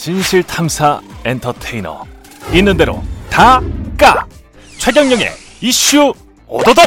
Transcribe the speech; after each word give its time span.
진실 0.00 0.42
탐사 0.42 1.02
엔터테이너 1.26 2.06
있는 2.54 2.74
대로 2.78 3.02
다 3.30 3.60
까 3.98 4.26
최경영의 4.78 5.26
이슈 5.60 6.14
오도독 6.46 6.86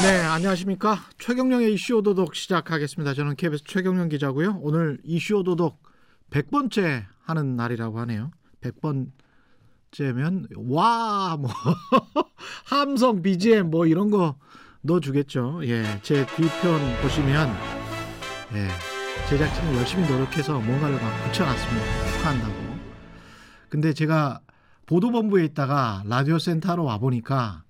네, 0.00 0.20
안녕하십니까. 0.20 0.98
최경령의 1.18 1.74
이슈 1.74 1.96
오도독 1.96 2.34
시작하겠습니다. 2.34 3.12
저는 3.12 3.36
KBS 3.36 3.64
최경령 3.66 4.08
기자고요. 4.08 4.60
오늘 4.62 4.98
이슈 5.04 5.36
오도독 5.36 5.82
100번째 6.30 7.04
하는 7.22 7.54
날이라고 7.54 8.00
하네요. 8.00 8.30
100번째면 8.62 10.46
와, 10.70 11.36
뭐 11.38 11.50
함성 12.64 13.20
BGM 13.20 13.68
뭐 13.70 13.84
이런 13.86 14.08
거 14.10 14.36
넣어 14.80 15.00
주겠죠. 15.00 15.60
예. 15.64 15.84
제 16.02 16.24
뒤편 16.34 16.80
보시면 17.02 17.54
예. 18.54 18.95
제작진이 19.28 19.76
열심히 19.76 20.08
노력해서 20.08 20.60
뭔가를 20.60 21.00
막 21.02 21.24
붙여놨습니다. 21.24 22.12
축하한다고. 22.12 22.54
근데 23.68 23.92
제가 23.92 24.40
보도본부에 24.86 25.44
있다가 25.46 26.04
라디오 26.06 26.38
센터로 26.38 26.84
와 26.84 26.98
보니까 26.98 27.64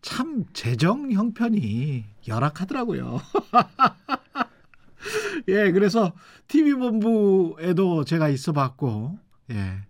참 0.00 0.46
재정 0.54 1.12
형편이 1.12 2.06
열악하더라고요. 2.26 3.20
예, 5.48 5.70
그래서 5.70 6.14
TV 6.48 6.72
본부에도 6.72 8.04
제가 8.04 8.30
있어 8.30 8.52
봤고, 8.52 9.18
예, 9.50 9.82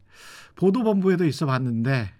보도 0.56 0.83
본부에도 0.83 1.25
있어 1.25 1.47
봤는데, 1.47 2.12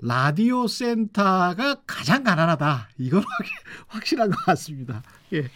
라디오 0.00 0.66
센터가 0.66 1.82
가장 1.86 2.24
가난하다. 2.24 2.88
이건 2.98 3.22
확실한 3.86 4.30
것 4.30 4.44
같습니다. 4.46 5.04
예. 5.32 5.48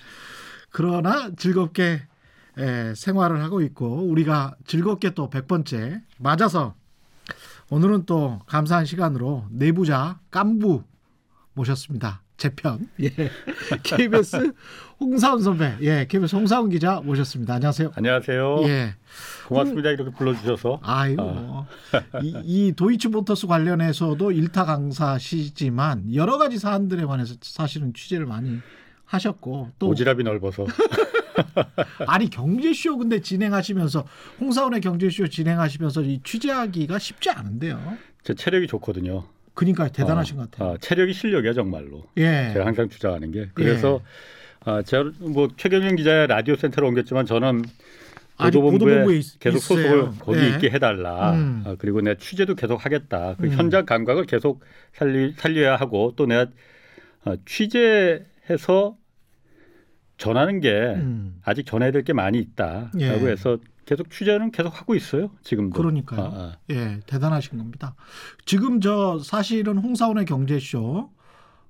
그러나 0.70 1.30
즐겁게 1.36 2.02
예, 2.58 2.92
생활을 2.94 3.42
하고 3.42 3.60
있고, 3.62 4.04
우리가 4.04 4.54
즐겁게 4.66 5.10
또 5.10 5.30
100번째 5.30 6.02
맞아서 6.18 6.74
오늘은 7.70 8.04
또 8.04 8.40
감사한 8.46 8.84
시간으로 8.84 9.46
내부자 9.50 10.20
깐부 10.30 10.82
모셨습니다. 11.54 12.22
재편. 12.36 12.88
예. 13.00 13.08
KBS 13.84 14.52
홍사원 15.00 15.42
선배. 15.42 15.76
예. 15.80 16.06
KBS 16.08 16.34
홍사원 16.34 16.70
기자 16.70 17.00
모셨습니다. 17.00 17.54
안녕하세요. 17.54 17.92
안녕하세요. 17.94 18.62
예. 18.64 18.94
고맙습니다. 19.46 19.90
이렇게 19.90 20.10
불러주셔서. 20.10 20.80
아이고. 20.82 21.22
어. 21.22 21.66
이, 22.22 22.34
이 22.44 22.72
도이치모터스 22.72 23.46
관련해서도 23.46 24.32
일타 24.32 24.64
강사시지만 24.64 26.14
여러 26.14 26.36
가지 26.36 26.58
사안들에 26.58 27.04
관해서 27.04 27.36
사실은 27.42 27.94
취재를 27.94 28.26
많이 28.26 28.58
하셨고 29.04 29.70
또 29.78 29.90
오지랖이 29.94 30.24
넓어서. 30.24 30.66
아니 32.06 32.28
경제쇼 32.30 32.98
근데 32.98 33.20
진행하시면서 33.20 34.04
홍사원의 34.40 34.80
경제쇼 34.80 35.28
진행하시면서 35.28 36.02
이 36.02 36.20
취재하기가 36.24 36.98
쉽지 36.98 37.30
않은데요. 37.30 37.96
제 38.22 38.34
체력이 38.34 38.66
좋거든요. 38.68 39.24
그러니까 39.54 39.88
대단하신 39.88 40.36
어, 40.38 40.42
것 40.42 40.50
같아요. 40.50 40.68
어, 40.70 40.76
체력이 40.78 41.12
실력이야 41.12 41.52
정말로. 41.52 42.04
예. 42.16 42.50
제가 42.52 42.64
항상 42.66 42.88
주장하는 42.88 43.32
게. 43.32 43.48
그래서 43.54 44.00
아, 44.64 44.82
제가 44.82 45.10
뭐 45.18 45.48
최경영 45.56 45.96
기자의 45.96 46.28
라디오 46.28 46.56
센터로 46.56 46.88
옮겼지만 46.88 47.26
저는 47.26 47.62
보도본부에 48.38 48.78
보도본부에 48.78 49.16
있- 49.18 49.38
계속 49.40 49.58
있어요. 49.58 49.82
소속을 49.82 50.18
거기 50.20 50.38
예. 50.40 50.48
있게 50.50 50.70
해달라. 50.70 51.32
음. 51.32 51.62
아, 51.66 51.74
그리고 51.78 52.00
내 52.00 52.16
취재도 52.16 52.54
계속 52.54 52.84
하겠다. 52.84 53.34
그 53.38 53.46
음. 53.46 53.50
현장 53.52 53.84
감각을 53.84 54.24
계속 54.24 54.60
살리, 54.94 55.34
살려야 55.36 55.76
하고 55.76 56.12
또 56.16 56.26
내가 56.26 56.46
어, 57.24 57.34
취재해서 57.44 58.96
전하는 60.22 60.60
게 60.60 60.70
음. 60.96 61.40
아직 61.44 61.66
전해야 61.66 61.90
될 61.90 62.02
게 62.04 62.12
많이 62.12 62.38
있다라고 62.38 62.90
예. 63.00 63.08
해서 63.30 63.58
계속 63.84 64.10
취재는 64.10 64.52
계속 64.52 64.78
하고 64.80 64.94
있어요. 64.94 65.30
지금도. 65.42 65.76
그러니까요. 65.76 66.20
아, 66.20 66.24
아. 66.26 66.52
예, 66.70 67.00
대단하신 67.06 67.58
겁니다. 67.58 67.94
지금 68.46 68.80
저 68.80 69.18
사실은 69.22 69.78
홍사원의 69.78 70.24
경제쇼, 70.24 71.10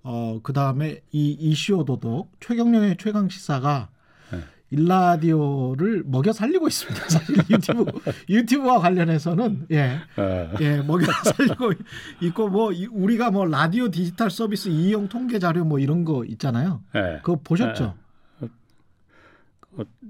어, 0.02 0.40
그 0.42 0.52
다음에 0.52 1.00
이 1.12 1.30
이슈 1.32 1.84
도독, 1.86 2.30
최경령의 2.40 2.96
최강 2.98 3.28
시사가 3.30 3.88
네. 4.30 4.38
일라디오를 4.70 6.02
먹여 6.06 6.32
살리고 6.32 6.68
있습니다. 6.68 7.08
사실 7.08 7.36
유튜브, 7.50 7.84
유튜브와 8.28 8.78
관련해서는 8.80 9.66
예, 9.70 9.98
아, 10.16 10.48
예, 10.60 10.82
먹여 10.82 11.06
살리고 11.36 11.72
있고 12.20 12.48
뭐 12.48 12.72
이- 12.72 12.86
우리가 12.86 13.30
뭐 13.30 13.46
라디오 13.46 13.90
디지털 13.90 14.30
서비스 14.30 14.68
이용 14.68 15.08
통계 15.08 15.38
자료 15.38 15.64
뭐 15.64 15.78
이런 15.78 16.04
거 16.04 16.24
있잖아요. 16.24 16.82
예. 16.94 17.20
그거 17.22 17.38
보셨죠? 17.42 17.84
어, 17.84 18.01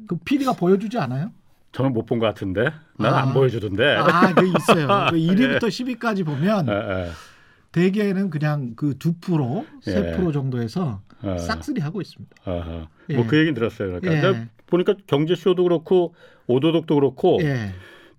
그 0.08 0.16
PD가 0.16 0.52
보여주지 0.54 0.98
않아요? 0.98 1.30
저는 1.72 1.92
못 1.92 2.04
본 2.06 2.18
것 2.18 2.26
같은데 2.26 2.64
난 2.98 3.14
아. 3.14 3.22
안 3.22 3.32
보여주던데. 3.32 3.96
아, 3.96 4.32
그 4.34 4.46
있어요. 4.46 4.86
그 5.10 5.16
1위부터 5.16 5.62
10위까지 5.64 6.24
보면 6.24 6.68
예, 6.68 6.72
예. 6.72 7.10
대개는 7.72 8.28
그냥 8.30 8.74
그 8.76 8.98
2%, 8.98 9.64
예. 9.86 10.16
3% 10.16 10.32
정도에서 10.32 11.00
어, 11.22 11.38
싹쓸이 11.38 11.80
하고 11.80 12.00
있습니다. 12.02 12.36
어허. 12.44 12.88
예. 13.10 13.14
뭐그 13.16 13.36
얘기는 13.36 13.54
들었어요. 13.54 14.00
그러니까 14.00 14.34
예. 14.38 14.48
보니까 14.66 14.94
경제쇼도 15.06 15.62
그렇고 15.62 16.14
오도독도 16.46 16.94
그렇고 16.94 17.38
예. 17.42 17.70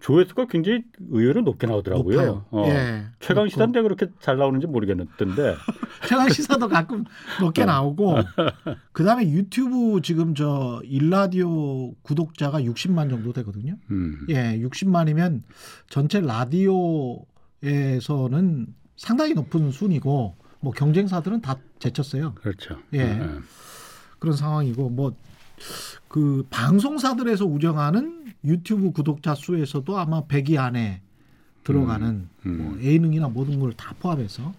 조회수가 0.04 0.46
굉장히 0.48 0.84
의외로 1.12 1.42
높게 1.42 1.66
나오더라고요. 1.66 2.18
높아요. 2.18 2.46
어. 2.52 2.66
예. 2.68 3.06
최강. 3.22 3.48
시사인데 3.48 3.82
그렇게 3.82 4.08
잘 4.20 4.38
나오는지 4.38 4.68
모르겠는데. 4.68 5.16
최강 6.06 6.28
시사도 6.28 6.68
가끔 6.68 7.06
높게 7.40 7.64
나오고 7.64 8.18
그다음에 8.92 9.30
유튜브 9.30 10.02
지금 10.02 10.36
저 10.36 10.82
일라디오 10.84 11.94
구독자가 12.02 12.60
60만 12.60 13.10
정도 13.10 13.32
되거든요. 13.32 13.78
음. 13.92 14.26
예, 14.28 14.60
60만이면 14.60 15.42
전체 15.90 16.20
라디오에서는 16.20 17.24
상당히 18.98 19.34
높은 19.34 19.72
순이고 19.72 20.36
뭐 20.60 20.74
경쟁사들은 20.74 21.40
다 21.40 21.56
제쳤어요. 21.80 22.34
그렇죠. 22.36 22.78
예. 22.94 23.00
예. 23.00 23.30
그런 24.20 24.36
상황이고 24.36 24.90
뭐 24.90 25.16
그 26.08 26.46
방송사들에서 26.50 27.46
운영하는 27.46 28.23
유튜브 28.46 28.92
구독자 28.92 29.36
수에서도 29.36 29.98
아마 29.98 30.22
100위 30.26 30.58
안에 30.58 31.02
들어가는 31.64 32.28
음. 32.46 32.58
뭐 32.58 32.82
예능이나 32.82 33.30
모든 33.30 33.60
걸 33.60 33.72
다 33.74 33.94
포함해서 34.00 34.54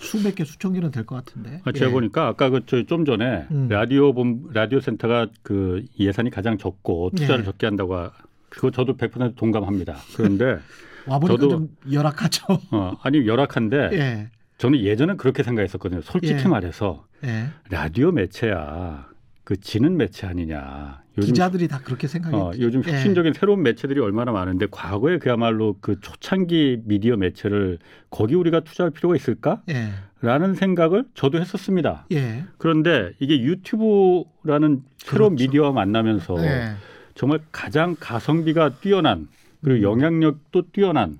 수백 0.00 0.34
개 0.34 0.44
수천 0.44 0.74
개는 0.74 0.90
될 0.90 1.06
것 1.06 1.16
같은데. 1.24 1.62
아, 1.64 1.72
제가 1.72 1.86
예. 1.88 1.92
보니까 1.92 2.26
아까 2.28 2.50
그좀 2.50 3.04
전에 3.06 3.46
음. 3.50 3.68
라디오 3.68 4.12
본 4.12 4.48
라디오 4.52 4.80
센터가 4.80 5.28
그 5.42 5.84
예산이 5.98 6.28
가장 6.30 6.58
적고 6.58 7.10
투자를 7.16 7.40
예. 7.40 7.44
적게 7.44 7.66
한다고 7.66 7.94
하- 7.96 8.12
그거 8.50 8.70
저도 8.70 8.96
100% 8.98 9.36
동감합니다. 9.36 9.96
그런데 10.16 10.58
저도- 11.06 11.50
좀 11.50 11.68
열악하죠. 11.90 12.44
어, 12.72 12.92
아니 13.02 13.26
열악한데 13.26 13.88
예. 13.94 14.30
저는 14.58 14.80
예전엔 14.80 15.16
그렇게 15.16 15.42
생각했었거든요. 15.42 16.02
솔직히 16.02 16.42
예. 16.44 16.48
말해서 16.48 17.06
예. 17.24 17.46
라디오 17.70 18.12
매체야 18.12 19.08
그 19.44 19.58
지는 19.58 19.96
매체 19.96 20.26
아니냐. 20.26 21.02
요즘 21.16 21.32
기자들이 21.32 21.68
다 21.68 21.80
그렇게 21.84 22.08
생각했죠. 22.08 22.44
어, 22.44 22.52
요즘 22.58 22.82
예. 22.86 22.92
혁신적인 22.92 23.34
새로운 23.34 23.62
매체들이 23.62 24.00
얼마나 24.00 24.32
많은데 24.32 24.66
과거에 24.70 25.18
그야말로 25.18 25.76
그 25.80 26.00
초창기 26.00 26.82
미디어 26.84 27.16
매체를 27.16 27.78
거기 28.10 28.34
우리가 28.34 28.60
투자할 28.60 28.90
필요가 28.90 29.14
있을까? 29.14 29.62
예. 29.68 29.90
라는 30.20 30.54
생각을 30.54 31.04
저도 31.14 31.38
했었습니다. 31.40 32.06
예. 32.12 32.44
그런데 32.58 33.12
이게 33.20 33.40
유튜브라는 33.40 34.82
새로운 34.98 35.36
그렇죠. 35.36 35.44
미디어와 35.44 35.72
만나면서 35.72 36.36
예. 36.44 36.74
정말 37.14 37.40
가장 37.52 37.94
가성비가 37.98 38.80
뛰어난 38.80 39.28
그리고 39.62 39.78
음. 39.78 39.92
영향력도 39.92 40.70
뛰어난 40.72 41.18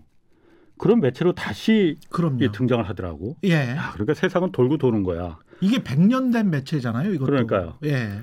그런 0.76 1.00
매체로 1.00 1.32
다시 1.32 1.96
그럼요. 2.10 2.50
등장을 2.50 2.86
하더라고. 2.88 3.36
예. 3.44 3.70
야, 3.76 3.90
그러니까 3.92 4.14
세상은 4.14 4.50
돌고 4.50 4.78
도는 4.78 5.04
거야. 5.04 5.38
이게 5.60 5.78
100년 5.78 6.32
된 6.32 6.50
매체잖아요. 6.50 7.14
이것도. 7.14 7.26
그러니까요. 7.26 7.74
예. 7.84 8.20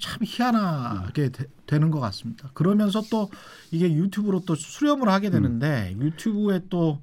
참 0.00 0.18
희한하게 0.24 1.30
되, 1.30 1.78
는것 1.78 2.00
같습니다. 2.00 2.50
그러면서 2.54 3.02
또 3.10 3.30
이게 3.70 3.92
유튜브로 3.92 4.42
또 4.46 4.54
수렴을 4.54 5.08
하게 5.08 5.30
되는데 5.30 5.92
음. 5.94 6.02
유튜브에 6.02 6.62
또 6.68 7.02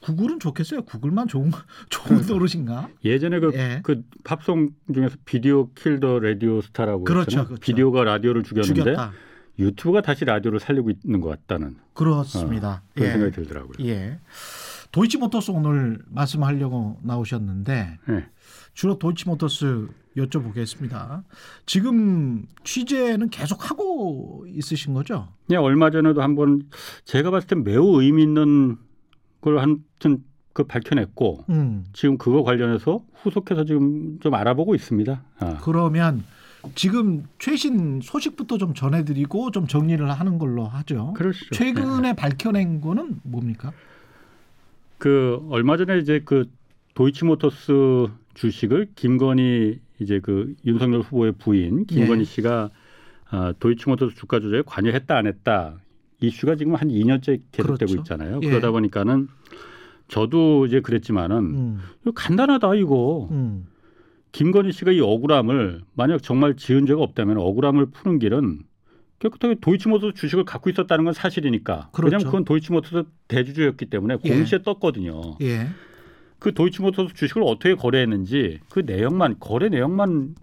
구글은 0.00 0.38
좋겠어요. 0.38 0.82
구글만 0.82 1.28
좋은 1.28 1.50
좋은 1.88 2.06
그러니까. 2.06 2.32
노릇인가? 2.32 2.88
예전에 3.04 3.40
그, 3.40 3.52
예. 3.54 3.80
그 3.82 4.02
팝송 4.24 4.70
중에서 4.92 5.16
비디오 5.24 5.70
킬더 5.72 6.18
라디오 6.18 6.60
스타라고 6.60 7.04
그렇죠. 7.04 7.46
그렇죠. 7.46 7.60
비디오가 7.60 8.04
라디오를 8.04 8.42
죽였는데 8.42 8.82
죽였다. 8.82 9.12
유튜브가 9.58 10.02
다시 10.02 10.24
라디오를 10.24 10.60
살리고 10.60 10.90
있는 10.90 11.20
것 11.20 11.28
같다는 11.28 11.76
그렇습니다. 11.94 12.82
어, 12.84 12.90
그런 12.94 13.08
예. 13.08 13.12
생각이 13.12 13.32
들더라고요. 13.32 13.88
예. 13.88 14.18
도이치모터스 14.92 15.50
오늘 15.52 15.98
말씀하려고 16.06 17.00
나오셨는데 17.02 17.98
예. 18.10 18.26
주로 18.74 18.98
도이치모터스 18.98 19.88
여쭤보겠습니다. 20.16 21.24
지금 21.66 22.46
취재는 22.62 23.30
계속 23.30 23.70
하고 23.70 24.44
있으신 24.48 24.94
거죠? 24.94 25.28
그냥 25.46 25.64
얼마 25.64 25.90
전에도 25.90 26.22
한번 26.22 26.62
제가 27.04 27.30
봤을 27.30 27.48
땐 27.48 27.64
매우 27.64 28.00
의미 28.00 28.22
있는 28.22 28.76
걸 29.40 29.58
하여튼 29.58 30.22
그 30.52 30.64
밝혀냈고 30.64 31.44
음. 31.48 31.84
지금 31.92 32.16
그거 32.16 32.42
관련해서 32.42 33.02
후속해서 33.22 33.64
지금 33.64 34.18
좀 34.20 34.34
알아보고 34.34 34.74
있습니다. 34.74 35.22
아. 35.40 35.58
그러면 35.62 36.24
지금 36.76 37.24
최신 37.38 38.00
소식부터 38.00 38.56
좀 38.58 38.72
전해드리고 38.72 39.50
좀 39.50 39.66
정리를 39.66 40.08
하는 40.10 40.38
걸로 40.38 40.64
하죠. 40.64 41.12
그러시죠. 41.14 41.54
최근에 41.54 42.00
네. 42.00 42.12
밝혀낸 42.14 42.80
거는 42.80 43.20
뭡니까? 43.24 43.72
그 44.98 45.44
얼마 45.50 45.76
전에 45.76 45.98
이제 45.98 46.22
그 46.24 46.48
도이치모터스 46.94 48.08
주식을 48.34 48.88
김건희 48.94 49.80
이제 50.00 50.20
그 50.20 50.54
윤석열 50.64 51.00
후보의 51.00 51.32
부인 51.38 51.86
김건희 51.86 52.20
예. 52.20 52.24
씨가 52.24 52.70
아, 53.30 53.54
도이치모터스 53.58 54.16
주가 54.16 54.40
조작에 54.40 54.62
관여했다 54.66 55.16
안 55.16 55.26
했다 55.26 55.80
이슈가 56.20 56.56
지금 56.56 56.74
한 56.74 56.88
2년째 56.88 57.40
계속되고 57.52 57.92
그렇죠. 57.92 57.94
있잖아요. 57.96 58.40
예. 58.42 58.48
그러다 58.48 58.70
보니까는 58.70 59.28
저도 60.08 60.66
이제 60.66 60.80
그랬지만은 60.80 61.36
음, 61.36 61.78
이거 62.02 62.12
간단하다 62.12 62.74
이거 62.76 63.28
음, 63.30 63.66
김건희 64.32 64.72
씨가 64.72 64.92
이 64.92 65.00
억울함을 65.00 65.82
만약 65.94 66.22
정말 66.22 66.56
지은 66.56 66.86
죄가 66.86 67.00
없다면 67.00 67.38
억울함을 67.38 67.86
푸는 67.86 68.18
길은 68.18 68.60
깨끗하게 69.20 69.56
도이치모터스 69.60 70.14
주식을 70.14 70.44
갖고 70.44 70.68
있었다는 70.70 71.04
건 71.04 71.14
사실이니까. 71.14 71.90
그렇죠. 71.92 72.06
왜냐하면 72.06 72.26
그건 72.26 72.44
도이치모터스 72.44 73.04
대주주였기 73.28 73.86
때문에 73.86 74.18
예. 74.24 74.28
공시에 74.28 74.62
떴거든요. 74.62 75.36
예, 75.40 75.68
그 76.44 76.52
도이치모터스 76.52 77.14
주식을 77.14 77.42
어떻게 77.42 77.74
거래했는지 77.74 78.60
그 78.68 78.80
내용만 78.80 79.36
거래 79.40 79.70
내용만 79.70 80.34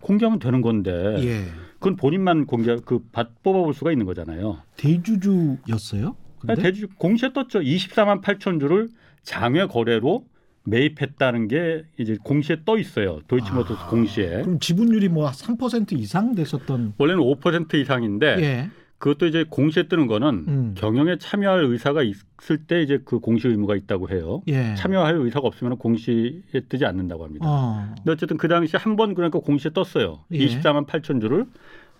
공개하면 0.00 0.38
되는 0.38 0.62
건데 0.62 1.16
예. 1.18 1.44
그건 1.74 1.96
본인만 1.96 2.46
공개 2.46 2.78
그 2.82 3.00
받- 3.12 3.42
뽑아볼 3.42 3.74
수가 3.74 3.92
있는 3.92 4.06
거잖아요. 4.06 4.56
대주주였어요. 4.78 6.16
근데 6.38 6.54
대주 6.62 6.88
공시에 6.96 7.34
떴죠. 7.34 7.60
24만 7.60 8.22
8천 8.22 8.58
주를 8.58 8.88
장외 9.22 9.66
거래로 9.66 10.24
매입했다는 10.64 11.48
게 11.48 11.84
이제 11.98 12.16
공시에 12.24 12.62
떠 12.64 12.78
있어요. 12.78 13.20
도이치모터스 13.28 13.82
아, 13.82 13.88
공시에. 13.88 14.28
그럼 14.40 14.60
지분율이 14.60 15.10
뭐 15.10 15.28
3% 15.30 15.92
이상 15.98 16.34
됐었던. 16.34 16.94
원래는 16.96 17.22
5% 17.22 17.74
이상인데 17.74 18.26
예. 18.40 18.70
그것도 19.00 19.26
이제 19.26 19.44
공시에 19.48 19.84
뜨는 19.88 20.06
거는 20.06 20.44
음. 20.46 20.74
경영에 20.76 21.16
참여할 21.16 21.64
의사가 21.64 22.02
있을 22.02 22.58
때 22.68 22.82
이제 22.82 23.00
그 23.02 23.18
공시 23.18 23.48
의무가 23.48 23.74
있다고 23.74 24.10
해요. 24.10 24.42
예. 24.48 24.74
참여할 24.76 25.16
의사가 25.16 25.48
없으면 25.48 25.78
공시에 25.78 26.42
뜨지 26.68 26.84
않는다고 26.84 27.24
합니다. 27.24 27.46
어. 27.48 27.92
근데 27.96 28.12
어쨌든 28.12 28.36
그 28.36 28.46
당시 28.46 28.76
한 28.76 28.96
번 28.96 29.14
그러니까 29.14 29.38
공시에 29.38 29.72
떴어요. 29.72 30.20
예. 30.32 30.38
24만 30.38 30.86
8천 30.86 31.18
주를 31.22 31.46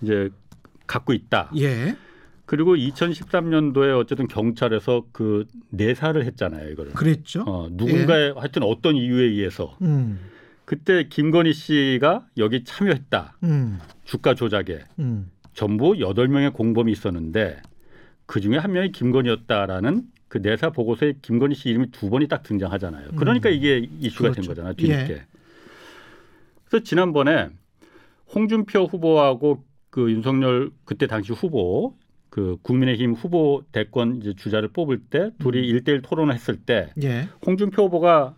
이제 0.02 0.28
갖고 0.86 1.14
있다. 1.14 1.50
예. 1.58 1.96
그리고 2.44 2.76
2013년도에 2.76 3.98
어쨌든 3.98 4.28
경찰에서 4.28 5.04
그 5.12 5.46
내사를 5.70 6.22
했잖아요, 6.22 6.68
이거를. 6.70 6.92
그랬죠. 6.92 7.44
어, 7.46 7.68
누군가의 7.70 8.34
하여튼 8.36 8.62
어떤 8.64 8.96
이유에 8.96 9.24
의해서 9.24 9.74
음. 9.80 10.20
그때 10.66 11.08
김건희 11.08 11.54
씨가 11.54 12.26
여기 12.36 12.62
참여했다. 12.64 13.38
음. 13.44 13.78
주가 14.04 14.34
조작에 14.34 14.80
음. 14.98 15.30
전부 15.54 15.94
8명의 15.94 16.52
공범이 16.52 16.92
있었는데 16.92 17.60
그 18.26 18.40
중에 18.40 18.56
한 18.56 18.72
명이 18.72 18.92
김건희였다라는 18.92 20.04
그 20.28 20.38
내사 20.38 20.70
보고서에 20.70 21.14
김건희 21.22 21.54
씨 21.56 21.70
이름이 21.70 21.90
두 21.90 22.08
번이 22.08 22.28
딱 22.28 22.44
등장하잖아요. 22.44 23.10
그러니까 23.16 23.48
음. 23.48 23.54
이게 23.54 23.88
이슈가 23.98 24.30
그렇죠. 24.30 24.40
된 24.40 24.48
거잖아요. 24.48 24.74
뒤늦게. 24.74 25.12
예. 25.12 25.26
그래서 26.64 26.84
지난번에 26.84 27.48
홍준표 28.32 28.84
후보하고 28.84 29.64
그 29.90 30.10
윤석열 30.12 30.70
그때 30.84 31.08
당시 31.08 31.32
후보 31.32 31.96
그 32.28 32.58
국민의힘 32.62 33.14
후보 33.14 33.64
대권 33.72 34.20
이제 34.20 34.34
주자를 34.34 34.68
뽑을 34.68 35.00
때 35.00 35.32
둘이 35.40 35.58
음. 35.58 35.64
일 35.64 35.82
1대1 35.82 36.02
토론을 36.04 36.32
했을 36.32 36.56
때 36.56 36.92
예. 37.02 37.28
홍준표 37.44 37.86
후보가 37.86 38.36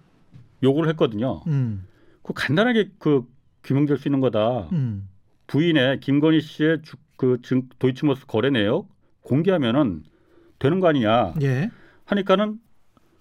요구를 0.62 0.88
했거든요. 0.91 1.43
음. 1.47 1.87
그 2.23 2.32
간단하게 2.32 2.88
그 2.99 3.26
규명될 3.64 3.99
수 3.99 4.09
있는 4.09 4.20
거다. 4.20 4.69
음. 4.73 5.09
부인의 5.52 6.00
김건희 6.00 6.40
씨의 6.40 6.78
주, 6.82 6.96
그 7.19 7.37
증, 7.43 7.69
도이치모스 7.78 8.25
거래 8.26 8.49
내역 8.49 8.88
공개하면은 9.20 10.02
되는 10.58 10.81
거 10.81 10.88
아니냐 10.88 11.34
예. 11.43 11.70
하니까는 12.06 12.58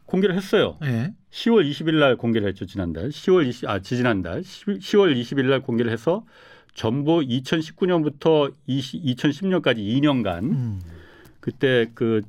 공개를 0.06 0.36
했어요. 0.38 0.78
예. 0.84 1.14
10월 1.30 1.70
20일 1.70 1.96
날 2.00 2.16
공개를 2.16 2.48
했죠 2.48 2.66
지난달. 2.66 3.10
10월 3.10 3.46
20, 3.48 3.70
아 3.70 3.80
지지난달 3.80 4.44
10, 4.46 4.80
10월 4.80 5.14
20일 5.20 5.50
날 5.50 5.62
공개를 5.62 5.92
해서 5.92 6.26
전부 6.74 7.20
2019년부터 7.20 8.54
20, 8.66 9.04
2010년까지 9.04 9.80
2년간 9.80 10.44
음. 10.44 10.80
그때 11.42 11.88
그 11.94 12.22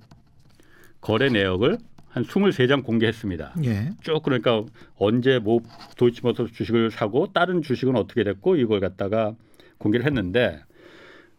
거래 1.00 1.28
내역을 1.28 1.78
한 2.08 2.24
23장 2.24 2.82
공개했습니다. 2.82 3.54
예. 3.66 3.90
쭉 4.02 4.20
그러니까 4.24 4.64
언제 4.96 5.38
뭐 5.38 5.60
도이치모터스 5.96 6.54
주식을 6.54 6.90
사고 6.90 7.32
다른 7.32 7.62
주식은 7.62 7.94
어떻게 7.94 8.24
됐고 8.24 8.56
이걸 8.56 8.80
갖다가 8.80 9.36
공개를 9.82 10.06
했는데 10.06 10.60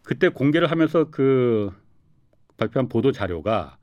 그때 0.02 0.28
공개를 0.28 0.70
하면서 0.70 1.10
그 1.10 1.70
발표한 2.56 2.88
보도 2.88 3.12
자료가 3.12 3.78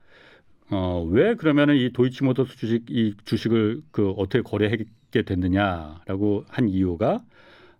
어 0.70 1.04
왜 1.10 1.34
그러면은 1.34 1.76
이 1.76 1.92
도이치모터스 1.92 2.56
주식 2.56 2.84
이 2.90 3.14
주식을 3.24 3.82
그 3.90 4.10
어떻게 4.12 4.42
거래하게 4.42 4.84
됐느냐라고 5.26 6.44
한 6.48 6.68
이유가 6.68 7.22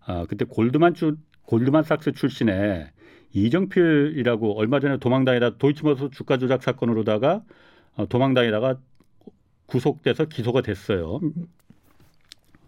아 0.05 0.27
그때 0.29 0.45
골드만 0.45 0.95
주 0.95 1.17
골드만삭스 1.47 2.13
출신의 2.13 2.91
이정필이라고 3.33 4.59
얼마 4.59 4.81
전에 4.81 4.99
도망다니다 4.99 5.57
도이치모터스 5.59 6.11
주가 6.11 6.37
조작 6.37 6.63
사건으로다가 6.63 7.43
어, 7.97 8.07
도망다니다가 8.09 8.79
구속돼서 9.67 10.27
기소가 10.27 10.63
됐어요. 10.63 11.21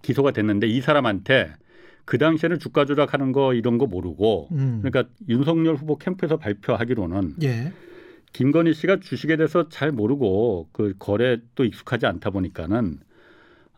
기소가 0.03 0.33
됐는데 0.33 0.67
이 0.69 0.81
사람한테 0.81 1.53
그 2.05 2.19
당시에는 2.19 2.59
주가 2.59 2.85
조작하는 2.85 3.33
거 3.33 3.55
이런 3.55 3.79
거 3.79 3.87
모르고 3.87 4.49
음. 4.53 4.81
그러니까 4.83 5.11
윤석열 5.29 5.75
후보 5.77 5.97
캠프에서 5.97 6.37
발표하기로는 6.37 7.37
예. 7.43 7.73
김건희 8.33 8.75
씨가 8.75 9.01
주식에 9.01 9.37
대해서 9.37 9.69
잘 9.69 9.93
모르고 9.93 10.69
그 10.73 10.95
거래 10.99 11.39
또 11.55 11.65
익숙하지 11.65 12.07
않다 12.07 12.31
보니까는 12.31 12.99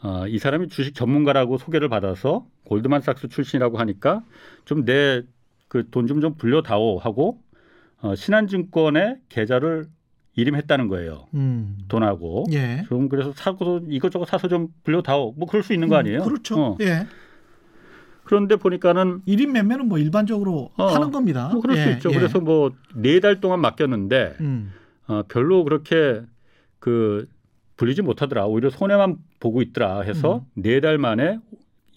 어, 0.03 0.27
이 0.29 0.39
사람이 0.39 0.69
주식 0.69 0.95
전문가라고 0.95 1.59
소개를 1.59 1.89
받아서 1.89 2.47
골드만삭스 2.65 3.29
출신이라고 3.29 3.79
하니까 3.79 4.23
좀 4.65 4.85
내 4.85 5.23
그 5.69 5.83
돈 5.91 6.07
좀좀 6.07 6.35
불려다오 6.37 6.99
하고 6.99 7.41
어, 8.01 8.15
신한증권에 8.15 9.17
계좌를 9.29 9.87
이름했다는 10.37 10.87
거예요. 10.89 11.27
음. 11.35 11.77
돈하고 11.89 12.45
예. 12.53 12.85
좀 12.89 13.09
그래서 13.09 13.33
사고 13.35 13.81
이것저것 13.89 14.27
사서 14.27 14.47
좀 14.49 14.69
불려다오 14.85 15.33
뭐 15.37 15.49
그럴 15.49 15.63
수 15.65 15.73
있는 15.73 15.89
거 15.89 15.97
아니에요? 15.97 16.21
음, 16.21 16.25
그렇죠. 16.25 16.61
어. 16.61 16.77
예. 16.83 17.07
그런데 18.27 18.57
보니까는 18.57 19.23
1인 19.27 19.49
매매는 19.53 19.89
뭐 19.89 19.99
일반적으로 19.99 20.71
어, 20.77 20.87
하는 20.87 21.11
겁니다. 21.11 21.49
뭐 21.53 21.61
그럴 21.63 21.77
수 21.77 21.89
예, 21.89 21.93
있죠. 21.95 22.11
예. 22.11 22.15
그래서 22.15 22.41
뭐 22.41 22.71
네 22.97 23.21
달 23.21 23.41
동안 23.41 23.61
맡겼는데 23.61 24.37
음. 24.41 24.73
어, 25.07 25.23
별로 25.29 25.65
그렇게 25.65 26.23
그 26.79 27.29
불리지 27.77 28.03
못하더라. 28.03 28.47
오히려 28.47 28.71
손해만 28.71 29.17
보고 29.41 29.63
있더라 29.63 30.01
해서 30.01 30.45
음. 30.57 30.63
네달 30.63 30.99
만에 30.99 31.39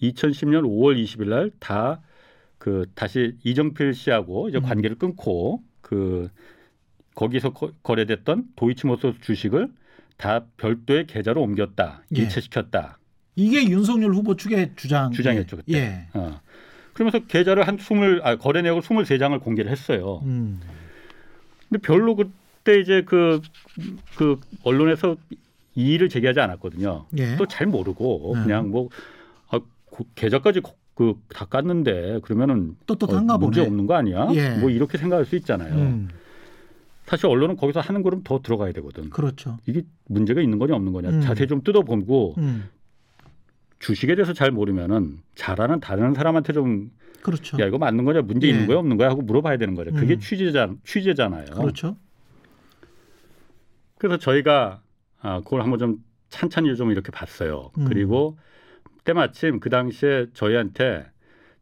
2010년 0.02 0.62
5월 0.64 0.96
20일 1.02 1.28
날 1.28 1.50
다 1.60 2.00
그 2.58 2.84
다시 2.94 3.36
이정필 3.42 3.94
씨하고 3.94 4.50
이제 4.50 4.58
음. 4.58 4.62
관계를 4.62 4.98
끊고 4.98 5.62
그 5.80 6.28
거기서 7.14 7.54
거, 7.54 7.72
거래됐던 7.82 8.44
도이치모터스 8.54 9.20
주식을 9.22 9.68
다 10.18 10.44
별도의 10.58 11.06
계좌로 11.06 11.40
옮겼다. 11.42 12.02
예. 12.14 12.20
일체시켰다. 12.20 12.98
이게 13.36 13.64
윤석열 13.68 14.12
후보 14.14 14.36
측의 14.36 14.72
주장 14.76 15.12
주장이었죠, 15.12 15.56
그때. 15.58 15.72
예. 15.74 16.06
어. 16.14 16.40
그러면서 16.92 17.20
계좌를 17.20 17.66
한 17.66 17.78
20, 17.78 18.20
아, 18.24 18.36
거래 18.36 18.62
내역을 18.62 18.82
23장을 18.82 19.40
공개를 19.40 19.70
했어요. 19.70 20.20
음. 20.24 20.60
근데 21.68 21.80
별로 21.80 22.16
그때 22.16 22.80
이제 22.80 23.02
그, 23.06 23.40
그 24.16 24.38
언론에서 24.64 25.16
이의를 25.74 26.08
제기하지 26.08 26.40
않았거든요. 26.40 27.06
예. 27.16 27.36
또잘 27.36 27.66
모르고 27.68 28.32
네. 28.36 28.42
그냥 28.42 28.70
뭐 28.70 28.88
아, 29.50 29.60
그 29.90 30.04
계좌까지 30.14 30.60
그 30.60 31.14
다 31.32 31.46
깠는데 31.46 32.20
그러면은 32.20 32.76
떳떳한가 32.86 33.36
어, 33.36 33.38
문제. 33.38 33.62
없는 33.62 33.86
거 33.86 33.94
아니야? 33.94 34.28
예. 34.34 34.50
뭐 34.58 34.68
이렇게 34.68 34.98
생각할 34.98 35.24
수 35.24 35.34
있잖아요. 35.36 35.74
음. 35.74 36.08
사실 37.06 37.26
언론은 37.26 37.56
거기서 37.56 37.80
하는 37.80 38.02
걸음 38.02 38.22
더 38.22 38.40
들어가야 38.42 38.72
되거든. 38.72 39.08
그렇죠. 39.08 39.56
이게 39.66 39.82
문제가 40.06 40.42
있는 40.42 40.58
거냐 40.58 40.74
없는 40.74 40.92
거냐 40.92 41.08
음. 41.08 41.20
자세히 41.22 41.48
좀 41.48 41.62
뜯어보고 41.62 42.34
음. 42.36 42.68
주식에 43.80 44.14
대해서 44.14 44.32
잘 44.32 44.50
모르면은 44.52 45.18
잘 45.34 45.60
아는 45.60 45.80
다른 45.80 46.14
사람한테 46.14 46.52
좀야 46.52 46.78
그렇죠. 47.22 47.56
이거 47.66 47.78
맞는 47.78 48.04
거냐 48.04 48.22
문제 48.22 48.46
예. 48.46 48.52
있는 48.52 48.66
거야 48.66 48.78
없는 48.78 48.96
거야 48.96 49.10
하고 49.10 49.22
물어봐야 49.22 49.56
되는 49.56 49.74
거죠. 49.74 49.90
그게 49.92 50.14
음. 50.14 50.20
취재자 50.20 50.70
취재잖아요. 50.84 51.46
그렇죠. 51.56 51.96
그래서 53.98 54.16
저희가 54.18 54.80
아, 55.20 55.40
그걸 55.40 55.62
한번 55.62 55.78
좀 55.78 55.96
찬찬히 56.28 56.74
좀 56.76 56.90
이렇게 56.90 57.10
봤어요. 57.10 57.70
음. 57.78 57.86
그리고 57.88 58.38
때마침 59.04 59.60
그 59.60 59.68
당시에 59.70 60.26
저희한테 60.34 61.06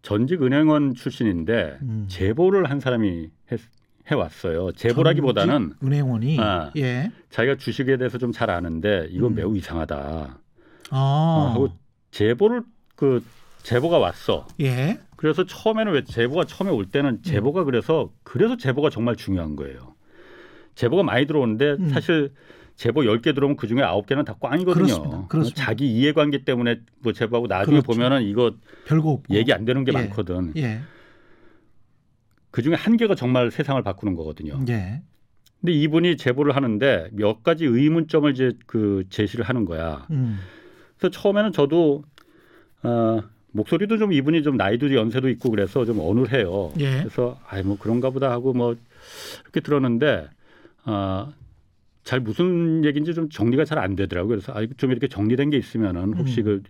전직 0.03 0.43
은행원 0.43 0.95
출신인데 0.95 1.79
음. 1.83 2.07
제보를 2.09 2.71
한 2.71 2.79
사람이 2.81 3.31
했, 3.51 3.61
해왔어요. 4.09 4.73
제보라기보다는 4.73 5.75
은행원이 5.83 6.37
아. 6.41 6.71
예. 6.77 7.11
자기가 7.31 7.57
주식에 7.57 7.97
대해서 7.97 8.19
좀 8.19 8.33
잘 8.33 8.51
아는데 8.51 9.07
이건 9.11 9.33
음. 9.33 9.35
매우 9.37 9.57
이상하다. 9.57 10.39
아. 10.91 10.97
어, 10.97 11.51
하고 11.53 11.69
제보를 12.11 12.63
그 12.97 13.23
제보가 13.63 13.99
왔어. 13.99 14.47
예. 14.61 15.01
그래서 15.17 15.45
처음에는 15.45 15.93
왜 15.93 16.05
제보가 16.05 16.45
처음에 16.45 16.71
올 16.71 16.87
때는 16.87 17.23
제보가 17.23 17.65
그래서 17.65 18.13
그래서 18.23 18.57
제보가 18.57 18.91
정말 18.91 19.17
중요한 19.17 19.57
거예요. 19.57 19.95
제보가 20.75 21.03
많이 21.03 21.27
들어오는데 21.27 21.73
음. 21.73 21.89
사실 21.91 22.33
제보 22.77 23.01
10개 23.01 23.35
들어오면 23.35 23.57
그중에 23.57 23.83
9개는 23.83 24.25
다 24.25 24.35
꽝이거든요. 24.41 24.85
그렇습니다. 24.87 25.27
그렇습니다. 25.27 25.65
자기 25.65 25.93
이해관계 25.93 26.45
때문에 26.45 26.81
뭐 27.01 27.13
제보하고 27.13 27.49
나중에 27.49 27.81
그렇죠. 27.81 27.87
보면은 27.93 28.23
이거 28.23 28.55
별거 28.87 29.11
없고. 29.11 29.35
얘기 29.35 29.53
안 29.53 29.65
되는 29.65 29.85
게 29.85 29.91
예. 29.93 29.99
많거든. 29.99 30.53
예. 30.57 30.81
그중에 32.53 32.77
한 32.77 32.97
개가 32.97 33.17
정말 33.17 33.51
세상을 33.51 33.83
바꾸는 33.83 34.15
거거든요. 34.15 34.61
예. 34.69 35.03
근데 35.61 35.73
이분이 35.73 36.17
제보를 36.17 36.55
하는데 36.55 37.09
몇 37.13 37.43
가지 37.43 37.65
의문점을 37.65 38.31
이제 38.31 38.53
그 38.67 39.05
제시를 39.11 39.45
하는 39.45 39.65
거야. 39.65 40.07
음. 40.13 40.39
그래서 40.99 41.11
처음에는 41.11 41.53
저도 41.53 42.03
어, 42.83 43.23
목소리도 43.53 43.99
좀 43.99 44.13
이분이 44.13 44.43
좀 44.43 44.57
나이도 44.57 44.95
연세도 44.95 45.29
있고 45.31 45.51
그래서 45.51 45.85
좀 45.85 46.01
어눌해요. 46.01 46.73
예. 46.81 46.99
그래서 46.99 47.39
아이 47.49 47.63
뭐 47.63 47.77
그런가 47.79 48.11
보다 48.11 48.31
하고 48.31 48.53
뭐 48.53 48.77
이렇게 49.43 49.61
들었는데 49.61 50.29
어, 50.85 51.33
잘 52.05 52.21
무슨 52.21 52.85
얘기인지 52.85 53.15
좀 53.15 53.29
정리가 53.29 53.65
잘 53.65 53.79
안 53.79 53.97
되더라고요. 53.97 54.29
그래서 54.37 54.53
아, 54.53 54.67
좀 54.77 54.91
이렇게 54.91 55.09
정리된 55.09 55.51
게 55.51 55.57
있으면은 55.57 56.15
혹시 56.15 56.41
음. 56.41 56.45
그, 56.45 56.63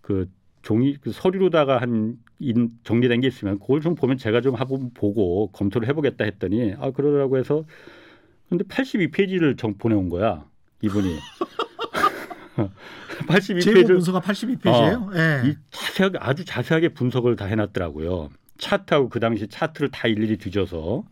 그 0.00 0.28
종이 0.62 0.96
그 1.00 1.12
서류로다가 1.12 1.80
한 1.80 2.18
인, 2.38 2.70
정리된 2.84 3.20
게 3.20 3.26
있으면 3.28 3.58
그걸 3.58 3.80
좀 3.80 3.94
보면 3.94 4.16
제가 4.18 4.40
좀 4.40 4.54
한번 4.54 4.90
보고 4.94 5.48
검토를 5.52 5.88
해보겠다 5.88 6.24
했더니 6.24 6.74
아 6.78 6.90
그러더라고 6.90 7.38
해서 7.38 7.64
근데 8.48 8.64
82페이지를 8.64 9.56
정 9.58 9.74
보내온 9.74 10.08
거야 10.08 10.44
이분이 10.82 11.16
82페이지 13.26 13.62
제보 13.62 13.92
문서가 13.94 14.20
82페이지예요. 14.20 15.16
예. 15.16 15.48
이 15.48 15.56
자세하게 15.70 16.18
아주 16.20 16.44
자세하게 16.44 16.90
분석을 16.90 17.36
다 17.36 17.46
해놨더라고요. 17.46 18.30
차트하고 18.58 19.08
그 19.08 19.20
당시 19.20 19.48
차트를 19.48 19.90
다 19.90 20.08
일일이 20.08 20.36
뒤져서 20.36 21.04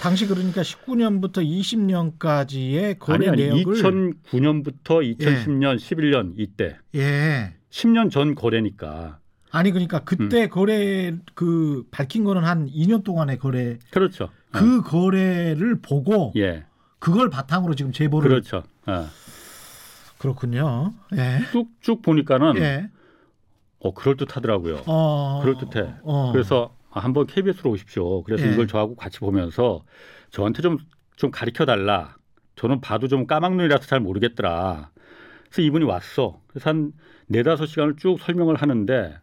당시 0.00 0.26
그러니까 0.26 0.62
19년부터 0.62 1.38
20년까지의 1.38 2.98
거래 2.98 3.28
아니 3.28 3.28
아니 3.28 3.54
내역을 3.54 3.74
2009년부터 3.76 5.18
2010년 5.18 5.76
11년 5.76 6.34
이때 6.36 6.76
예. 6.94 7.54
10년 7.70 8.10
전 8.10 8.34
거래니까 8.34 9.18
아니 9.50 9.70
그러니까 9.70 10.00
그때 10.00 10.44
음. 10.44 10.48
거래 10.50 11.14
그 11.34 11.84
밝힌 11.90 12.24
거는 12.24 12.44
한 12.44 12.66
2년 12.66 13.04
동안의 13.04 13.38
거래 13.38 13.78
그렇죠. 13.90 14.30
그 14.50 14.82
거래를 14.82 15.80
보고 15.80 16.28
어, 16.28 16.32
예 16.36 16.64
그걸 16.98 17.30
바탕으로 17.30 17.74
지금 17.74 17.92
제보를 17.92 18.28
그렇죠. 18.28 18.64
어. 18.86 19.08
그렇군요. 20.18 20.92
예. 21.16 21.40
쭉쭉 21.52 22.02
보니까는 22.02 22.56
예. 22.58 22.90
어 23.78 23.92
그럴 23.94 24.16
듯하더라고요. 24.16 24.82
어. 24.86 25.40
그럴 25.42 25.56
듯해. 25.58 25.94
어. 26.02 26.32
그래서 26.32 26.74
아, 26.90 27.00
한번 27.00 27.26
KBS로 27.26 27.70
오십시오. 27.70 28.22
그래서 28.22 28.46
예. 28.46 28.52
이걸 28.52 28.66
저하고 28.66 28.94
같이 28.96 29.18
보면서 29.20 29.84
저한테 30.30 30.62
좀 30.62 30.78
좀 31.16 31.30
가르쳐 31.30 31.64
달라. 31.64 32.16
저는 32.54 32.80
봐도 32.80 33.08
좀 33.08 33.26
까막눈이라서 33.26 33.86
잘 33.86 34.00
모르겠더라. 34.00 34.90
그래서 35.46 35.62
이분이 35.62 35.84
왔어. 35.84 36.40
그래서 36.46 36.70
한 36.70 36.92
네다섯 37.26 37.68
시간을 37.68 37.96
쭉 37.96 38.18
설명을 38.20 38.56
하는데 38.56 39.18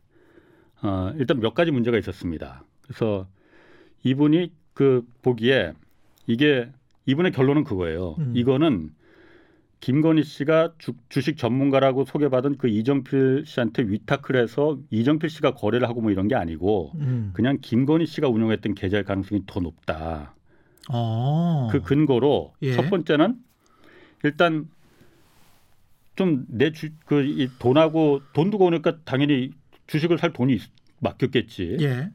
어, 0.81 1.13
일단 1.17 1.39
몇 1.39 1.53
가지 1.53 1.71
문제가 1.71 1.97
있었습니다. 1.97 2.63
그래서 2.81 3.27
이분이 4.03 4.51
그 4.73 5.05
보기에 5.21 5.73
이게 6.27 6.69
이분의 7.05 7.31
결론은 7.31 7.63
그거예요. 7.63 8.15
음. 8.19 8.33
이거는 8.35 8.89
김건희 9.87 10.23
씨가 10.23 10.75
주, 10.77 10.93
주식 11.09 11.35
전문가라고 11.35 12.05
소개받은 12.05 12.57
그 12.57 12.69
이정필 12.69 13.43
씨한테 13.45 13.83
위탁을 13.83 14.37
해서 14.41 14.79
이정필 14.91 15.29
씨가 15.29 15.55
거래를 15.55 15.89
하고 15.89 15.99
뭐 15.99 16.09
이런 16.09 16.29
게 16.29 16.35
아니고 16.35 16.93
음. 16.95 17.31
그냥 17.33 17.57
김건희 17.61 18.05
씨가 18.05 18.29
운영했던 18.29 18.75
계좌일 18.75 19.03
가능성이 19.03 19.41
더 19.45 19.59
높다. 19.59 20.35
어. 20.89 21.67
그 21.69 21.81
근거로 21.81 22.53
예. 22.61 22.71
첫 22.73 22.89
번째는 22.89 23.35
일단 24.23 24.69
좀 26.15 26.45
내 26.47 26.71
주 26.71 26.89
그 27.05 27.21
이 27.25 27.49
돈하고 27.59 28.21
돈 28.31 28.51
두고 28.51 28.65
오니까 28.67 28.99
당연히 29.03 29.51
주식을 29.87 30.17
살 30.17 30.31
돈이 30.31 30.53
있- 30.53 30.61
맡겼겠지. 31.01 31.75
예. 31.81 32.09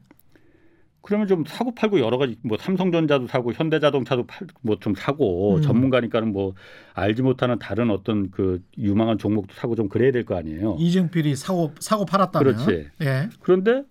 그러면 1.01 1.27
좀 1.27 1.43
사고 1.47 1.73
팔고 1.73 1.99
여러 1.99 2.17
가지 2.17 2.35
뭐 2.43 2.57
삼성전자도 2.59 3.27
사고 3.27 3.53
현대자동차도 3.53 4.25
뭐 4.61 4.75
좀 4.79 4.93
사고 4.95 5.55
음. 5.55 5.61
전문가니까는 5.61 6.31
뭐 6.33 6.53
알지 6.93 7.21
못하는 7.21 7.57
다른 7.59 7.89
어떤 7.89 8.31
그 8.31 8.61
유망한 8.77 9.17
종목도 9.17 9.53
사고 9.55 9.75
좀 9.75 9.87
그래야 9.89 10.11
될 10.11 10.25
거 10.25 10.35
아니에요. 10.35 10.75
이정필이 10.79 11.35
사고 11.35 11.71
사고 11.79 12.05
팔았다면 12.05 12.55
그렇지. 12.55 12.89
예. 13.01 13.29
그런데 13.39 13.83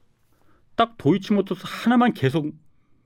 딱 0.77 0.97
도이치모터스 0.99 1.63
하나만 1.65 2.13
계속 2.15 2.53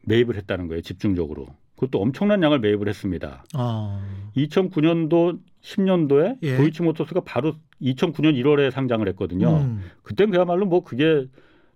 매입을 0.04 0.36
했다는 0.36 0.68
거예요. 0.68 0.82
집중적으로. 0.82 1.46
그것도 1.76 2.00
엄청난 2.02 2.42
양을 2.42 2.60
매입을 2.60 2.88
했습니다. 2.88 3.44
어. 3.56 4.00
2009년도 4.36 5.38
10년도에 5.62 6.38
예. 6.42 6.56
도이치모터스가 6.56 7.20
바로 7.24 7.54
2009년 7.80 8.34
1월에 8.40 8.70
상장을 8.70 9.06
했거든요. 9.08 9.56
음. 9.58 9.82
그땐 10.02 10.30
그야말로 10.30 10.66
뭐 10.66 10.84
그게 10.84 11.26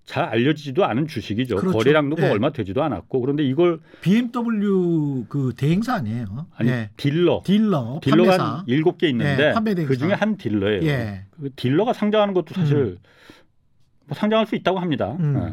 잘 0.06 0.25
알려지지도 0.25 0.84
않은 0.84 1.08
주식이죠. 1.08 1.56
그렇죠. 1.56 1.76
거래량도 1.76 2.16
뭐 2.16 2.26
예. 2.26 2.30
얼마 2.30 2.50
되지도 2.50 2.82
않았고 2.82 3.20
그런데 3.20 3.42
이걸 3.44 3.80
BMW 4.02 5.26
그 5.28 5.52
대행사 5.56 5.94
아니에요? 5.94 6.46
아니 6.54 6.70
예. 6.70 6.90
딜러 6.96 7.42
딜러, 7.44 7.98
딜러가 8.02 8.30
판매사. 8.30 8.44
한 8.44 8.64
일곱 8.68 8.98
개 8.98 9.08
있는데 9.08 9.52
예. 9.52 9.84
그 9.84 9.96
중에 9.96 10.12
한 10.12 10.36
딜러예요. 10.36 10.82
예. 10.84 11.25
그 11.32 11.50
딜러가 11.56 11.92
상장하는 11.92 12.34
것도 12.34 12.54
사실 12.54 12.76
음. 12.76 12.98
뭐 14.06 14.16
상장할 14.16 14.46
수 14.46 14.54
있다고 14.54 14.78
합니다. 14.78 15.16
음. 15.18 15.36
예. 15.36 15.52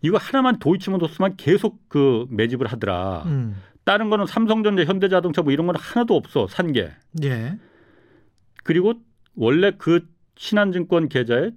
이거 0.00 0.16
하나만 0.16 0.58
도이치모터스만 0.58 1.36
계속 1.36 1.86
그 1.88 2.26
매집을 2.30 2.66
하더라. 2.66 3.24
음. 3.26 3.56
다른 3.84 4.08
거는 4.08 4.26
삼성전자, 4.26 4.84
현대자동차 4.84 5.42
뭐 5.42 5.52
이런 5.52 5.66
건 5.66 5.76
하나도 5.76 6.16
없어 6.16 6.46
산 6.46 6.72
게. 6.72 6.90
예. 7.22 7.58
그리고 8.64 8.94
원래 9.34 9.72
그 9.76 10.06
신한증권 10.36 11.08
계좌에 11.08 11.50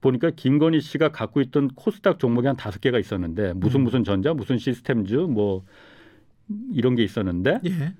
보니까 0.00 0.30
김건희 0.30 0.80
씨가 0.80 1.10
갖고 1.10 1.40
있던 1.40 1.68
코스닥 1.68 2.18
종목이 2.18 2.46
한 2.46 2.56
다섯 2.56 2.80
개가 2.80 2.98
있었는데 2.98 3.54
무슨 3.54 3.80
음. 3.80 3.84
무슨 3.84 4.04
전자, 4.04 4.34
무슨 4.34 4.58
시스템즈 4.58 5.14
뭐 5.14 5.64
이런 6.72 6.94
게 6.94 7.02
있었는데 7.02 7.60
예. 7.66 7.94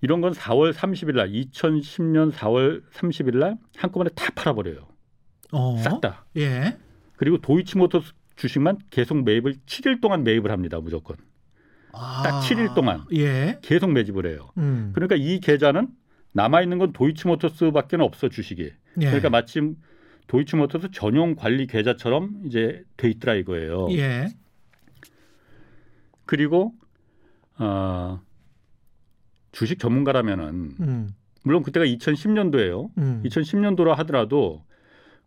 이런 0.00 0.20
건 0.20 0.32
4월 0.32 0.72
30일 0.72 1.16
날 1.16 1.30
2010년 1.30 2.32
4월 2.32 2.82
30일 2.92 3.38
날 3.38 3.56
한꺼번에 3.76 4.10
다 4.14 4.30
팔아버려요. 4.34 4.86
어. 5.52 5.76
싹 5.78 6.00
다. 6.00 6.26
예. 6.36 6.76
그리고 7.16 7.38
도이치모터스 7.38 8.12
주식만 8.36 8.78
계속 8.90 9.22
매입을 9.24 9.54
7일 9.66 10.00
동안 10.00 10.22
매입을 10.22 10.50
합니다. 10.50 10.78
무조건. 10.80 11.16
아. 11.92 12.22
딱 12.22 12.40
7일 12.42 12.74
동안. 12.74 13.04
예. 13.14 13.58
계속 13.62 13.90
매집을 13.90 14.26
해요. 14.26 14.50
음. 14.58 14.90
그러니까 14.94 15.16
이 15.16 15.40
계좌는 15.40 15.88
남아 16.32 16.60
있는 16.60 16.78
건 16.78 16.92
도이치모터스밖에 16.92 17.96
없어 17.96 18.28
주식이. 18.28 18.62
예. 19.00 19.06
그러니까 19.06 19.30
마침 19.30 19.76
도이치모터스 20.26 20.90
전용 20.92 21.34
관리 21.34 21.66
계좌처럼 21.66 22.42
이제 22.46 22.82
돼 22.96 23.08
있더라 23.10 23.34
이거예요. 23.34 23.88
예. 23.92 24.28
그리고 26.24 26.74
어, 27.58 28.20
주식 29.52 29.78
전문가라면은 29.78 30.76
음. 30.80 31.08
물론 31.44 31.62
그때가 31.62 31.86
2010년도예요. 31.86 32.90
음. 32.98 33.22
2010년도라 33.24 33.94
하더라도 33.94 34.64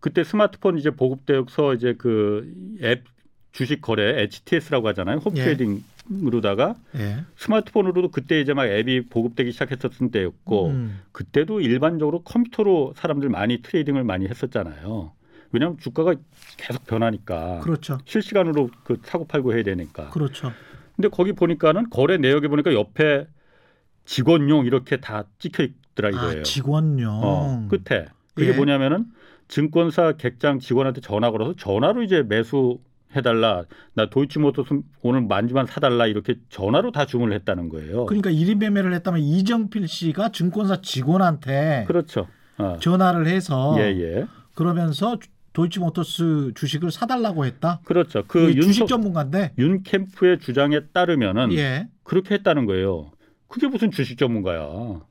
그때 0.01 0.23
스마트폰 0.23 0.77
이제 0.77 0.91
보급되어서 0.91 1.73
이제 1.73 1.93
그 1.93 2.69
앱 2.81 3.03
주식 3.51 3.81
거래 3.81 4.21
HTS라고 4.21 4.87
하잖아요. 4.89 5.17
예. 5.17 5.21
홈트레이딩으로다가 5.23 6.75
예. 6.95 7.23
스마트폰으로도 7.35 8.11
그때 8.11 8.39
이제 8.39 8.53
막 8.53 8.65
앱이 8.65 9.07
보급되기 9.07 9.51
시작했었을 9.51 10.11
때였고 10.11 10.67
음. 10.67 11.01
그때도 11.11 11.61
일반적으로 11.61 12.21
컴퓨터로 12.23 12.93
사람들 12.95 13.29
많이 13.29 13.61
트레이딩을 13.61 14.03
많이 14.03 14.27
했었잖아요. 14.27 15.13
왜냐하면 15.51 15.79
주가가 15.79 16.15
계속 16.57 16.85
변하니까 16.85 17.61
그렇죠. 17.61 17.97
실시간으로 18.05 18.69
그 18.83 18.99
사고 19.03 19.25
팔고 19.25 19.53
해야 19.53 19.63
되니까. 19.63 20.09
그렇죠. 20.09 20.51
근데 20.95 21.07
거기 21.07 21.33
보니까는 21.33 21.89
거래 21.89 22.17
내역에 22.17 22.47
보니까 22.49 22.73
옆에 22.73 23.25
직원용 24.05 24.65
이렇게 24.65 24.97
다 24.97 25.23
찍혀 25.39 25.63
있더라 25.63 26.09
이거예요. 26.09 26.39
아, 26.41 26.43
직원용. 26.43 27.21
어, 27.23 27.67
끝에 27.67 28.07
그게 28.35 28.49
예. 28.51 28.53
뭐냐면은 28.53 29.05
증권사 29.47 30.13
객장 30.13 30.59
직원한테 30.59 31.01
전화 31.01 31.31
걸어서 31.31 31.55
전화로 31.55 32.03
이제 32.03 32.21
매수 32.21 32.79
해달라. 33.15 33.63
나 33.93 34.09
도이치모터스 34.09 34.81
오늘 35.01 35.21
만주만 35.21 35.65
사달라 35.65 36.05
이렇게 36.07 36.35
전화로 36.49 36.91
다 36.91 37.05
주문을 37.05 37.35
했다는 37.37 37.69
거예요. 37.69 38.05
그러니까 38.05 38.29
1인 38.29 38.57
매매를 38.57 38.93
했다면 38.93 39.21
이정필 39.21 39.87
씨가 39.87 40.29
증권사 40.31 40.81
직원한테 40.81 41.85
그렇죠. 41.87 42.27
어. 42.57 42.77
전화를 42.79 43.27
해서 43.27 43.75
예, 43.79 43.83
예. 43.99 44.25
그러면서 44.55 45.17
주- 45.19 45.29
도이치모터스 45.51 46.51
주식을 46.55 46.91
사달라고 46.91 47.45
했다. 47.45 47.79
그렇죠. 47.83 48.23
그이 48.27 48.55
주식 48.61 48.85
전문가인데. 48.87 49.53
윤 49.57 49.81
캠프의 49.81 50.39
주장에 50.39 50.79
따르면은 50.93 51.51
예. 51.53 51.87
그렇게 52.03 52.35
했다는 52.35 52.65
거예요. 52.67 53.11
그게 53.47 53.67
무슨 53.67 53.89
주식 53.89 54.17
전문가야. 54.19 55.01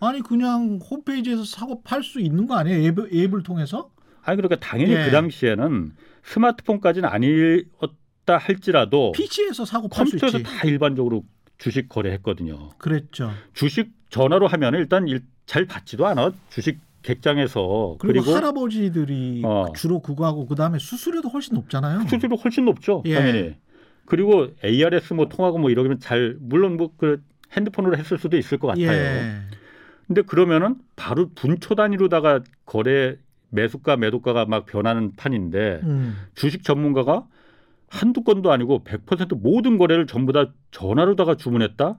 아니 0.00 0.22
그냥 0.22 0.78
홈페이지에서 0.88 1.42
사고 1.44 1.82
팔 1.82 2.04
수 2.04 2.20
있는 2.20 2.46
거 2.46 2.54
아니에요? 2.56 2.86
앱, 2.86 3.12
앱을 3.12 3.42
통해서? 3.42 3.90
아니 4.22 4.36
그러니까 4.36 4.64
당연히 4.64 4.92
예. 4.92 5.06
그 5.06 5.10
당시에는 5.10 5.92
스마트폰까지는 6.24 7.08
아니었다 7.08 8.36
할지라도 8.38 9.12
PC에서 9.12 9.64
사고. 9.64 9.88
컴퓨터에서 9.88 10.38
다 10.40 10.66
일반적으로 10.66 11.24
주식 11.58 11.88
거래했거든요. 11.88 12.70
그랬죠. 12.78 13.30
주식 13.54 13.90
전화로 14.10 14.46
하면 14.46 14.74
일단 14.74 15.08
일, 15.08 15.22
잘 15.46 15.64
받지도 15.66 16.06
않아. 16.06 16.32
주식 16.50 16.78
객장에서 17.02 17.96
그리고, 17.98 18.24
그리고, 18.24 18.36
할아버지들이 18.36 19.42
어. 19.44 19.66
주로 19.74 20.00
그거 20.00 20.26
하고 20.26 20.46
그 20.46 20.54
다음에 20.54 20.78
수수료도 20.78 21.28
훨씬 21.28 21.54
높잖아요. 21.54 22.06
수수료 22.08 22.36
훨씬 22.36 22.64
높죠. 22.64 23.02
예. 23.06 23.14
당연히. 23.14 23.54
그리고 24.04 24.48
ARS 24.64 25.14
뭐 25.14 25.28
통하고 25.28 25.58
뭐 25.58 25.70
이러면 25.70 26.00
잘 26.00 26.36
물론 26.40 26.76
뭐 26.76 26.90
그 26.96 27.22
핸드폰으로 27.52 27.96
했을 27.96 28.18
수도 28.18 28.36
있을 28.36 28.58
것 28.58 28.68
같아요. 28.68 28.90
예. 28.92 29.40
근데 30.06 30.22
그러면은 30.22 30.76
바로 30.96 31.30
분초 31.34 31.74
단위로다가 31.74 32.40
거래 32.64 33.16
매수가 33.50 33.96
매도가가 33.96 34.46
막 34.46 34.66
변하는 34.66 35.14
판인데 35.16 35.80
음. 35.84 36.16
주식 36.34 36.62
전문가가 36.62 37.26
한두 37.88 38.22
건도 38.22 38.52
아니고 38.52 38.84
100% 38.84 39.40
모든 39.40 39.78
거래를 39.78 40.06
전부 40.06 40.32
다 40.32 40.52
전화로다가 40.70 41.36
주문했다? 41.36 41.98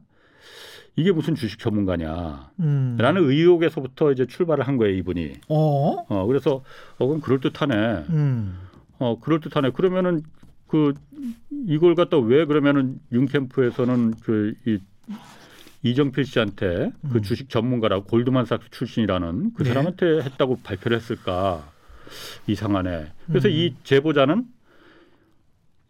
이게 0.95 1.11
무슨 1.11 1.35
주식 1.35 1.59
전문가냐? 1.59 2.51
음. 2.59 2.97
라는 2.99 3.23
의혹에서부터 3.23 4.11
이제 4.11 4.25
출발을 4.25 4.67
한 4.67 4.77
거예요, 4.77 4.95
이분이. 4.97 5.33
어. 5.47 6.05
어, 6.09 6.25
그래서 6.27 6.63
어, 6.97 7.07
그럼 7.07 7.21
그럴듯하네. 7.21 7.75
음. 8.09 8.59
어, 8.99 9.19
그럴듯하네. 9.19 9.71
그러면은 9.71 10.21
그 10.67 10.93
이걸 11.67 11.95
갖다 11.95 12.17
왜 12.17 12.45
그러면은 12.45 12.99
윤캠프에서는 13.11 14.15
그 14.21 14.53
이, 14.67 14.79
이정필 15.81 16.25
씨한테 16.25 16.91
그 17.11 17.17
음. 17.17 17.21
주식 17.21 17.49
전문가라고 17.49 18.03
골드만삭스 18.05 18.69
출신이라는 18.71 19.53
그 19.53 19.63
네. 19.63 19.69
사람한테 19.69 20.21
했다고 20.21 20.59
발표를 20.63 20.97
했을까 20.97 21.71
이상하네. 22.47 23.11
그래서 23.27 23.47
음. 23.47 23.53
이 23.53 23.75
제보자는 23.83 24.45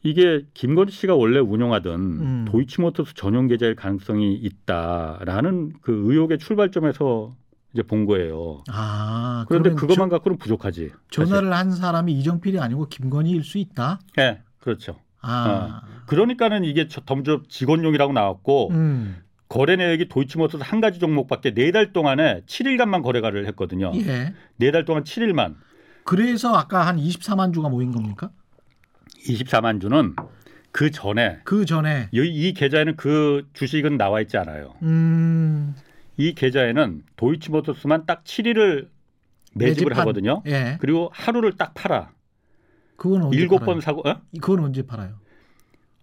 이게 0.04 0.46
김건희 0.54 0.92
씨가 0.92 1.16
원래 1.16 1.40
운영하던 1.40 2.00
음. 2.02 2.46
도이치모터스 2.48 3.16
전용 3.16 3.48
계좌일 3.48 3.76
가능성이 3.76 4.36
있다라는 4.36 5.74
그 5.82 5.92
의혹의 6.12 6.38
출발점에서 6.40 7.36
이제 7.74 7.84
본 7.84 8.06
거예요. 8.06 8.64
아. 8.70 9.46
그런데 9.48 9.72
그것만 9.74 10.10
갖고는 10.10 10.38
부족하지. 10.38 10.92
저, 11.12 11.26
전화를 11.26 11.54
한 11.54 11.72
사람이 11.72 12.14
이정필이 12.14 12.60
아니고 12.60 12.88
김건희일 12.88 13.44
수 13.44 13.58
있다. 13.58 14.00
사실. 14.00 14.14
네, 14.16 14.42
그렇죠. 14.60 15.00
아. 15.22 15.82
그러니까는 16.08 16.64
이게 16.64 16.88
저- 16.88 17.02
덤저 17.02 17.44
직원용이라고 17.50 18.14
나왔고 18.14 18.70
음. 18.72 19.18
거래 19.50 19.76
내역이 19.76 20.10
도이치모터스 20.10 20.64
한 20.64 20.80
가지 20.80 21.00
종목밖에 21.00 21.54
네 21.54 21.72
달 21.72 21.92
동안에 21.92 22.42
7일간만 22.46 23.02
거래가를 23.04 23.48
했거든요. 23.48 23.92
예. 23.96 24.34
네달 24.58 24.86
동안 24.86 25.04
7일만 25.04 25.56
그래서 26.06 26.54
아까 26.56 26.86
한 26.88 26.98
24만 26.98 27.54
주가 27.54 27.68
모인 27.70 27.92
겁니까? 27.92 28.32
24만 29.28 29.82
주는 29.82 30.16
그 30.72 30.92
전에 30.92 31.40
그 31.44 31.66
전에 31.66 32.10
이, 32.12 32.20
이 32.20 32.54
계좌에는 32.54 32.96
그 32.96 33.48
주식은 33.54 33.98
나와 33.98 34.22
있지 34.22 34.38
않아요. 34.38 34.76
음. 34.84 35.76
이 36.18 36.34
계좌에는 36.36 37.04
도이치모터스만 37.16 38.06
딱 38.06 38.24
7일을 38.24 38.88
매집을 39.56 39.94
매집한- 39.94 39.98
하거든요. 40.00 40.44
예. 40.46 40.78
그리고 40.80 41.10
하루를 41.12 41.54
딱 41.58 41.74
팔아. 41.74 42.12
그건 42.98 43.24
언제 43.24 43.38
일곱 43.40 43.60
팔아요? 43.60 43.66
번 43.74 43.82
사고 43.82 44.08
어? 44.08 44.22
그건 44.42 44.60
언제 44.66 44.84
팔아요? 44.86 45.16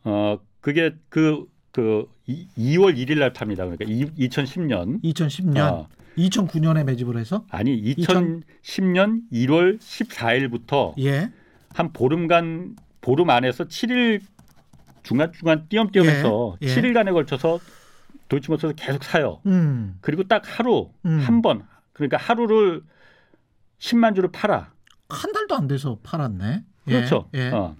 어 0.05 0.38
그게 0.61 0.95
그 1.09 1.45
그 1.76 2.09
2 2.26 2.78
월 2.78 2.95
1일 2.95 3.18
날 3.18 3.35
팝니다. 3.35 3.66
그러니까 3.66 3.85
2010년 3.85 5.02
2010년, 5.04 5.59
어, 5.59 5.88
2009년에 6.16 6.85
매집을 6.85 7.18
해서 7.18 7.45
아니 7.50 7.95
2010년 7.97 9.21
1월 9.30 9.78
14일부터 9.78 10.95
예. 11.00 11.30
한 11.75 11.92
보름간 11.92 12.76
보름 13.02 13.28
안에서 13.28 13.64
7일 13.64 14.23
중간 15.02 15.33
중간 15.35 15.68
띄엄띄엄해서 15.68 16.56
예, 16.62 16.66
예. 16.66 16.75
7일간에 16.75 17.12
걸쳐서 17.12 17.61
도이치모터스 18.30 18.75
계속 18.76 19.04
사요. 19.04 19.42
음. 19.45 19.99
그리고 20.00 20.25
딱 20.25 20.45
하루 20.47 20.88
음. 21.04 21.18
한번 21.18 21.62
그러니까 21.92 22.16
하루를 22.16 22.85
10만 23.80 24.14
주를 24.14 24.33
팔아. 24.33 24.73
한 25.10 25.32
달도 25.32 25.54
안 25.54 25.69
돼서 25.69 25.99
팔았네. 26.02 26.65
예, 26.89 26.93
그렇죠. 26.93 27.28
예. 27.34 27.50
어. 27.50 27.76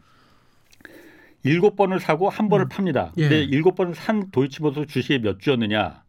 일곱 1.47 1.77
번을 1.77 2.01
사고 2.01 2.29
한 2.29 2.49
번을 2.49 2.67
음. 2.67 2.69
팝니다. 2.69 3.13
예. 3.17 3.23
근데 3.23 3.43
일곱 3.43 3.75
번을 3.75 3.95
산 3.95 4.31
도이치모터스 4.31 4.87
주식이 4.87 5.21
몇 5.21 5.41
주였느냐? 5.41 6.05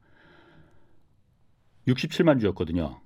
67만 1.88 2.40
주였거든요. 2.40 3.00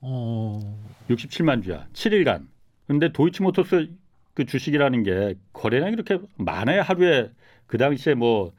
어. 0.00 0.60
67만 1.08 1.62
주야. 1.62 1.86
7일간. 1.92 2.46
근데 2.86 3.12
도이치모터스 3.12 3.90
그 4.34 4.46
주식이라는 4.46 5.02
게 5.02 5.34
거래량이 5.52 5.92
이렇게 5.92 6.18
많아야 6.36 6.82
하루에 6.82 7.30
그 7.66 7.78
당시에 7.78 8.14
뭐, 8.14 8.52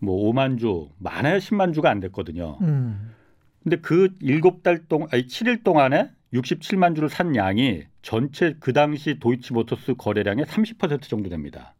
뭐 0.00 0.32
5만 0.32 0.58
주, 0.58 0.88
많아야 0.98 1.38
10만 1.38 1.74
주가 1.74 1.90
안 1.90 2.00
됐거든요. 2.00 2.58
음. 2.62 3.14
근데 3.62 3.76
그 3.76 4.14
일곱 4.20 4.62
달 4.62 4.86
동안, 4.86 5.08
아니 5.12 5.26
7일 5.26 5.64
동안에 5.64 6.10
67만 6.32 6.94
주를 6.94 7.08
산 7.08 7.34
양이 7.36 7.84
전체 8.02 8.54
그 8.60 8.72
당시 8.72 9.18
도이치모터스 9.18 9.94
거래량의 9.94 10.44
30% 10.44 11.02
정도 11.02 11.28
됩니다. 11.28 11.74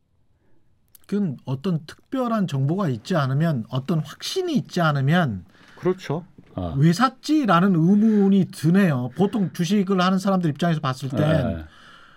그건 1.07 1.37
어떤 1.45 1.81
특별한 1.87 2.47
정보가 2.47 2.89
있지 2.89 3.15
않으면 3.17 3.65
어떤 3.69 4.01
확신이 4.01 4.55
있지 4.57 4.81
않으면 4.81 5.45
그렇죠. 5.77 6.25
어. 6.55 6.75
왜 6.79 6.93
샀지라는 6.93 7.75
의문이 7.75 8.47
드네요. 8.51 9.11
보통 9.17 9.53
주식을 9.53 10.01
하는 10.01 10.19
사람들 10.19 10.51
입장에서 10.51 10.81
봤을 10.81 11.09
때 11.11 11.17
네. 11.19 11.65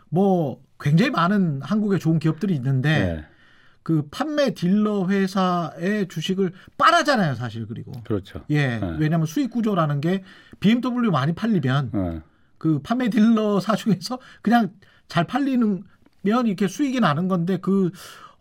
뭐 0.10 0.62
굉장히 0.80 1.12
많은 1.12 1.62
한국에 1.62 2.00
좋은 2.00 2.20
기업들이 2.20 2.56
있는데 2.56 3.16
네. 3.16 3.26
그 3.84 4.08
판매 4.12 4.54
딜러 4.54 5.08
회사의 5.08 6.08
주식을 6.08 6.54
빨아잖아요, 6.78 7.36
사실 7.36 7.68
그리고. 7.68 7.92
그렇죠. 8.04 8.44
예, 8.50 8.78
네. 8.78 8.96
왜냐하면 8.98 9.26
수익 9.26 9.52
구조라는 9.52 10.00
게 10.02 10.24
BMW 10.60 11.12
많이 11.12 11.34
팔리면 11.34 11.90
어. 11.94 12.22
그 12.58 12.80
판매 12.82 13.10
딜러사 13.10 13.76
중에서 13.76 14.20
그냥 14.42 14.72
잘 15.08 15.26
팔리는 15.26 15.84
면 16.22 16.48
이렇게 16.48 16.68
수익이 16.68 17.00
나는 17.00 17.28
건데 17.28 17.58
그 17.62 17.92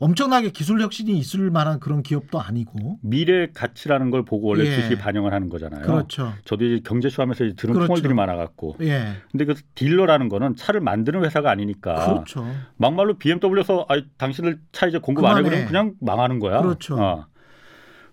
엄청나게 0.00 0.50
기술 0.50 0.80
혁신이 0.80 1.18
있을 1.18 1.50
만한 1.50 1.80
그런 1.80 2.02
기업도 2.02 2.40
아니고 2.40 2.98
미래 3.02 3.48
가치라는 3.52 4.10
걸 4.10 4.24
보고 4.24 4.48
원래 4.48 4.66
예. 4.66 4.74
주식이 4.74 4.98
반영을 4.98 5.32
하는 5.32 5.48
거잖아요. 5.48 5.82
그렇죠. 5.82 6.32
저도 6.44 6.64
이제 6.64 6.82
경제쇼 6.84 7.22
하면서 7.22 7.44
이제 7.44 7.54
들은 7.56 7.74
그렇죠. 7.74 7.88
통월들이 7.88 8.14
많아 8.14 8.36
갖고. 8.36 8.76
예, 8.80 9.14
근데 9.30 9.44
그 9.44 9.54
딜러라는 9.74 10.28
거는 10.28 10.56
차를 10.56 10.80
만드는 10.80 11.24
회사가 11.24 11.50
아니니까. 11.50 12.06
그렇죠. 12.06 12.46
막말로 12.76 13.18
BMW에서 13.18 13.86
아, 13.88 14.00
당신들 14.18 14.60
차 14.72 14.86
이제 14.86 14.98
공급 14.98 15.24
안해 15.24 15.42
그만해. 15.42 15.48
그러면 15.50 15.66
그냥 15.66 15.94
망하는 16.00 16.38
거야. 16.38 16.62
그렇죠. 16.62 16.96
어. 16.96 17.26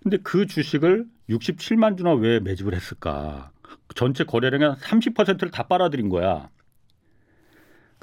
근데 0.02 0.17
그 0.24 0.48
주식을 0.48 1.06
67만 1.30 1.98
주나 1.98 2.13
왜 2.13 2.39
매집을 2.39 2.74
했을까? 2.74 3.52
전체 3.95 4.24
거래량의 4.24 4.76
30%를 4.76 5.52
다 5.52 5.63
빨아들인 5.63 6.10
거야. 6.10 6.50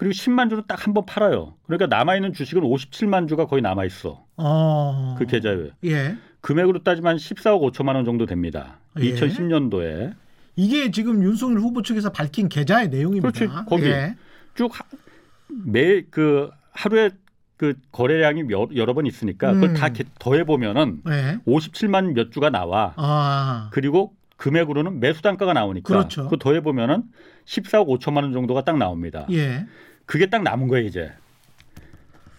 그리고 0.02 0.12
10만 0.12 0.50
주는 0.50 0.64
딱 0.66 0.84
한 0.86 0.94
번 0.94 1.06
팔아요. 1.06 1.54
그러니까 1.66 1.86
남아 1.86 2.16
있는 2.16 2.32
주식은 2.32 2.62
57만 2.62 3.28
주가 3.28 3.46
거의 3.46 3.62
남아 3.62 3.84
있어. 3.84 4.24
어, 4.36 5.14
그 5.18 5.26
계좌에. 5.26 5.70
예, 5.84 6.16
금액으로 6.40 6.82
따지면 6.82 7.16
14억 7.18 7.60
5천만 7.72 7.94
원 7.94 8.04
정도 8.04 8.26
됩니다. 8.26 8.78
예. 8.98 9.14
2010년도에 9.14 10.14
이게 10.56 10.90
지금 10.90 11.22
윤석열 11.22 11.60
후보 11.60 11.82
측에서 11.82 12.10
밝힌 12.10 12.48
계좌의 12.48 12.88
내용입니다. 12.88 13.30
그렇지, 13.30 13.46
거기. 13.68 13.84
예. 13.86 14.16
쭉매그 14.54 16.50
하루에 16.72 17.10
그 17.56 17.74
거래량이 17.92 18.44
여, 18.50 18.68
여러 18.74 18.92
번 18.94 19.06
있으니까 19.06 19.52
그걸 19.52 19.70
음. 19.70 19.74
다 19.74 19.88
더해 20.18 20.44
보면은 20.44 21.00
예. 21.08 21.38
57만 21.46 22.12
몇 22.14 22.32
주가 22.32 22.50
나와. 22.50 22.92
아, 22.96 23.70
그리고 23.72 24.14
금액으로는 24.36 24.98
매수 24.98 25.22
단가가 25.22 25.52
나오니까 25.52 25.86
그렇죠. 25.86 26.24
그거 26.24 26.36
더해 26.38 26.60
보면은 26.60 27.04
14억 27.44 27.86
5천만 27.86 28.22
원 28.24 28.32
정도가 28.32 28.64
딱 28.64 28.76
나옵니다. 28.78 29.26
예. 29.30 29.66
그게 30.06 30.26
딱 30.26 30.42
남은 30.42 30.68
거예요, 30.68 30.86
이제. 30.86 31.12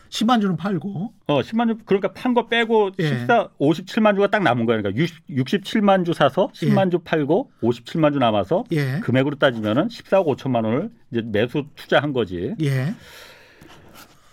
10만 0.10 0.42
주는 0.42 0.56
팔고 0.56 1.12
어, 1.26 1.42
10만 1.42 1.68
주 1.68 1.84
그러니까 1.86 2.14
판 2.14 2.36
거 2.36 2.48
빼고 2.48 2.92
예. 3.00 3.08
14 3.08 3.50
57만 3.60 4.14
주가 4.14 4.28
딱 4.28 4.44
남은 4.44 4.68
거예요. 4.68 4.84
그러니까 4.84 5.02
60, 5.02 5.28
67만 5.28 6.06
주 6.06 6.14
사서 6.14 6.50
10만 6.54 6.92
주 6.92 7.00
팔고 7.00 7.50
57만 7.64 8.14
주 8.14 8.20
남아서 8.20 8.64
예. 8.74 9.00
금액으로 9.00 9.38
따지면은 9.38 9.88
14억 9.88 10.28
5천만 10.38 10.66
원을 10.66 10.92
이제 11.12 11.22
매수 11.26 11.66
투자한 11.76 12.14
거지. 12.14 12.54
예. 12.62 12.94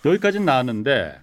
여기까지는 0.05 0.45
나왔는데 0.45 1.15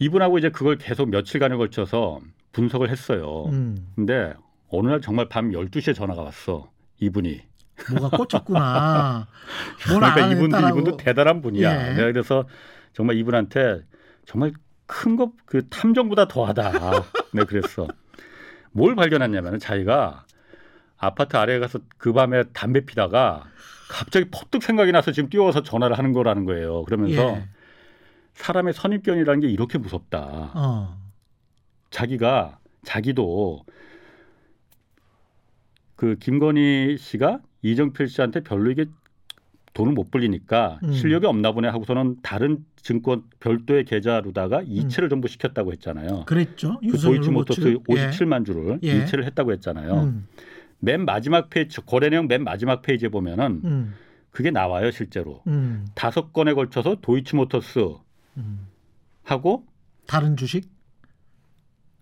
이분하고 0.00 0.36
이제 0.38 0.50
그걸 0.50 0.76
계속 0.76 1.08
며칠간에 1.08 1.56
걸쳐서 1.56 2.20
분석을 2.52 2.90
했어요. 2.90 3.46
음. 3.46 3.88
근데 3.94 4.34
어느 4.68 4.88
날 4.88 5.00
정말 5.00 5.28
밤 5.30 5.50
12시에 5.50 5.94
전화가 5.94 6.20
왔어. 6.22 6.70
이분이. 7.00 7.40
뭐가 7.90 8.16
꽂혔구나. 8.16 9.26
뭘 9.90 10.00
그러니까 10.00 10.26
이분도. 10.32 10.68
이분도 10.68 10.96
대단한 10.96 11.40
분이야. 11.42 11.90
예. 11.90 11.94
내가 11.94 12.12
그래서 12.12 12.44
정말 12.92 13.16
이분한테 13.16 13.82
정말 14.26 14.52
큰거그 14.86 15.68
탐정보다 15.68 16.28
더하다. 16.28 16.72
내가 17.32 17.46
그랬어. 17.48 17.88
뭘 18.72 18.94
발견했냐면 18.94 19.58
자기가 19.58 20.24
아파트 20.98 21.36
아래에 21.36 21.58
가서 21.58 21.80
그 21.98 22.12
밤에 22.12 22.44
담배 22.52 22.84
피다가 22.84 23.44
갑자기 23.88 24.26
퍼뜩 24.30 24.62
생각이 24.62 24.92
나서 24.92 25.12
지금 25.12 25.28
뛰어와서 25.28 25.62
전화를 25.62 25.98
하는 25.98 26.12
거라는 26.12 26.44
거예요. 26.44 26.84
그러면서 26.84 27.22
예. 27.36 27.48
사람의 28.34 28.72
선입견이라는 28.72 29.40
게 29.40 29.48
이렇게 29.48 29.78
무섭다. 29.78 30.52
어. 30.54 30.98
자기가 31.90 32.58
자기도 32.84 33.64
그 35.96 36.16
김건희 36.16 36.96
씨가 36.98 37.40
이정필 37.62 38.08
씨한테 38.08 38.40
별로 38.40 38.70
이게 38.70 38.86
돈을 39.74 39.92
못 39.92 40.10
불리니까 40.10 40.80
음. 40.84 40.92
실력이 40.92 41.26
없나 41.26 41.52
보네 41.52 41.68
하고서는 41.68 42.16
다른 42.22 42.64
증권 42.76 43.22
별도의 43.40 43.84
계좌로다가 43.84 44.62
이체를 44.66 45.08
전부 45.08 45.28
시켰다고 45.28 45.72
했잖아요. 45.72 46.24
그랬죠. 46.26 46.78
그 46.80 46.98
도이치모터스 46.98 47.60
로보츠. 47.60 48.10
57만 48.10 48.44
주를 48.44 48.78
예. 48.82 48.98
이체를 48.98 49.24
했다고 49.24 49.52
했잖아요. 49.52 49.94
음, 50.02 50.26
맨 50.78 51.04
마지막 51.04 51.48
페이지 51.48 51.80
거래 51.80 52.10
내용 52.10 52.26
맨 52.26 52.44
마지막 52.44 52.82
페이지에 52.82 53.08
보면은 53.08 53.62
음, 53.64 53.94
그게 54.30 54.50
나와요 54.50 54.90
실제로 54.90 55.42
음, 55.46 55.86
다섯 55.94 56.32
건에 56.32 56.52
걸쳐서 56.52 56.96
도이치모터스 57.00 57.78
음. 58.38 58.66
하고 59.22 59.64
다른 60.06 60.36
주식? 60.36 60.70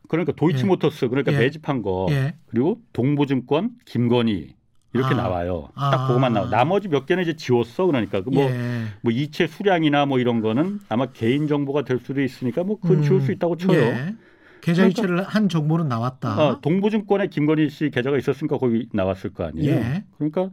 그러니까 0.08 0.32
도이치모터스 0.32 1.08
그러니까 1.08 1.32
예. 1.34 1.38
매집한 1.38 1.82
거 1.82 2.06
예. 2.10 2.34
그리고 2.46 2.80
동부증권 2.92 3.76
김건희 3.84 4.56
이렇게 4.92 5.14
아. 5.14 5.18
나와요. 5.18 5.68
아. 5.74 5.90
딱 5.90 6.06
그거만 6.08 6.32
나와. 6.32 6.48
나머지 6.50 6.88
몇 6.88 7.06
개는 7.06 7.22
이제 7.22 7.34
지웠어. 7.36 7.86
그러니까 7.86 8.22
그 8.22 8.30
뭐, 8.30 8.44
예. 8.44 8.84
뭐 9.02 9.12
이체 9.12 9.46
수량이나 9.46 10.06
뭐 10.06 10.18
이런 10.18 10.40
거는 10.40 10.80
아마 10.88 11.06
개인 11.06 11.46
정보가 11.46 11.82
될 11.84 11.98
수도 12.00 12.20
있으니까 12.22 12.64
뭐 12.64 12.78
그건 12.80 13.02
지울 13.02 13.20
음, 13.20 13.24
수 13.24 13.32
있다고 13.32 13.56
쳐요. 13.56 13.78
예. 13.80 14.14
계좌 14.60 14.82
그러니까- 14.82 14.88
이체를 14.88 15.22
한 15.22 15.48
정보는 15.48 15.88
나왔다. 15.88 16.28
아, 16.28 16.58
동부증권에 16.60 17.28
김건희 17.28 17.70
씨 17.70 17.90
계좌가 17.90 18.18
있었으니까 18.18 18.58
거기 18.58 18.88
나왔을 18.92 19.32
거 19.32 19.44
아니에요. 19.44 19.74
예. 19.74 20.04
그러니까 20.18 20.50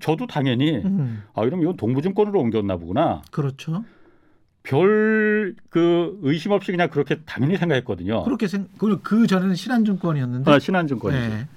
저도 0.00 0.26
당연히 0.26 0.76
음, 0.78 1.22
아 1.34 1.42
이러면 1.44 1.62
이건 1.62 1.76
동부증권으로 1.76 2.40
옮겼나 2.40 2.76
보구나. 2.78 3.22
그렇죠. 3.30 3.84
별 4.62 5.54
그 5.68 6.18
의심 6.22 6.52
없이 6.52 6.72
그냥 6.72 6.88
그렇게 6.88 7.20
당연히 7.26 7.58
생각했거든요. 7.58 8.24
그렇게 8.24 8.48
생, 8.48 8.66
그, 8.78 9.00
그 9.02 9.26
전에는 9.26 9.54
신한증권이었는데. 9.54 10.50
아, 10.50 10.58
신한증권이. 10.58 11.14
예. 11.16 11.48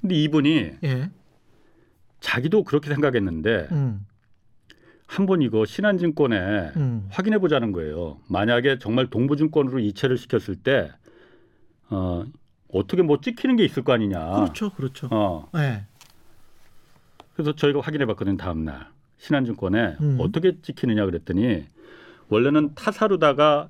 근데 0.00 0.14
이분이 0.14 0.70
예. 0.84 1.10
자기도 2.22 2.62
그렇게 2.64 2.88
생각했는데 2.88 3.68
음, 3.72 4.06
한번 5.06 5.42
이거 5.42 5.66
신한증권에 5.66 6.72
음. 6.76 7.06
확인해 7.10 7.38
보자는 7.38 7.72
거예요. 7.72 8.18
만약에 8.28 8.78
정말 8.78 9.08
동부증권으로 9.08 9.80
이체를 9.80 10.16
시켰을 10.16 10.56
때 10.62 10.90
어, 11.90 12.24
어떻게 12.72 13.02
뭐 13.02 13.20
찍히는 13.20 13.56
게 13.56 13.64
있을 13.64 13.82
거 13.84 13.92
아니냐. 13.92 14.30
그렇죠, 14.36 14.70
그렇죠. 14.70 15.08
어, 15.10 15.50
예. 15.56 15.84
그래서 17.34 17.54
저희가 17.54 17.80
확인해 17.80 18.06
봤거든요. 18.06 18.36
다음 18.38 18.64
날 18.64 18.86
신한증권에 19.18 19.96
음. 20.00 20.16
어떻게 20.20 20.56
찍히느냐 20.62 21.04
그랬더니 21.04 21.66
원래는 22.28 22.74
타사로다가 22.74 23.68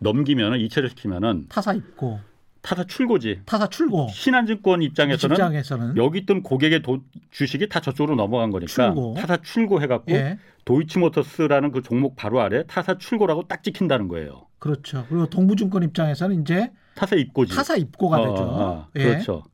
넘기면 0.00 0.60
이체를 0.60 0.90
시키면은 0.90 1.46
타사 1.48 1.72
입고, 1.72 2.20
타사 2.66 2.82
출고지. 2.82 3.42
타사 3.46 3.68
출고. 3.68 4.08
신한증권 4.10 4.82
입장에서는 4.82 5.36
입장에서는 5.36 5.96
여기 5.96 6.18
있던 6.18 6.42
고객의 6.42 6.82
도- 6.82 6.98
주식이 7.30 7.68
다 7.68 7.78
저쪽으로 7.78 8.16
넘어간 8.16 8.50
거니까 8.50 8.72
출고. 8.72 9.14
타사 9.16 9.36
출고해갖고 9.36 10.10
예, 10.12 10.36
도이치모터스라는 10.64 11.70
그 11.70 11.82
종목 11.82 12.16
바로 12.16 12.40
아래 12.40 12.64
타사 12.66 12.98
출고라고 12.98 13.44
딱 13.46 13.62
찍힌다는 13.62 14.08
거예요. 14.08 14.48
그렇죠. 14.58 15.06
그리고 15.08 15.26
동부증권 15.26 15.84
입장에서는 15.84 16.40
이제 16.42 16.72
타사 16.96 17.14
입고지. 17.14 17.54
타사 17.54 17.76
입고가 17.76 18.20
어, 18.20 18.26
되죠. 18.34 18.42
어, 18.42 18.88
예. 18.96 19.04
그렇죠. 19.04 19.44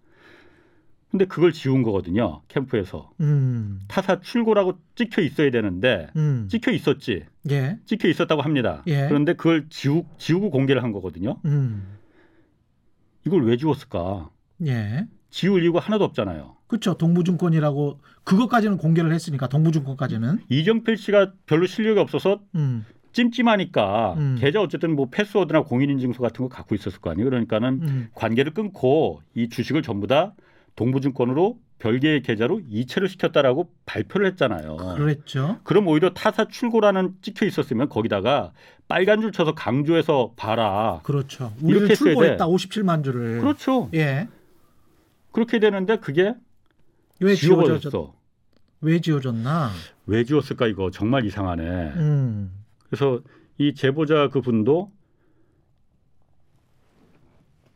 근데 1.11 1.27
그걸 1.27 1.53
지운 1.53 1.83
거거든요. 1.83 2.41
캠프에서. 2.49 3.11
음, 3.21 3.81
타사 3.89 4.21
출고라고 4.21 4.79
찍혀 4.95 5.21
있어야 5.21 5.51
되는데 5.51 6.07
음, 6.17 6.49
찍혀 6.51 6.71
있었지. 6.71 7.25
예, 7.51 7.77
찍혀 7.85 8.09
있었다고 8.09 8.41
합니다. 8.41 8.83
예. 8.87 9.07
그런데 9.09 9.35
그걸 9.35 9.67
지우, 9.69 10.05
지우고 10.17 10.49
공개를 10.51 10.83
한 10.83 10.93
거거든요. 10.93 11.37
음, 11.45 11.99
이걸 13.27 13.45
왜 13.45 13.57
지웠을까? 13.57 14.31
예. 14.67 15.07
지울 15.31 15.63
이유가 15.63 15.81
하나도 15.81 16.05
없잖아요. 16.05 16.57
그렇죠. 16.67 16.95
동부증권이라고 16.95 18.01
그것까지는 18.25 18.77
공개를 18.79 19.13
했으니까 19.13 19.49
동부증권까지는. 19.49 20.41
이정필 20.49 20.97
씨가 20.97 21.33
별로 21.47 21.67
실력이 21.67 22.01
없어서 22.01 22.41
음, 22.55 22.85
찜찜하니까 23.13 24.15
음. 24.15 24.37
계좌 24.39 24.61
어쨌든 24.61 24.95
뭐 24.97 25.09
패스워드나 25.11 25.63
공인인증서 25.65 26.21
같은 26.21 26.49
거 26.49 26.49
갖고 26.49 26.75
있었을 26.75 27.01
거 27.01 27.11
아니에요. 27.11 27.29
그러니까는 27.29 27.69
음, 27.83 28.09
관계를 28.15 28.55
끊고 28.55 29.21
이 29.35 29.49
주식을 29.49 29.83
전부 29.83 30.07
다 30.07 30.35
동부증권으로 30.77 31.59
별개의 31.79 32.23
계좌로 32.23 32.61
이체를 32.71 33.09
시켰다라고 33.09 33.69
발표를 33.87 34.29
했잖아요. 34.29 34.77
그랬죠. 34.97 35.59
그럼 35.65 35.89
오히려 35.89 36.11
타사 36.11 36.47
출고라는 36.47 37.17
찍혀 37.23 37.45
있었으면 37.45 37.89
거기다가 37.89 38.53
빨간 38.93 39.23
줄 39.23 39.33
쳐서 39.33 39.55
강조해서 39.55 40.35
봐라. 40.37 41.01
그렇죠. 41.03 41.51
이렇게 41.63 41.77
우리는 41.79 41.95
출고했다. 41.95 42.45
돼. 42.45 42.53
57만 42.53 43.03
주를. 43.03 43.41
그렇죠. 43.41 43.89
예. 43.95 44.29
그렇게 45.31 45.59
되는데 45.59 45.97
그게 45.97 46.35
왜 47.19 47.35
지워졌? 47.35 47.81
지워졌어. 47.81 48.15
왜 48.83 49.01
지워졌나? 49.01 49.71
왜 50.05 50.25
지웠을까 50.25 50.67
이거 50.67 50.91
정말 50.91 51.25
이상하네. 51.25 51.63
음, 51.97 52.53
그래서 52.91 53.23
이 53.57 53.73
제보자 53.75 54.29
그분도 54.29 54.93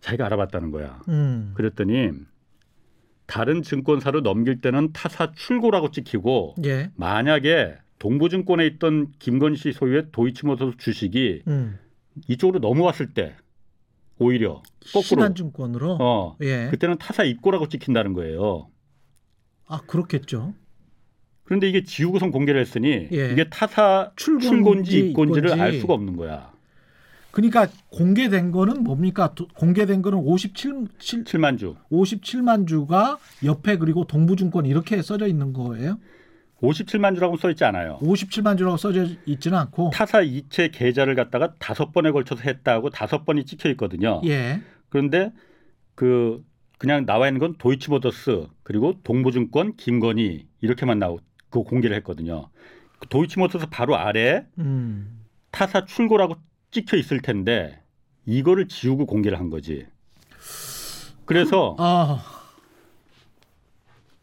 자기가 0.01 0.27
알아봤다는 0.27 0.71
거야. 0.71 1.01
음, 1.09 1.53
그랬더니 1.55 2.11
다른 3.25 3.63
증권사로 3.63 4.21
넘길 4.21 4.61
때는 4.61 4.93
타사 4.93 5.33
출고라고 5.33 5.93
찍히고 5.93 6.57
예, 6.67 6.91
만약에 6.95 7.79
동부증권에 7.99 8.67
있던 8.67 9.13
김건희 9.19 9.57
씨 9.57 9.73
소유의 9.73 10.09
도이치모터스 10.13 10.77
주식이 10.79 11.43
음. 11.47 11.79
이쪽으로 12.29 12.59
넘어왔을 12.59 13.13
때 13.15 13.35
오히려 14.19 14.63
거꾸로 14.87 15.03
신한증권으로. 15.03 15.99
어 16.01 16.37
예. 16.43 16.69
그때는 16.71 16.99
타사 16.99 17.25
입고라고 17.25 17.69
찍힌다는 17.69 18.13
거예요. 18.15 18.69
아 19.67 19.81
그렇겠죠. 19.87 20.55
그런데 21.45 21.69
이게 21.69 21.85
지우고선 21.85 22.31
공개를 22.31 22.61
했으니 22.61 23.09
예. 23.13 23.31
이게 23.33 23.49
타사 23.49 24.13
입고인지를 24.19 25.11
입고인지. 25.11 25.53
알 25.53 25.75
수가 25.81 25.95
없는 25.95 26.17
거야. 26.17 26.53
그러니까 27.31 27.69
공개된 27.91 28.51
거는 28.51 28.83
뭡니까? 28.83 29.35
도- 29.35 29.47
공개된 29.49 30.01
거는 30.01 30.19
57 30.19 30.87
7, 30.99 31.25
7만 31.25 31.59
주. 31.59 31.77
57만 31.93 32.67
주가 32.67 33.19
옆에 33.45 33.77
그리고 33.77 34.07
동부증권 34.07 34.65
이렇게 34.65 35.03
써져 35.03 35.27
있는 35.27 35.53
거예요. 35.53 35.99
57만 36.63 37.15
주라고 37.15 37.37
써 37.37 37.51
있지 37.51 37.65
않아요. 37.65 37.99
57만 38.01 38.57
주라고 38.57 38.77
써져 38.77 39.07
있지는 39.27 39.59
않고. 39.59 39.91
타사 39.93 40.23
이체 40.23 40.69
계좌를 40.69 41.15
갖다가 41.15 41.55
다섯 41.59 41.93
번에 41.93 42.11
걸쳐서 42.11 42.43
했다고 42.43 42.91
다섯 42.91 43.25
번이 43.25 43.45
찍혀 43.45 43.69
있거든요. 43.71 44.21
예. 44.25 44.63
그런데 44.89 45.33
그 45.95 46.43
그냥 46.79 47.07
나와 47.07 47.29
있는 47.29 47.41
건 47.41 47.55
도이치모터스 47.59 48.47
그리고 48.63 48.95
동부증권 49.03 49.77
김건희 49.77 50.47
이렇게만 50.61 50.99
나오 50.99 51.19
그 51.51 51.63
공개를 51.63 51.97
했거든요. 51.97 52.49
그 52.99 53.09
도이치모터스 53.09 53.67
바로 53.71 53.97
아래 53.97 54.47
음. 54.59 55.25
타사 55.51 55.85
출고라고 55.85 56.37
찍혀 56.71 56.97
있을 56.97 57.21
텐데 57.21 57.83
이거를 58.25 58.69
지우고 58.69 59.07
공개를 59.07 59.39
한 59.39 59.51
거지. 59.51 59.87
그래서 61.25 61.77
아, 61.79 62.23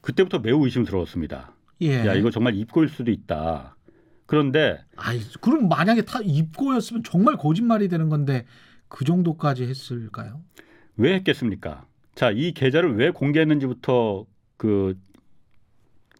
그때부터 0.01 0.39
매우 0.39 0.63
의심스러웠습니다. 0.63 1.53
예. 1.83 2.05
야 2.05 2.13
이거 2.13 2.29
정말 2.31 2.55
입고일 2.55 2.89
수도 2.89 3.11
있다. 3.11 3.75
그런데 4.25 4.79
아이, 4.95 5.19
그럼 5.41 5.67
만약에 5.67 6.03
타 6.03 6.19
입고였으면 6.23 7.03
정말 7.03 7.35
거짓말이 7.37 7.87
되는 7.87 8.09
건데 8.09 8.45
그 8.87 9.05
정도까지 9.05 9.63
했을까요? 9.65 10.41
왜 10.97 11.13
했겠습니까? 11.15 11.85
자, 12.15 12.31
이 12.31 12.51
계좌를 12.53 12.95
왜 12.95 13.09
공개했는지부터 13.09 14.25
그 14.57 14.97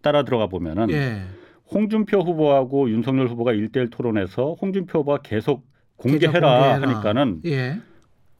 따라 0.02 0.23
들어가 0.23 0.47
보면은 0.47 0.89
예. 0.89 1.23
홍준표 1.71 2.19
후보하고 2.19 2.89
윤석열 2.89 3.28
후보가 3.28 3.54
일대일 3.54 3.89
토론에서 3.89 4.56
홍준표 4.62 4.99
후보가 4.99 5.19
계속 5.23 5.65
공개해라 5.95 6.39
공개해라. 6.39 6.82
하니까는 6.82 7.41
예. 7.45 7.80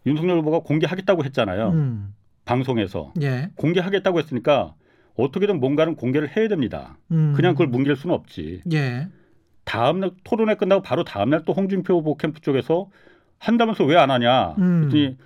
윤석열 0.06 0.40
후보가 0.40 0.60
공개하겠다고 0.60 1.24
했잖아요. 1.26 1.70
음. 1.70 2.14
방송에서 2.46 3.14
예. 3.22 3.50
공개하겠다고 3.56 4.20
했으니까 4.20 4.76
어떻게든 5.16 5.60
뭔가는 5.60 5.96
공개를 5.96 6.36
해야 6.36 6.48
됩니다. 6.48 6.98
음. 7.12 7.34
그냥 7.36 7.54
그걸 7.54 7.68
뭉갤 7.68 7.96
수는 7.96 8.16
없지. 8.16 8.62
예. 8.74 9.08
다음 9.64 10.00
날 10.00 10.12
토론회 10.24 10.56
끝나고 10.56 10.82
바로 10.82 11.04
다음 11.04 11.30
날 11.30 11.44
또 11.46 11.54
홍준표 11.54 11.96
후보 12.00 12.18
캠프 12.18 12.42
쪽에서 12.42 12.90
한다면서 13.40 13.86
왜 13.86 13.96
안 13.98 14.10
하냐? 14.12 14.56
음. 14.58 14.90
그랬더니 14.90 15.18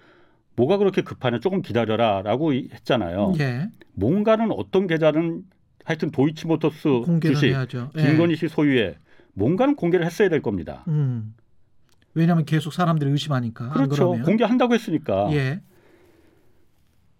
뭐가 0.55 0.77
그렇게 0.77 1.01
급하냐? 1.01 1.39
조금 1.39 1.61
기다려라라고 1.61 2.53
했잖아요. 2.53 3.33
예. 3.39 3.69
뭔가는 3.93 4.51
어떤 4.51 4.87
계좌는 4.87 5.43
하여튼 5.85 6.11
도이치모터스 6.11 6.89
주식 7.23 7.47
해야죠. 7.47 7.91
예. 7.97 8.01
김건희 8.03 8.35
씨 8.35 8.47
소유의 8.49 8.95
뭔가는 9.33 9.75
공개를 9.75 10.05
했어야 10.05 10.29
될 10.29 10.41
겁니다. 10.41 10.83
음. 10.87 11.33
왜냐하면 12.13 12.45
계속 12.45 12.73
사람들이 12.73 13.09
의심하니까. 13.11 13.65
안 13.65 13.71
그렇죠. 13.87 14.11
공개한다고 14.23 14.73
했으니까. 14.73 15.29
예. 15.33 15.61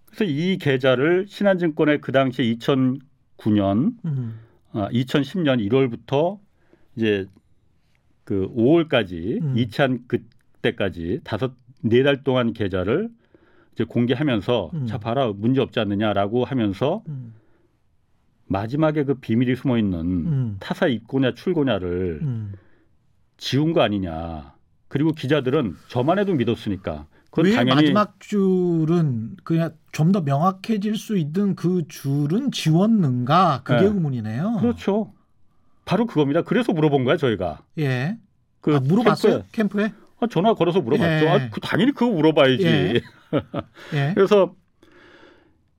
그래서 0.07 0.23
이 0.25 0.57
계좌를 0.57 1.25
신한증권에 1.27 1.99
그 1.99 2.11
당시 2.11 2.57
2009년, 2.59 3.93
음. 4.05 4.39
아, 4.71 4.89
2010년 4.89 5.65
1월부터 5.69 6.39
이제 6.95 7.27
그 8.23 8.49
5월까지 8.55 9.41
음. 9.41 9.57
이찬 9.57 10.05
그때까지 10.07 11.21
다섯 11.23 11.53
네 11.81 12.03
달 12.03 12.23
동안 12.23 12.53
계좌를 12.53 13.09
이제 13.73 13.83
공개하면서 13.83 14.71
음. 14.73 14.85
자 14.87 14.97
봐라 14.97 15.31
문제 15.31 15.61
없지 15.61 15.79
않느냐라고 15.79 16.43
하면서 16.43 17.03
음. 17.07 17.33
마지막에 18.47 19.03
그 19.03 19.15
비밀이 19.15 19.55
숨어 19.55 19.77
있는 19.77 19.99
음. 19.99 20.57
타사 20.59 20.87
입고냐 20.87 21.33
출고냐를 21.35 22.19
음. 22.23 22.53
지운 23.37 23.73
거 23.73 23.81
아니냐. 23.81 24.55
그리고 24.87 25.11
기자들은 25.11 25.75
저만 25.89 26.17
해도 26.17 26.33
믿었으니까. 26.33 27.05
왜 27.35 27.51
당연히 27.53 27.81
마지막 27.91 28.19
줄은 28.19 29.37
그냥 29.43 29.73
좀 29.91 30.11
더 30.11 30.21
명확해질 30.21 30.95
수 30.95 31.17
있는 31.17 31.55
그 31.55 31.83
줄은 31.87 32.51
지웠는가 32.51 33.61
그게 33.63 33.81
네. 33.81 33.87
의문이네요. 33.87 34.57
그렇죠. 34.59 35.11
바로 35.85 36.05
그겁니다. 36.05 36.41
그래서 36.43 36.71
물어본 36.73 37.03
거야 37.03 37.17
저희가. 37.17 37.61
예. 37.79 38.17
그 38.61 38.75
아, 38.75 38.79
물어봤어요 38.79 39.43
캠프에. 39.51 39.85
캠프에? 39.87 39.93
아, 40.19 40.27
전화 40.27 40.53
걸어서 40.53 40.81
물어봤죠. 40.81 41.25
예. 41.25 41.29
아, 41.29 41.49
그 41.49 41.59
당연히 41.61 41.93
그거 41.93 42.11
물어봐야지. 42.11 42.65
예. 42.65 43.01
예. 43.93 44.11
그래서 44.13 44.55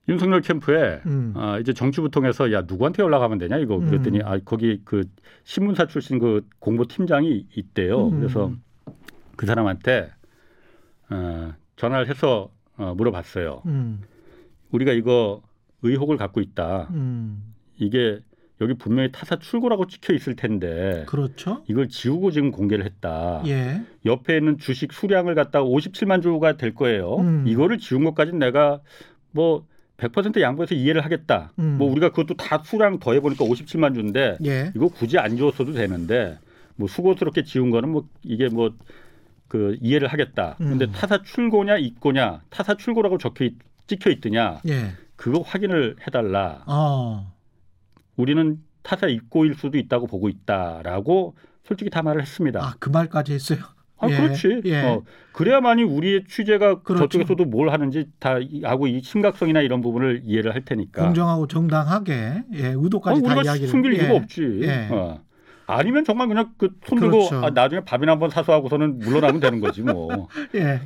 윤석열 0.07 0.41
캠프에 0.41 1.01
음. 1.05 1.33
아, 1.35 1.59
이제 1.59 1.71
정치부 1.73 2.09
통해서 2.09 2.51
야 2.51 2.61
누구한테 2.67 3.03
연락하면 3.03 3.37
되냐 3.37 3.57
이거 3.57 3.77
음. 3.77 3.85
그랬더니 3.89 4.21
아 4.23 4.39
거기 4.43 4.81
그 4.83 5.03
신문사 5.43 5.85
출신 5.87 6.19
그 6.19 6.45
공보 6.59 6.85
팀장이 6.87 7.45
있대요. 7.55 8.07
음. 8.07 8.19
그래서 8.19 8.51
그 9.35 9.45
사람한테 9.45 10.11
어, 11.09 11.53
전화를 11.75 12.09
해서 12.09 12.51
어, 12.77 12.93
물어봤어요. 12.95 13.63
음. 13.65 14.01
우리가 14.71 14.93
이거 14.93 15.41
의혹을 15.81 16.17
갖고 16.17 16.41
있다. 16.41 16.89
음. 16.91 17.53
이게 17.77 18.19
여기 18.61 18.73
분명히 18.73 19.09
타사 19.11 19.37
출고라고 19.37 19.87
찍혀 19.87 20.13
있을 20.13 20.35
텐데 20.35 21.05
그렇죠. 21.07 21.63
이걸 21.67 21.87
지우고 21.87 22.31
지금 22.31 22.51
공개를 22.51 22.85
했다. 22.85 23.41
예. 23.45 23.81
옆에 24.05 24.37
있는 24.37 24.57
주식 24.57 24.91
수량을 24.91 25.33
갖다가 25.35 25.65
57만 25.65 26.21
주가 26.21 26.57
될 26.57 26.75
거예요. 26.75 27.17
음. 27.17 27.45
이거를 27.47 27.77
지운 27.77 28.03
것까지는 28.03 28.39
내가 28.39 28.81
뭐 29.31 29.65
100% 29.97 30.39
양보해서 30.41 30.75
이해를 30.75 31.03
하겠다. 31.05 31.53
음. 31.59 31.77
뭐 31.77 31.89
우리가 31.89 32.09
그것도 32.09 32.35
다 32.35 32.61
수량 32.65 32.99
더해 32.99 33.21
보니까 33.21 33.45
57만 33.45 33.93
주인데 33.93 34.37
예. 34.45 34.71
이거 34.75 34.89
굳이 34.89 35.17
안 35.17 35.37
지웠어도 35.37 35.73
되는데 35.73 36.37
뭐 36.75 36.87
수고스럽게 36.87 37.43
지운 37.43 37.71
거는 37.71 37.89
뭐 37.89 38.07
이게 38.23 38.49
뭐 38.49 38.73
그 39.49 39.75
이해를 39.81 40.07
하겠다. 40.07 40.55
근데 40.57 40.85
음. 40.85 40.91
타사 40.93 41.21
출고냐 41.23 41.77
입고냐 41.77 42.41
타사 42.49 42.75
출고라고 42.75 43.17
적혀 43.17 43.45
있, 43.45 43.55
찍혀 43.87 44.11
있더냐 44.11 44.61
예. 44.69 44.91
그거 45.17 45.41
확인을 45.41 45.97
해달라. 46.07 46.63
어. 46.67 47.33
우리는 48.15 48.59
타사 48.83 49.07
입고일 49.07 49.55
수도 49.55 49.77
있다고 49.77 50.07
보고 50.07 50.29
있다라고 50.29 51.35
솔직히 51.63 51.89
다 51.89 52.01
말을 52.03 52.21
했습니다. 52.21 52.63
아, 52.63 52.75
그 52.79 52.89
말까지 52.89 53.33
했어요. 53.33 53.59
아, 53.97 54.09
예. 54.09 54.15
그렇지. 54.15 54.61
예. 54.65 54.83
어, 54.83 55.01
그래야만이 55.33 55.83
우리의 55.83 56.23
취재가 56.25 56.83
그렇죠. 56.83 57.03
저쪽에서도 57.09 57.43
뭘 57.45 57.69
하는지 57.69 58.07
다 58.19 58.37
이- 58.39 58.61
하고 58.63 58.87
이 58.87 59.01
심각성이나 59.01 59.61
이런 59.61 59.81
부분을 59.81 60.21
이해를 60.23 60.53
할 60.53 60.63
테니까. 60.63 61.03
공정하고 61.05 61.47
정당하게 61.47 62.43
예, 62.53 62.65
아, 62.67 62.73
의도까지 62.77 63.21
다 63.21 63.27
우리가 63.27 63.43
이야기를 63.43 63.67
숨길 63.67 63.93
예. 63.95 63.97
이유가 64.03 64.15
없지. 64.15 64.59
예. 64.63 64.87
어. 64.91 65.19
아니면 65.77 66.03
정말 66.03 66.27
그냥 66.27 66.53
그 66.57 66.69
손 66.85 66.99
들고 66.99 67.29
그렇죠. 67.29 67.45
아, 67.45 67.49
나중에 67.51 67.81
밥이나 67.83 68.13
한번 68.13 68.29
사서 68.29 68.53
하고서는 68.53 68.99
물러나면 68.99 69.39
되는 69.39 69.59
거지 69.59 69.81
뭐. 69.83 70.27
예. 70.55 70.81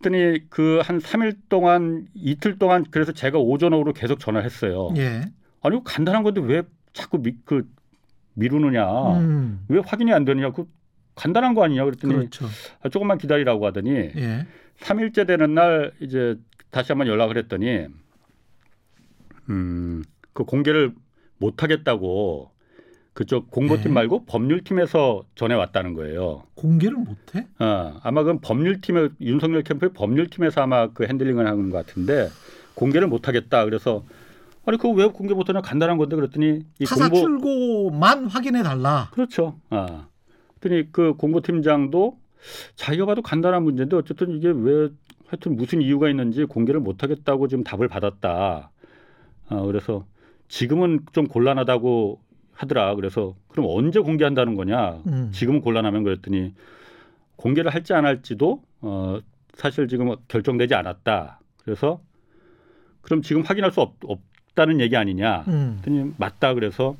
그랬더니 0.00 0.48
그 0.50 0.80
한 0.84 0.98
3일 0.98 1.36
동안 1.48 2.06
이틀 2.14 2.58
동안 2.58 2.84
그래서 2.90 3.12
제가 3.12 3.38
오전 3.38 3.72
오후로 3.72 3.92
계속 3.94 4.18
전화를 4.20 4.44
했어요. 4.44 4.90
예. 4.96 5.22
아니 5.62 5.82
간단한 5.82 6.22
건데 6.22 6.40
왜 6.42 6.62
자꾸 6.92 7.18
미, 7.22 7.34
그 7.44 7.66
미루느냐. 8.34 8.86
음. 9.18 9.64
왜 9.68 9.80
확인이 9.84 10.12
안 10.12 10.24
되느냐. 10.24 10.50
그 10.52 10.66
간단한 11.14 11.54
거 11.54 11.64
아니냐 11.64 11.84
그랬더니 11.84 12.14
그렇죠. 12.14 12.46
아, 12.82 12.88
조금만 12.90 13.16
기다리라고 13.18 13.64
하더니 13.66 13.90
예. 13.90 14.46
3일째 14.80 15.26
되는 15.26 15.54
날 15.54 15.92
이제 16.00 16.36
다시 16.70 16.92
한번 16.92 17.06
연락을 17.08 17.38
했더니 17.38 17.86
음, 19.48 20.02
그 20.34 20.44
공개를 20.44 20.92
못 21.38 21.62
하겠다고 21.62 22.50
그쪽 23.16 23.50
공보팀 23.50 23.84
네. 23.84 23.90
말고 23.92 24.26
법률팀에서 24.26 25.24
전해 25.36 25.54
왔다는 25.54 25.94
거예요. 25.94 26.42
공개를 26.54 26.98
못 26.98 27.16
해? 27.34 27.46
어, 27.58 27.98
아마 28.02 28.22
그건 28.22 28.40
법률팀의 28.42 29.08
윤석열 29.22 29.62
캠프의 29.62 29.94
법률팀에서 29.94 30.60
아마 30.60 30.88
그 30.88 31.04
핸들링을 31.04 31.46
하는 31.46 31.70
것 31.70 31.86
같은데 31.86 32.28
공개를 32.74 33.08
못 33.08 33.26
하겠다. 33.26 33.64
그래서 33.64 34.04
아니 34.66 34.76
그거 34.76 34.90
왜 34.90 35.06
공개 35.06 35.32
못 35.32 35.48
하냐 35.48 35.62
간단한 35.62 35.96
건데 35.96 36.14
그랬더니 36.14 36.66
이 36.78 36.84
타사 36.84 37.08
공보 37.08 37.16
출고만 37.16 38.26
확인해 38.26 38.62
달라. 38.62 39.08
그렇죠. 39.14 39.58
아. 39.70 40.08
그랬더니 40.60 40.92
그 40.92 41.14
공보팀장도 41.14 42.18
자기가 42.74 43.06
봐도 43.06 43.22
간단한 43.22 43.62
문제인데 43.62 43.96
어쨌든 43.96 44.36
이게 44.36 44.52
왜 44.54 44.90
하여튼 45.28 45.56
무슨 45.56 45.80
이유가 45.80 46.10
있는지 46.10 46.44
공개를 46.44 46.80
못 46.80 47.02
하겠다고 47.02 47.48
지금 47.48 47.64
답을 47.64 47.88
받았다. 47.88 48.70
아, 49.48 49.62
그래서 49.62 50.04
지금은 50.48 51.00
좀 51.12 51.26
곤란하다고 51.26 52.25
하더라. 52.56 52.94
그래서 52.94 53.34
그럼 53.48 53.66
언제 53.68 54.00
공개한다는 54.00 54.54
거냐? 54.54 55.02
음. 55.06 55.30
지금은 55.32 55.60
곤란하면 55.60 56.02
그랬더니 56.02 56.54
공개를 57.36 57.72
할지 57.72 57.92
안 57.92 58.04
할지도 58.04 58.62
어, 58.80 59.20
사실 59.54 59.88
지금 59.88 60.14
결정되지 60.28 60.74
않았다. 60.74 61.40
그래서 61.62 62.00
그럼 63.02 63.22
지금 63.22 63.42
확인할 63.42 63.72
수 63.72 63.80
없, 63.82 63.94
없다는 64.02 64.80
얘기 64.80 64.96
아니냐? 64.96 65.44
음. 65.48 65.78
그랬더니 65.82 66.12
맞다. 66.16 66.54
그래서 66.54 66.96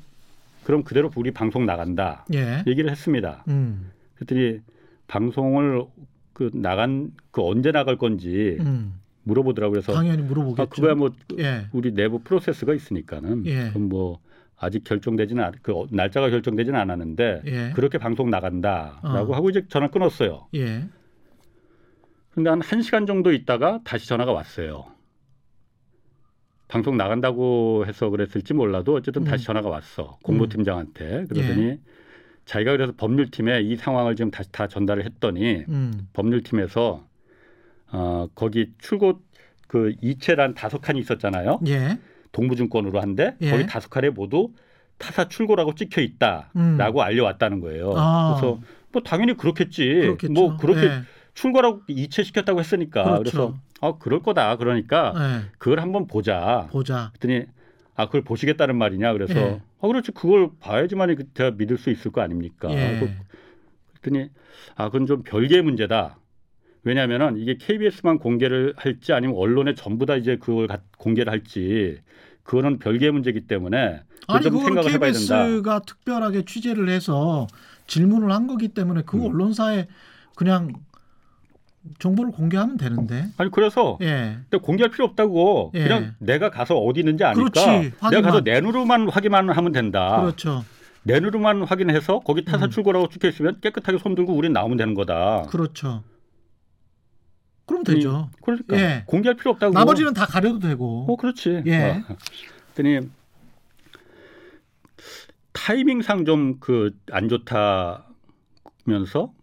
그럼 0.63 0.83
그대로 0.83 1.09
우리 1.15 1.31
방송 1.31 1.65
나간다. 1.65 2.25
예. 2.33 2.63
얘기를 2.67 2.91
했습니다. 2.91 3.43
음. 3.47 3.91
그랬더니 4.15 4.59
방송을 5.07 5.85
그 6.33 6.51
나간 6.53 7.11
그 7.31 7.41
언제 7.41 7.71
나갈 7.71 7.97
건지 7.97 8.57
음. 8.59 8.93
물어보더라고요. 9.23 9.81
그래서 9.81 9.93
당연히 9.93 10.21
물어보겠죠. 10.21 10.61
아, 10.61 10.65
그거야 10.65 10.93
뭐 10.93 11.11
예. 11.39 11.67
우리 11.71 11.93
내부 11.93 12.19
프로세스가 12.19 12.73
있으니까는 12.73 13.45
예. 13.47 13.67
그건 13.67 13.89
뭐 13.89 14.19
아직 14.57 14.83
결정되지는 14.83 15.43
않, 15.43 15.53
그 15.61 15.85
날짜가 15.91 16.29
결정되지는 16.29 16.79
않았는데 16.79 17.41
예. 17.45 17.71
그렇게 17.75 17.97
방송 17.97 18.29
나간다라고 18.29 19.33
어. 19.33 19.35
하고 19.35 19.49
이제 19.49 19.65
전화 19.69 19.87
끊었어요. 19.87 20.47
예. 20.55 20.87
근데 22.31 22.49
한 22.49 22.59
1시간 22.59 23.07
정도 23.07 23.31
있다가 23.31 23.79
다시 23.83 24.07
전화가 24.07 24.31
왔어요. 24.31 24.85
방송 26.67 26.97
나간다고 26.97 27.85
해서 27.87 28.09
그랬을지 28.09 28.53
몰라도 28.53 28.95
어쨌든 28.95 29.23
음. 29.23 29.25
다시 29.25 29.45
전화가 29.45 29.69
왔어. 29.69 30.17
공보팀장한테. 30.23 31.21
예. 31.21 31.25
그러더니 31.25 31.79
자기가 32.45 32.71
그래서 32.71 32.93
법률팀에 32.97 33.61
이 33.61 33.75
상황을 33.75 34.15
지금 34.15 34.31
다시 34.31 34.51
다 34.51 34.67
전달을 34.67 35.05
했더니 35.05 35.65
음. 35.69 36.07
법률팀에서 36.13 37.05
어, 37.91 38.27
거기 38.35 38.73
출고 38.79 39.21
그 39.67 39.93
이체란 40.01 40.55
다섯 40.55 40.79
칸이 40.79 40.99
있었잖아요. 40.99 41.59
예. 41.67 41.99
동부증권으로 42.37 43.01
한데 43.01 43.35
예. 43.41 43.49
거기 43.49 43.65
다섯 43.65 43.89
칸에 43.89 44.09
모두 44.11 44.51
타사 44.99 45.27
출고라고 45.27 45.73
찍혀 45.75 46.01
있다라고 46.01 46.51
음. 46.55 47.03
알려왔다는 47.03 47.59
거예요. 47.59 47.93
아. 47.97 48.35
그래서 48.39 48.59
뭐 48.91 49.01
당연히 49.03 49.35
그렇겠지. 49.35 49.83
그렇겠죠. 49.85 50.33
뭐 50.33 50.57
그렇게 50.57 50.85
예. 50.85 51.01
출고라고 51.33 51.81
이체시켰다고 51.87 52.59
했으니까 52.59 53.03
그렇죠. 53.03 53.21
그래서 53.23 53.55
아 53.81 53.97
그럴 53.99 54.21
거다. 54.21 54.55
그러니까 54.57 55.13
예. 55.17 55.49
그걸 55.57 55.79
한번 55.79 56.07
보자. 56.07 56.67
보자. 56.71 57.11
그랬더니 57.19 57.45
아 57.95 58.05
그걸 58.05 58.21
보시겠다는 58.21 58.75
말이냐. 58.77 59.13
그래서 59.13 59.39
예. 59.39 59.61
아 59.81 59.87
그렇지 59.87 60.11
그걸 60.11 60.49
봐야지만 60.59 61.15
그 61.15 61.33
제가 61.33 61.51
믿을 61.51 61.77
수 61.77 61.89
있을 61.89 62.11
거 62.11 62.21
아닙니까. 62.21 62.69
예. 62.71 62.99
그- 62.99 63.09
그랬더니 64.01 64.29
아 64.75 64.85
그건 64.89 65.05
좀 65.07 65.23
별개의 65.23 65.61
문제다. 65.63 66.17
왜냐하면은 66.83 67.37
이게 67.37 67.57
KBS만 67.59 68.17
공개를 68.19 68.73
할지 68.77 69.11
아니면 69.11 69.35
언론에 69.35 69.73
전부 69.73 70.05
다 70.05 70.15
이제 70.15 70.37
그걸 70.37 70.67
가- 70.67 70.79
공개를 70.97 71.31
할지 71.31 71.99
그거는 72.47 72.79
별개의 72.79 73.11
문제이기 73.11 73.41
때문에 73.41 74.01
아니 74.27 74.43
좀 74.43 74.57
생각을 74.57 74.91
해봐야 74.93 75.11
된다. 75.11 75.43
KBS가 75.45 75.79
특별하게 75.79 76.45
취재를 76.45 76.89
해서 76.89 77.45
질문을 77.87 78.31
한 78.31 78.47
거기 78.47 78.69
때문에 78.69 79.03
그 79.05 79.17
음. 79.17 79.25
언론사에 79.25 79.87
그냥 80.35 80.73
정보를 81.99 82.31
공개하면 82.31 82.77
되는데. 82.77 83.27
아니 83.37 83.51
그래서 83.51 83.97
예. 84.01 84.37
공개할 84.61 84.91
필요 84.91 85.05
없다고 85.05 85.71
예. 85.75 85.83
그냥 85.83 86.15
내가 86.19 86.49
가서 86.49 86.77
어디 86.77 87.01
있는지 87.01 87.23
아니까 87.25 87.49
그렇지. 87.49 87.93
내가 88.11 88.21
가서. 88.21 88.41
내 88.41 88.59
눈으로만 88.61 89.09
확인만 89.09 89.49
하면 89.49 89.71
된다. 89.73 90.21
그렇죠. 90.21 90.63
내 91.03 91.19
눈으로만 91.19 91.63
확인해서 91.63 92.19
거기 92.19 92.45
타사 92.45 92.65
음. 92.65 92.69
출고라고 92.69 93.09
찍혀 93.09 93.27
있으면 93.27 93.59
깨끗하게 93.61 93.97
손 93.97 94.15
들고 94.15 94.33
우린 94.33 94.53
나오면 94.53 94.77
되는 94.77 94.93
거다. 94.93 95.43
그렇죠. 95.49 96.03
그럼 97.67 97.83
되죠. 97.83 98.29
그러니까 98.41 98.77
예. 98.77 99.03
공개할 99.05 99.35
필요 99.35 99.51
없다고. 99.51 99.73
나머지는 99.73 100.13
다 100.13 100.25
가려도 100.25 100.59
되고. 100.59 101.05
어 101.07 101.15
그렇지. 101.17 101.61
예. 101.67 102.03
어. 102.09 102.15
그랬더니 102.73 103.09
타이밍상 105.53 106.25
좀 106.25 106.59
그 106.59 106.91
안 107.11 107.29
좋다면서 107.29 108.03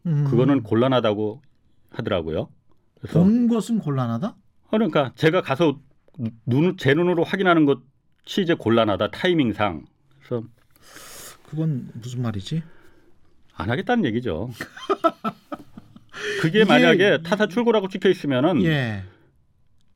음. 0.06 0.24
그거는 0.24 0.62
곤란하다고 0.62 1.42
하더라고요. 1.90 2.48
그래서 3.00 3.20
본 3.20 3.48
것은 3.48 3.78
곤란하다? 3.78 4.34
그러니까 4.70 5.12
제가 5.16 5.42
가서 5.42 5.78
눈, 6.46 6.76
제 6.78 6.94
눈으로 6.94 7.24
확인하는 7.24 7.66
것이 7.66 8.42
이제 8.42 8.54
곤란하다 8.54 9.10
타이밍상. 9.10 9.84
그래서 10.18 10.44
그건 11.48 11.90
무슨 11.94 12.22
말이지? 12.22 12.62
안 13.56 13.70
하겠다는 13.70 14.04
얘기죠. 14.06 14.50
그게 16.40 16.61
이게- 16.61 16.64
만약에 16.68 17.22
타사 17.22 17.46
출고라고 17.46 17.88
찍혀 17.88 18.09
있으면은 18.09 18.62
예. 18.64 19.03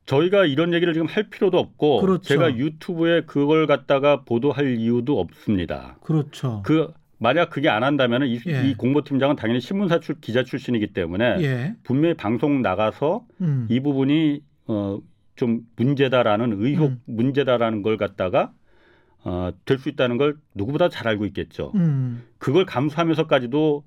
저희가 0.05 0.45
이런 0.45 0.73
얘기를 0.73 0.93
지금 0.93 1.07
할 1.07 1.29
필요도 1.29 1.57
없고 1.57 2.01
그렇죠. 2.01 2.23
제가 2.23 2.55
유튜브에 2.55 3.21
그걸 3.21 3.67
갖다가 3.67 4.23
보도할 4.23 4.77
이유도 4.77 5.19
없습니다. 5.19 5.97
그렇죠. 6.01 6.63
그 6.65 6.91
만약 7.19 7.49
그게 7.49 7.69
안 7.69 7.83
한다면은 7.83 8.27
이, 8.27 8.39
예. 8.47 8.67
이 8.69 8.73
공보팀장은 8.75 9.35
당연히 9.35 9.59
신문사 9.59 9.99
출 9.99 10.15
기자 10.19 10.43
출신이기 10.43 10.93
때문에 10.93 11.35
예. 11.41 11.75
분명히 11.83 12.15
방송 12.15 12.61
나가서 12.61 13.25
음. 13.41 13.67
이 13.69 13.79
부분이 13.81 14.41
어, 14.67 14.99
좀 15.35 15.61
문제다라는 15.75 16.53
의혹 16.59 16.91
음. 16.91 17.01
문제다라는 17.05 17.81
걸 17.81 17.97
갖다가 17.97 18.51
어, 19.23 19.51
될 19.65 19.77
수 19.77 19.89
있다는 19.89 20.17
걸 20.17 20.37
누구보다 20.55 20.89
잘 20.89 21.07
알고 21.07 21.25
있겠죠. 21.27 21.71
음. 21.75 22.23
그걸 22.39 22.65
감수하면서까지도 22.65 23.83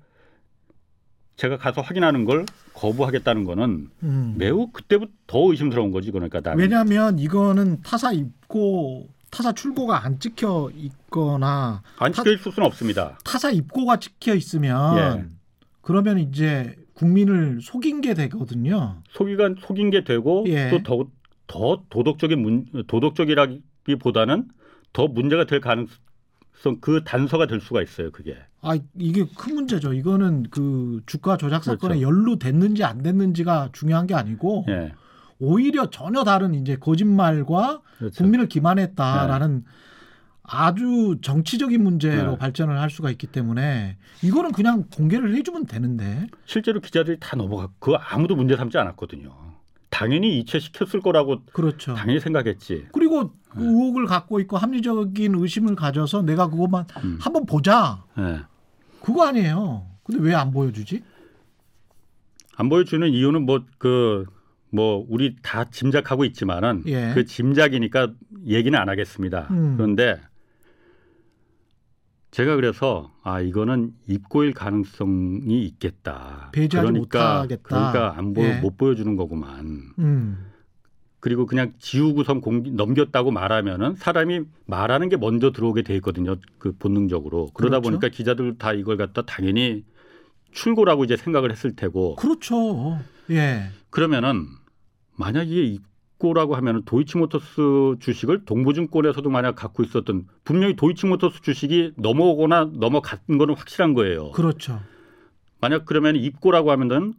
제가 1.35 1.57
가서 1.57 1.81
확인하는 1.81 2.25
걸 2.25 2.45
거부하겠다는 2.73 3.43
거는 3.43 3.89
음. 4.03 4.35
매우 4.37 4.67
그때부터 4.67 5.11
더 5.27 5.51
의심스러운 5.51 5.91
거지 5.91 6.11
그러니까 6.11 6.41
나는. 6.41 6.59
왜냐하면 6.59 7.19
이거는 7.19 7.81
타사 7.81 8.11
입고 8.11 9.09
타사 9.31 9.51
출고가 9.51 10.05
안 10.05 10.19
찍혀 10.19 10.69
있거나 10.75 11.81
안 11.97 12.13
찍혀 12.13 12.33
있을 12.33 12.51
수는 12.51 12.67
없습니다. 12.67 13.17
타사 13.23 13.49
입고가 13.49 13.97
찍혀 13.97 14.35
있으면 14.35 14.97
예. 14.97 15.25
그러면 15.81 16.19
이제 16.19 16.75
국민을 16.93 17.59
속인 17.61 18.01
게 18.01 18.13
되거든요. 18.13 19.01
속이가 19.09 19.55
속인 19.59 19.89
게 19.89 20.03
되고 20.03 20.45
예. 20.47 20.69
또더 20.69 21.07
더 21.47 21.83
도덕적인 21.89 22.39
문 22.39 22.65
도덕적이라기보다는 22.87 24.49
더 24.93 25.07
문제가 25.07 25.45
될 25.45 25.59
가능 25.59 25.87
성그 26.63 27.03
단서가 27.03 27.45
될 27.45 27.59
수가 27.59 27.81
있어요. 27.81 28.09
그게. 28.11 28.37
아 28.61 28.77
이게 28.97 29.25
큰 29.37 29.55
문제죠. 29.55 29.93
이거는 29.93 30.43
그 30.49 31.01
주가 31.05 31.35
조작 31.35 31.63
사건에 31.63 31.95
그렇죠. 31.95 32.01
연루됐는지 32.01 32.85
안 32.85 33.03
됐는지가 33.03 33.69
중요한 33.73 34.07
게 34.07 34.15
아니고 34.15 34.65
예. 34.69 34.93
오히려 35.39 35.89
전혀 35.89 36.23
다른 36.23 36.53
이제 36.53 36.77
거짓말과 36.77 37.81
그렇죠. 37.97 38.23
국민을 38.23 38.47
기만했다라는 38.47 39.65
아주 40.43 41.17
정치적인 41.21 41.83
문제로 41.83 42.31
네. 42.31 42.37
발전을 42.37 42.79
할 42.79 42.89
수가 42.89 43.11
있기 43.11 43.27
때문에 43.27 43.97
이거는 44.21 44.53
그냥 44.53 44.85
공개를 44.93 45.35
해주면 45.35 45.65
되는데 45.65 46.27
실제로 46.45 46.79
기자들이 46.79 47.17
다 47.19 47.35
넘어가 47.35 47.69
그거 47.79 47.97
아무도 47.97 48.37
문제 48.37 48.55
삼지 48.55 48.77
않았거든요. 48.77 49.52
당연히 49.93 50.39
이체시켰을 50.39 51.01
거라고 51.01 51.43
그렇죠. 51.53 51.93
당연히 51.93 52.19
생각했지. 52.19 52.87
그리고 52.91 53.31
그 53.49 53.59
네. 53.59 53.65
의혹을 53.65 54.05
갖고 54.07 54.39
있고 54.39 54.57
합리적인 54.57 55.35
의심을 55.35 55.75
가져서 55.75 56.23
내가 56.23 56.49
그것만 56.49 56.85
음. 57.03 57.17
한번 57.21 57.45
보자 57.45 58.03
예. 58.17 58.39
그거 59.01 59.25
아니에요. 59.27 59.85
근데 60.03 60.21
왜 60.21 60.33
안 60.33 60.51
보여주지? 60.51 61.03
안 62.55 62.69
보여주는 62.69 63.07
이유는 63.07 63.45
뭐그 63.45 64.25
뭐 64.71 65.05
우리 65.07 65.35
다 65.43 65.65
짐작하고 65.65 66.25
있지만은 66.25 66.83
예. 66.87 67.11
그 67.13 67.25
짐작이니까 67.25 68.11
얘기는 68.47 68.77
안 68.77 68.89
하겠습니다. 68.89 69.47
음. 69.51 69.75
그런데 69.77 70.19
제가 72.33 72.55
그래서 72.55 73.11
아 73.21 73.41
이거는 73.41 73.93
입고일 74.07 74.53
가능성이 74.53 75.63
있겠다. 75.67 76.49
배제하지 76.51 76.91
그러니까 76.91 77.41
못하겠다. 77.41 77.61
그러니까 77.61 78.17
안 78.17 78.33
보여 78.33 78.47
예. 78.47 78.53
못 78.55 78.75
보여주는 78.75 79.15
거구만. 79.15 79.93
음. 79.99 80.49
그리고 81.19 81.45
그냥 81.45 81.73
지우고선 81.77 82.41
공, 82.41 82.75
넘겼다고 82.75 83.29
말하면은 83.29 83.95
사람이 83.97 84.41
말하는 84.65 85.09
게 85.09 85.15
먼저 85.15 85.51
들어오게 85.51 85.83
돼 85.83 85.95
있거든요. 85.97 86.35
그 86.57 86.75
본능적으로. 86.75 87.51
그러다 87.53 87.79
그렇죠. 87.79 87.81
보니까 87.91 88.09
기자들 88.09 88.57
다 88.57 88.73
이걸 88.73 88.97
갖다 88.97 89.21
당연히 89.21 89.85
출고라고 90.53 91.03
이제 91.03 91.15
생각을 91.15 91.51
했을 91.51 91.75
테고 91.75 92.15
그렇죠. 92.15 92.99
예. 93.29 93.69
그러면은 93.91 94.47
만약 95.15 95.43
이게 95.51 95.77
입고라고 96.23 96.55
하면은 96.55 96.83
도이치모터스 96.85 97.97
주식을 97.99 98.45
동부증권에서도 98.45 99.29
만약 99.29 99.55
갖고 99.55 99.83
있었던 99.83 100.25
분명히 100.45 100.75
도이치모터스 100.75 101.41
주식이 101.41 101.93
넘어오거나 101.97 102.71
넘어간 102.73 103.19
거는 103.27 103.55
확실한 103.55 103.93
거예요. 103.93 104.31
그렇죠. 104.31 104.79
만약 105.59 105.85
그러면 105.85 106.15
입고라고 106.15 106.71
하면은 106.71 107.13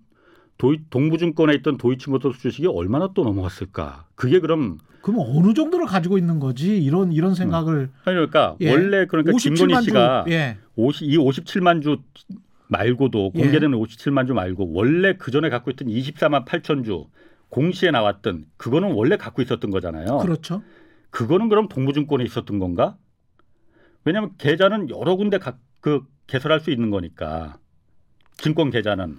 도이, 0.56 0.78
동부증권에 0.88 1.54
있던 1.56 1.76
도이치모터스 1.76 2.40
주식이 2.40 2.66
얼마나 2.66 3.10
또 3.14 3.24
넘어갔을까? 3.24 4.06
그게 4.14 4.40
그럼 4.40 4.78
그럼 5.02 5.20
어느 5.20 5.52
정도를 5.52 5.86
가지고 5.86 6.16
있는 6.16 6.40
거지? 6.40 6.82
이런 6.82 7.12
이런 7.12 7.34
생각을 7.34 7.90
아니 8.04 8.14
그러니까 8.14 8.56
예. 8.60 8.70
원래 8.70 9.06
그러니까 9.06 9.32
57만 9.32 9.56
김건희 9.56 9.74
주, 9.74 9.82
씨가 9.84 10.24
예. 10.28 10.56
50, 10.76 11.08
이 11.08 11.18
57만 11.18 11.82
주 11.82 11.98
말고도 12.68 13.32
예. 13.34 13.40
공개되는 13.42 13.76
57만 13.76 14.26
주 14.26 14.34
말고 14.34 14.72
원래 14.72 15.14
그 15.18 15.30
전에 15.30 15.50
갖고 15.50 15.70
있던 15.72 15.88
24만 15.88 16.46
8천 16.46 16.84
주 16.84 17.06
공시에 17.54 17.92
나왔던 17.92 18.46
그거는 18.56 18.94
원래 18.94 19.16
갖고 19.16 19.40
있었던 19.40 19.70
거잖아요. 19.70 20.18
그렇죠. 20.18 20.60
그거는 21.10 21.48
그럼 21.48 21.68
동부증권에 21.68 22.24
있었던 22.24 22.58
건가? 22.58 22.96
왜냐하면 24.04 24.32
계좌는 24.38 24.90
여러 24.90 25.14
군데 25.14 25.38
각, 25.38 25.60
그 25.80 26.02
개설할 26.26 26.58
수 26.58 26.72
있는 26.72 26.90
거니까 26.90 27.56
증권 28.38 28.70
계좌는 28.70 29.18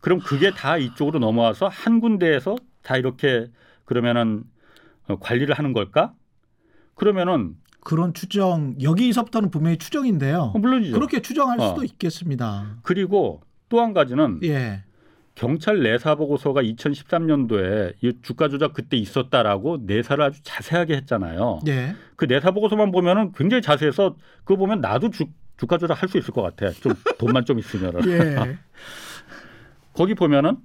그럼 0.00 0.18
그게 0.18 0.50
다 0.50 0.76
이쪽으로 0.76 1.20
넘어와서 1.20 1.68
한 1.68 2.00
군데에서 2.00 2.56
다 2.82 2.96
이렇게 2.96 3.46
그러면은 3.84 4.42
어, 5.06 5.20
관리를 5.20 5.54
하는 5.54 5.72
걸까? 5.72 6.12
그러면은 6.96 7.54
그런 7.84 8.14
추정 8.14 8.74
여기서부터는 8.82 9.52
분명히 9.52 9.76
추정인데요. 9.78 10.52
어, 10.54 10.58
물론이죠. 10.58 10.92
그렇게 10.94 11.22
추정할 11.22 11.60
어. 11.60 11.68
수도 11.68 11.84
있겠습니다. 11.84 12.78
그리고 12.82 13.42
또 13.68 13.80
한 13.80 13.92
가지는 13.94 14.40
예. 14.42 14.82
경찰 15.34 15.82
내사 15.82 16.14
보고서가 16.14 16.62
2013년도에 16.62 17.94
이 18.02 18.12
주가 18.22 18.48
조작 18.48 18.72
그때 18.72 18.96
있었다라고 18.96 19.78
내사를 19.82 20.22
아주 20.22 20.40
자세하게 20.42 20.96
했잖아요. 20.96 21.60
예. 21.66 21.94
그 22.16 22.26
내사 22.26 22.52
보고서만 22.52 22.92
보면은 22.92 23.32
굉장히 23.32 23.60
자세해서 23.62 24.16
그거 24.44 24.56
보면 24.56 24.80
나도 24.80 25.10
주, 25.10 25.24
주가 25.56 25.76
조작 25.78 26.00
할 26.02 26.08
수 26.08 26.18
있을 26.18 26.32
것 26.32 26.42
같아. 26.42 26.70
좀 26.72 26.92
돈만 27.18 27.44
좀 27.44 27.58
있으면은. 27.58 28.08
예. 28.10 28.58
거기 29.92 30.14
보면은 30.14 30.56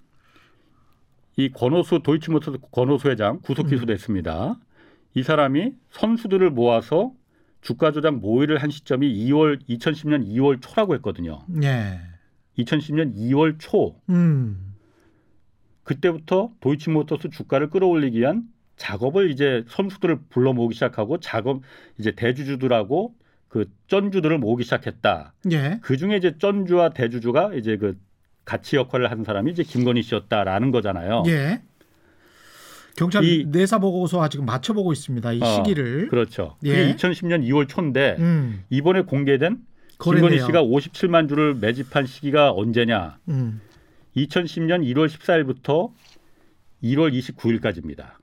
이 1.36 1.49
권오수 1.51 2.01
도이치모터스 2.03 2.58
권오수 2.71 3.10
회장 3.10 3.39
구속 3.41 3.67
기소됐습니다. 3.69 4.55
이 5.15 5.23
사람이 5.23 5.71
선수들을 5.91 6.49
모아서 6.51 7.12
주가 7.62 7.91
조작 7.91 8.15
모의를 8.15 8.58
한 8.60 8.69
시점이 8.69 9.08
2월 9.25 9.60
2010년 9.67 10.27
2월 10.27 10.62
초라고 10.62 10.93
했거든요. 10.95 11.39
예. 11.63 11.99
2010년 12.63 13.15
2월 13.15 13.56
초 13.60 13.95
음. 14.10 14.74
그때부터 15.84 16.52
도이치모터스 16.62 17.30
주가를 17.30 17.69
끌어올리기 17.69 18.19
위한 18.19 18.43
작업을 18.78 19.32
이제 19.32 19.63
선수들을 19.67 20.19
불러 20.30 20.54
모으기 20.54 20.74
시작하고 20.76 21.19
작업 21.19 21.62
이제 21.98 22.12
대주주들하고 22.12 23.15
그 23.48 23.65
쩐주들을 23.88 24.38
모으기 24.38 24.63
시작했다. 24.63 25.34
예. 25.52 25.80
그 25.82 25.98
중에 25.98 26.15
이제 26.17 26.38
쩐주와 26.38 26.89
대주주가 26.89 27.54
이제 27.56 27.78
그 27.78 27.98
가치 28.45 28.76
역할을 28.76 29.10
한 29.10 29.24
사람이 29.24 29.52
이제 29.52 29.63
김건희 29.63 30.04
씨였다라는 30.04 30.72
거잖아요. 30.72 31.24
예. 31.28 31.62
경찰 32.95 33.24
이- 33.24 33.45
내사 33.48 33.80
보고서와 33.80 34.30
지금 34.30 34.45
맞춰 34.45 34.74
보고 34.74 34.93
있습니다. 34.93 35.34
이 35.34 35.39
어, 35.41 35.45
시기를. 35.45 36.10
그렇죠. 36.10 36.58
예. 36.63 36.69
그게 36.69 36.95
2010년 36.95 37.43
2월 37.48 37.67
초인데 37.67 38.17
음. 38.19 38.63
이번에 38.69 39.02
공개된 39.02 39.58
거래네요. 40.00 40.30
김건희 40.30 40.46
씨가 40.46 40.64
57만 40.64 41.30
주를 41.30 41.54
매집한 41.56 42.08
시기가 42.08 42.52
언제냐? 42.52 43.20
음. 43.28 43.62
2010년 44.16 44.82
1월 44.84 45.08
14일부터 45.08 45.92
1월 46.84 47.14
29일까지입니다. 47.14 48.14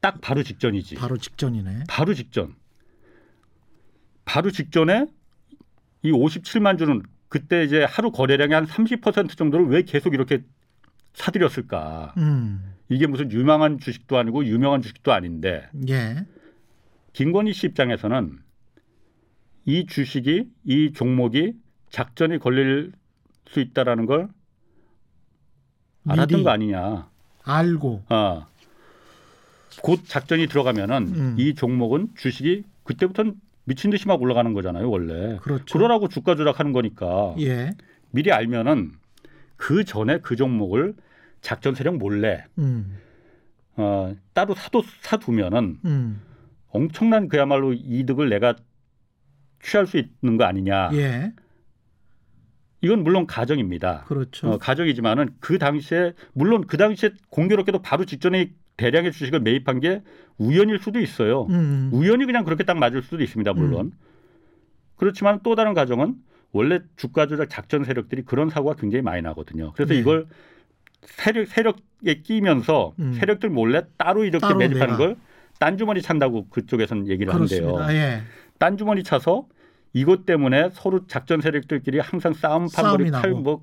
딱 0.00 0.20
바로 0.20 0.42
직전이지. 0.42 0.94
바로 0.94 1.16
직전이네. 1.16 1.84
바로 1.88 2.14
직전. 2.14 2.54
바로 4.24 4.50
직전에 4.50 5.06
이 6.02 6.12
57만 6.12 6.78
주는 6.78 7.02
그때 7.28 7.64
이제 7.64 7.84
하루 7.84 8.10
거래량의 8.12 8.54
한 8.54 8.66
30% 8.66 9.36
정도를 9.36 9.66
왜 9.66 9.82
계속 9.82 10.14
이렇게 10.14 10.44
사들였을까? 11.14 12.14
음. 12.18 12.74
이게 12.88 13.06
무슨 13.06 13.32
유명한 13.32 13.78
주식도 13.80 14.16
아니고 14.16 14.44
유명한 14.44 14.82
주식도 14.82 15.12
아닌데 15.12 15.68
예. 15.88 16.26
김건희 17.12 17.52
씨 17.52 17.66
입장에서는 17.68 18.38
이 19.64 19.86
주식이 19.86 20.50
이 20.64 20.92
종목이 20.92 21.54
작전이 21.90 22.38
걸릴 22.38 22.92
수 23.46 23.60
있다라는 23.60 24.06
걸 24.06 24.28
알았던 26.06 26.42
거 26.42 26.50
아니냐? 26.50 27.08
알고. 27.44 28.04
아. 28.08 28.46
곧 29.82 30.00
작전이 30.06 30.46
들어가면은 30.46 31.14
음. 31.14 31.36
이 31.38 31.54
종목은 31.54 32.08
주식이 32.16 32.64
그때부터는 32.84 33.34
미친 33.64 33.90
듯이 33.90 34.06
막 34.06 34.20
올라가는 34.20 34.52
거잖아요, 34.52 34.88
원래. 34.90 35.38
그렇죠. 35.38 35.64
그러라고 35.72 36.08
주가 36.08 36.36
조작하는 36.36 36.72
거니까 36.72 37.34
예. 37.40 37.70
미리 38.10 38.30
알면은 38.30 38.92
그 39.56 39.84
전에 39.84 40.18
그 40.18 40.36
종목을 40.36 40.94
작전 41.40 41.74
세력 41.74 41.96
몰래 41.96 42.44
음. 42.58 42.98
어, 43.76 44.14
따로 44.32 44.54
사도 44.54 44.82
사두면은 45.00 45.78
음. 45.84 46.20
엄청난 46.68 47.28
그야말로 47.28 47.72
이득을 47.72 48.28
내가 48.28 48.54
취할 49.64 49.86
수 49.86 49.96
있는 49.98 50.36
거 50.36 50.44
아니냐. 50.44 50.90
예. 50.92 51.32
이건 52.82 53.02
물론 53.02 53.26
가정입니다. 53.26 54.04
그렇죠. 54.06 54.50
어, 54.50 54.58
가정이지만은 54.58 55.30
그 55.40 55.58
당시에 55.58 56.12
물론 56.34 56.66
그 56.66 56.76
당시에 56.76 57.10
공교롭게도 57.30 57.80
바로 57.80 58.04
직전에 58.04 58.50
대량의 58.76 59.12
주식을 59.12 59.40
매입한 59.40 59.80
게 59.80 60.02
우연일 60.36 60.78
수도 60.78 61.00
있어요. 61.00 61.46
음. 61.48 61.88
우연히 61.92 62.26
그냥 62.26 62.44
그렇게 62.44 62.64
딱 62.64 62.76
맞을 62.76 63.02
수도 63.02 63.22
있습니다. 63.22 63.52
물론. 63.54 63.92
그렇지만 64.96 65.40
또 65.42 65.54
다른 65.54 65.72
가정은 65.72 66.16
원래 66.52 66.80
주가 66.96 67.26
조작 67.26 67.48
작전 67.48 67.84
세력들이 67.84 68.22
그런 68.22 68.50
사고가 68.50 68.74
굉장히 68.76 69.02
많이 69.02 69.22
나거든요. 69.22 69.72
그래서 69.72 69.94
네. 69.94 70.00
이걸 70.00 70.26
세력 71.02 71.46
세력에 71.48 72.20
끼면서 72.22 72.94
음. 72.98 73.14
세력들 73.14 73.48
몰래 73.48 73.84
따로 73.96 74.24
이렇게 74.24 74.40
따로 74.40 74.56
매집하는 74.58 74.86
내가. 74.94 74.96
걸 74.98 75.16
딴 75.60 75.78
주머니 75.78 76.02
찬다고 76.02 76.48
그쪽에서는 76.48 77.06
얘기를 77.08 77.32
그렇습니다. 77.32 77.84
한대요. 77.84 77.96
예. 77.96 78.22
딴 78.58 78.76
주머니 78.76 79.04
차서 79.04 79.46
이것 79.94 80.26
때문에 80.26 80.70
서로 80.72 81.06
작전 81.06 81.40
세력들끼리 81.40 82.00
항상 82.00 82.34
싸움 82.34 82.66
판거리. 82.68 83.10
뭐 83.40 83.62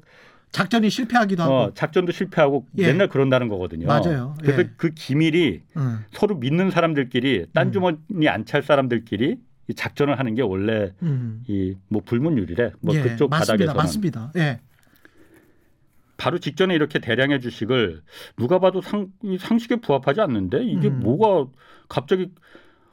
작전이 0.52 0.90
실패하기도 0.90 1.44
하고. 1.44 1.54
어, 1.54 1.74
작전도 1.74 2.12
실패하고 2.12 2.66
예. 2.78 2.88
맨날 2.88 3.08
그런다는 3.10 3.48
거거든요. 3.48 3.88
맞아요. 3.88 4.36
그래서 4.42 4.62
예. 4.62 4.70
그 4.78 4.90
기밀이 4.90 5.62
음. 5.78 6.00
서로 6.12 6.36
믿는 6.36 6.72
사람들끼리 6.72 7.48
딴 7.54 7.68
음. 7.68 7.72
주머니 7.72 8.28
안찰 8.28 8.64
사람들끼리 8.64 9.38
이 9.68 9.74
작전을 9.74 10.20
하는 10.20 10.34
게 10.36 10.42
원래 10.42 10.94
음. 11.04 11.44
이뭐 11.48 12.02
불문율이래. 12.06 12.72
뭐 12.82 12.96
예, 12.96 13.02
그쪽 13.02 13.30
맞습니다. 13.30 13.54
바닥에서는 13.54 13.76
맞습니다. 13.76 14.32
예. 14.38 14.60
바로 16.18 16.38
직전에 16.38 16.76
이렇게 16.76 17.00
대량의 17.00 17.42
주식을 17.42 18.02
누가 18.38 18.60
봐도 18.60 18.82
상, 18.82 19.08
이 19.24 19.38
상식에 19.38 19.78
부합하지 19.78 20.22
않는데 20.22 20.64
이게 20.64 20.88
음. 20.88 21.00
뭐가 21.00 21.50
갑자기 21.90 22.30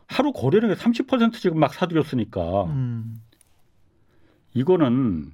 하루 0.06 0.32
거래량의 0.32 0.76
30% 0.76 1.34
지금 1.34 1.60
막 1.60 1.74
사들였으니까 1.74 2.64
음. 2.64 3.16
이거는 4.54 5.32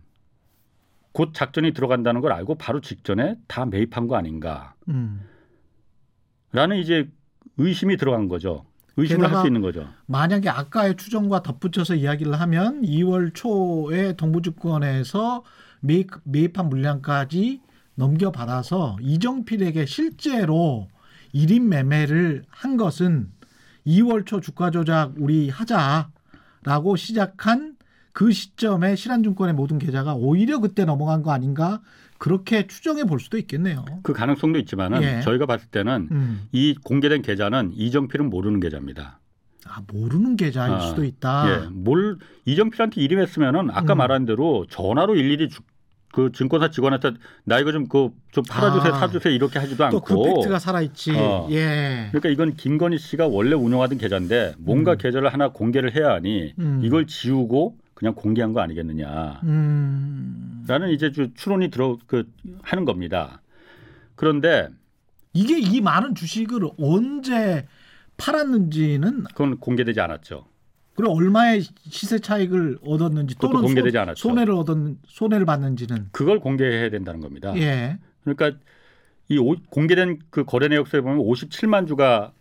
곧 1.12 1.32
작전이 1.32 1.72
들어간다는 1.72 2.20
걸 2.20 2.32
알고 2.32 2.56
바로 2.56 2.80
직전에 2.80 3.36
다 3.46 3.64
매입한 3.66 4.08
거 4.08 4.16
아닌가. 4.16 4.74
음. 4.88 5.20
라는 6.52 6.76
이제 6.78 7.08
의심이 7.56 7.96
들어간 7.96 8.28
거죠. 8.28 8.64
의심을 8.96 9.32
할 9.32 9.40
수 9.40 9.46
있는 9.46 9.60
거죠. 9.60 9.88
만약에 10.06 10.48
아까의 10.48 10.96
추정과 10.96 11.42
덧붙여서 11.42 11.96
이야기를 11.96 12.38
하면 12.40 12.82
2월 12.82 13.32
초에 13.34 14.14
동부증권에서 14.14 15.42
매입, 15.80 16.10
매입한 16.24 16.68
물량까지 16.68 17.60
넘겨받아서 17.96 18.96
이정필에게 19.00 19.86
실제로 19.86 20.88
1인 21.34 21.62
매매를 21.62 22.44
한 22.48 22.76
것은 22.76 23.30
2월 23.86 24.26
초 24.26 24.40
주가 24.40 24.70
조작 24.70 25.12
우리 25.18 25.50
하자라고 25.50 26.96
시작한 26.96 27.73
그 28.14 28.30
시점에 28.30 28.94
신한증권의 28.94 29.54
모든 29.54 29.78
계좌가 29.78 30.14
오히려 30.14 30.60
그때 30.60 30.84
넘어간 30.84 31.22
거 31.22 31.32
아닌가 31.32 31.82
그렇게 32.16 32.66
추정해 32.68 33.04
볼 33.04 33.18
수도 33.18 33.36
있겠네요. 33.36 33.84
그 34.04 34.12
가능성도 34.12 34.58
있지만은 34.60 35.02
예. 35.02 35.20
저희가 35.20 35.46
봤을 35.46 35.66
때는 35.68 36.08
음. 36.12 36.48
이 36.52 36.76
공개된 36.82 37.22
계좌는 37.22 37.72
이정필은 37.74 38.30
모르는 38.30 38.60
계좌입니다. 38.60 39.18
아 39.66 39.82
모르는 39.92 40.36
계좌일 40.36 40.74
아, 40.74 40.80
수도 40.80 41.04
있다. 41.04 41.44
예, 41.50 41.68
뭘 41.70 42.18
이정필한테 42.44 43.00
이름했으면은 43.00 43.70
아까 43.72 43.94
음. 43.94 43.98
말한 43.98 44.26
대로 44.26 44.64
전화로 44.70 45.16
일일이 45.16 45.48
주, 45.48 45.62
그 46.12 46.30
증권사 46.30 46.70
직원한테 46.70 47.14
나 47.42 47.58
이거 47.58 47.72
좀 47.72 47.88
그좀 47.88 48.44
팔아주세요, 48.48 48.94
아. 48.94 48.98
사주세요 48.98 49.34
이렇게 49.34 49.58
하지도 49.58 49.88
또그 49.90 50.12
않고. 50.12 50.34
팩트가 50.36 50.60
살아있지. 50.60 51.16
어. 51.16 51.48
예. 51.50 52.10
그러니까 52.12 52.28
이건 52.28 52.54
김건희 52.54 52.98
씨가 52.98 53.26
원래 53.26 53.56
운영하던 53.56 53.98
계좌인데 53.98 54.54
뭔가 54.58 54.92
음. 54.92 54.98
계좌를 54.98 55.32
하나 55.32 55.48
공개를 55.48 55.96
해야 55.96 56.12
하니 56.12 56.54
음. 56.60 56.80
이걸 56.84 57.08
지우고 57.08 57.76
그냥 58.04 58.14
공개한 58.14 58.52
거 58.52 58.60
아니겠느냐. 58.60 59.40
음. 59.44 60.62
라는 60.68 60.90
이제 60.90 61.10
주- 61.10 61.32
추론이 61.32 61.70
들어 61.70 61.96
그 62.06 62.30
하는 62.62 62.84
겁니다. 62.84 63.40
그런데 64.14 64.68
이게 65.32 65.58
이 65.58 65.80
많은 65.80 66.14
주식을 66.14 66.68
언제 66.78 67.66
팔았는지는 68.18 69.24
그건 69.32 69.56
공개되지 69.58 70.00
않았죠. 70.02 70.44
그리고 70.94 71.14
얼마의 71.16 71.62
시세 71.88 72.18
차익을 72.18 72.78
얻었는지 72.84 73.36
또는 73.38 73.62
공개되지 73.62 73.94
손- 73.94 74.02
않았죠. 74.02 74.20
손해를 74.28 74.52
얻었 74.52 74.76
손해를 75.06 75.46
봤는지는 75.46 76.08
그걸 76.12 76.40
공개해야 76.40 76.90
된다는 76.90 77.20
겁니다. 77.20 77.56
예. 77.56 77.98
그러니까 78.22 78.58
이 79.30 79.38
오- 79.38 79.56
공개된 79.70 80.18
그 80.28 80.44
거래 80.44 80.68
내역서에 80.68 81.00
보면 81.00 81.20
57만 81.20 81.88
주가 81.88 82.32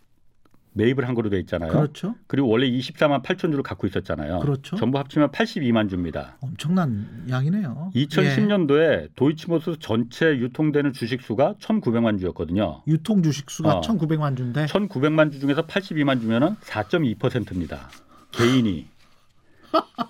매입을 0.74 1.06
한 1.08 1.14
거로 1.14 1.30
돼 1.30 1.38
있잖아요. 1.40 1.70
그렇죠. 1.70 2.16
그리고 2.26 2.48
원래 2.48 2.68
24만 2.68 3.22
8천 3.22 3.50
주를 3.50 3.62
갖고 3.62 3.86
있었잖아요. 3.86 4.40
그렇죠. 4.40 4.76
전부 4.76 4.98
합치면 4.98 5.30
82만 5.30 5.88
주입니다. 5.88 6.36
엄청난 6.40 7.24
양이네요. 7.30 7.92
2010년도에 7.94 9.10
도이치모터스 9.14 9.78
전체 9.78 10.26
유통되는 10.26 10.92
주식 10.92 11.22
수가 11.22 11.54
1,900만 11.60 12.18
주였거든요. 12.18 12.82
예. 12.86 12.90
유통 12.92 13.22
주식 13.22 13.50
수가 13.50 13.76
어. 13.76 13.80
1,900만 13.80 14.36
주인데 14.36 14.66
1,900만 14.66 15.32
주 15.32 15.38
중에서 15.38 15.62
82만 15.62 16.20
주면은 16.20 16.56
4.2%입니다. 16.56 17.88
개인이. 18.32 18.86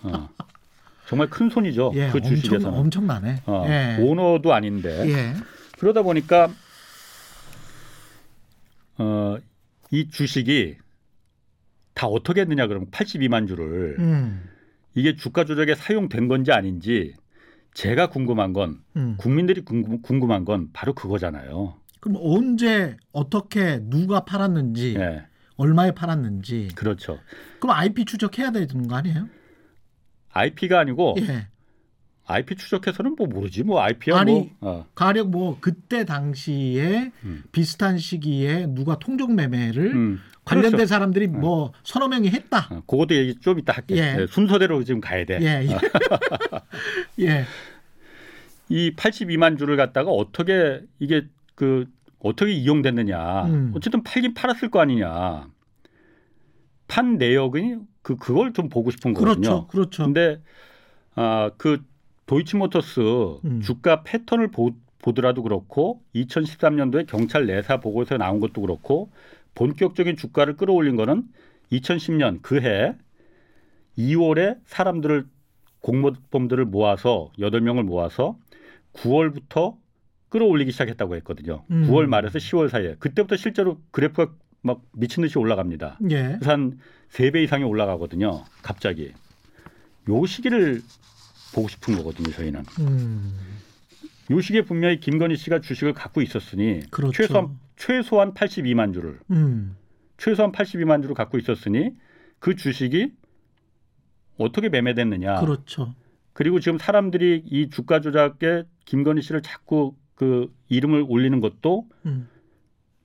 어. 0.02 0.28
정말 1.06 1.28
큰 1.28 1.50
손이죠. 1.50 1.92
예, 1.94 2.08
그 2.08 2.16
엄청 2.16 2.34
주식에서는. 2.36 2.78
엄청 2.78 3.06
나네. 3.06 3.42
어, 3.44 3.64
예. 3.68 3.98
오너도 4.00 4.54
아닌데. 4.54 5.06
예. 5.10 5.34
그러다 5.78 6.00
보니까 6.00 6.48
어, 8.96 9.36
이 9.94 10.08
주식이 10.08 10.76
다 11.94 12.08
어떻게 12.08 12.40
했느냐 12.40 12.66
그러면 12.66 12.90
82만 12.90 13.46
주를 13.46 13.96
음. 14.00 14.42
이게 14.94 15.14
주가 15.14 15.44
조작에 15.44 15.76
사용된 15.76 16.26
건지 16.26 16.50
아닌지 16.50 17.14
제가 17.74 18.08
궁금한 18.08 18.52
건 18.52 18.82
음. 18.96 19.14
국민들이 19.18 19.60
궁금, 19.60 20.02
궁금한 20.02 20.44
건 20.44 20.70
바로 20.72 20.94
그거잖아요. 20.94 21.76
그럼 22.00 22.18
언제 22.20 22.96
어떻게 23.12 23.78
누가 23.84 24.24
팔았는지 24.24 24.96
예, 24.98 25.26
얼마에 25.56 25.92
팔았는지 25.92 26.70
그렇죠. 26.74 27.20
그럼 27.60 27.76
IP 27.76 28.04
추적해야 28.04 28.50
되는 28.50 28.88
거 28.88 28.96
아니에요? 28.96 29.28
IP가 30.32 30.80
아니고 30.80 31.14
예. 31.20 31.46
IP 32.26 32.56
추적해서는 32.56 33.16
뭐 33.16 33.26
모르지 33.26 33.64
뭐 33.64 33.80
IP야 33.82 34.18
아니, 34.18 34.32
뭐 34.32 34.50
어, 34.60 34.86
가령 34.94 35.30
뭐 35.30 35.58
그때 35.60 36.04
당시에 36.04 37.12
음. 37.24 37.44
비슷한 37.52 37.98
시기에 37.98 38.66
누가 38.68 38.98
통정 38.98 39.34
매매를 39.34 39.94
음, 39.94 40.20
관련된 40.44 40.72
그렇죠. 40.72 40.86
사람들이 40.86 41.26
뭐 41.28 41.72
서너 41.82 42.08
명이 42.08 42.30
했다. 42.30 42.68
어, 42.70 42.82
그것도 42.86 43.14
얘기 43.14 43.34
좀 43.40 43.58
이따 43.58 43.74
할게. 43.74 43.96
예. 43.96 44.22
요 44.22 44.26
순서대로 44.26 44.82
지금 44.84 45.00
가야 45.00 45.24
돼. 45.26 45.38
예. 45.42 45.66
예. 45.68 45.78
예. 47.26 47.44
이 48.70 48.94
82만 48.96 49.58
주를 49.58 49.76
갖다가 49.76 50.10
어떻게 50.10 50.80
이게 50.98 51.26
그 51.54 51.86
어떻게 52.20 52.52
이용됐느냐. 52.52 53.44
음. 53.46 53.72
어쨌든 53.76 54.02
팔긴 54.02 54.32
팔았을 54.32 54.70
거 54.70 54.80
아니냐. 54.80 55.46
판 56.88 57.18
내역이 57.18 57.76
그 58.02 58.16
그걸 58.16 58.54
좀 58.54 58.70
보고 58.70 58.90
싶은 58.90 59.12
그렇죠. 59.12 59.40
거거든요. 59.40 59.66
그렇죠. 59.68 60.04
근데 60.04 60.40
아그 61.14 61.84
도이치모터스 62.26 63.00
음. 63.44 63.60
주가 63.60 64.02
패턴을 64.02 64.50
보, 64.50 64.72
보더라도 64.98 65.42
그렇고 65.42 66.02
2013년도에 66.14 67.06
경찰 67.06 67.46
내사 67.46 67.80
보고서에 67.80 68.18
나온 68.18 68.40
것도 68.40 68.62
그렇고 68.62 69.10
본격적인 69.54 70.16
주가를 70.16 70.56
끌어올린 70.56 70.96
거는 70.96 71.24
2010년 71.72 72.40
그해 72.42 72.94
2월에 73.98 74.58
사람들을 74.64 75.26
공모범들을 75.80 76.64
모아서 76.64 77.30
8명을 77.38 77.82
모아서 77.82 78.38
9월부터 78.94 79.76
끌어올리기 80.30 80.72
시작했다고 80.72 81.14
했거든요. 81.16 81.64
음. 81.70 81.86
9월 81.88 82.06
말에서 82.06 82.38
10월 82.38 82.68
사이에. 82.68 82.96
그때부터 82.98 83.36
실제로 83.36 83.78
그래프가 83.90 84.32
막 84.62 84.80
미친 84.92 85.22
듯이 85.22 85.38
올라갑니다. 85.38 85.98
예. 86.10 86.22
그래서 86.38 86.50
한 86.50 86.78
3배 87.10 87.44
이상이 87.44 87.64
올라가거든요. 87.64 88.44
갑자기. 88.62 89.12
요 90.08 90.26
시기를 90.26 90.80
보고 91.54 91.68
싶은 91.68 91.96
거거든요, 91.96 92.30
저희는. 92.32 92.64
음. 92.80 93.32
요 94.30 94.40
시기에 94.40 94.62
분명히 94.62 94.98
김건희 95.00 95.36
씨가 95.36 95.60
주식을 95.60 95.92
갖고 95.92 96.22
있었으니 96.22 96.80
그렇죠. 96.90 97.12
최소한 97.12 97.58
최소한 97.76 98.34
82만 98.34 98.94
주를 98.94 99.20
음. 99.30 99.76
최소한 100.16 100.50
82만 100.52 101.02
주를 101.02 101.14
갖고 101.14 101.38
있었으니 101.38 101.90
그 102.38 102.56
주식이 102.56 103.12
어떻게 104.38 104.68
매매됐느냐. 104.68 105.40
그렇죠. 105.40 105.94
그리고 106.32 106.58
지금 106.58 106.78
사람들이 106.78 107.44
이 107.46 107.70
주가 107.70 108.00
조작에 108.00 108.64
김건희 108.86 109.22
씨를 109.22 109.42
자꾸 109.42 109.94
그 110.14 110.52
이름을 110.68 111.04
올리는 111.08 111.38
것도 111.40 111.86
음. 112.06 112.28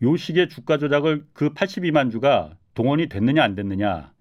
요 0.01 0.17
시기에 0.17 0.47
주가 0.47 0.77
조작을 0.77 1.25
그 1.33 1.53
82만 1.53 2.11
주가 2.11 2.57
동원이 2.73 3.09
됐느냐 3.09 3.43
안 3.43 3.55
됐느냐 3.55 4.11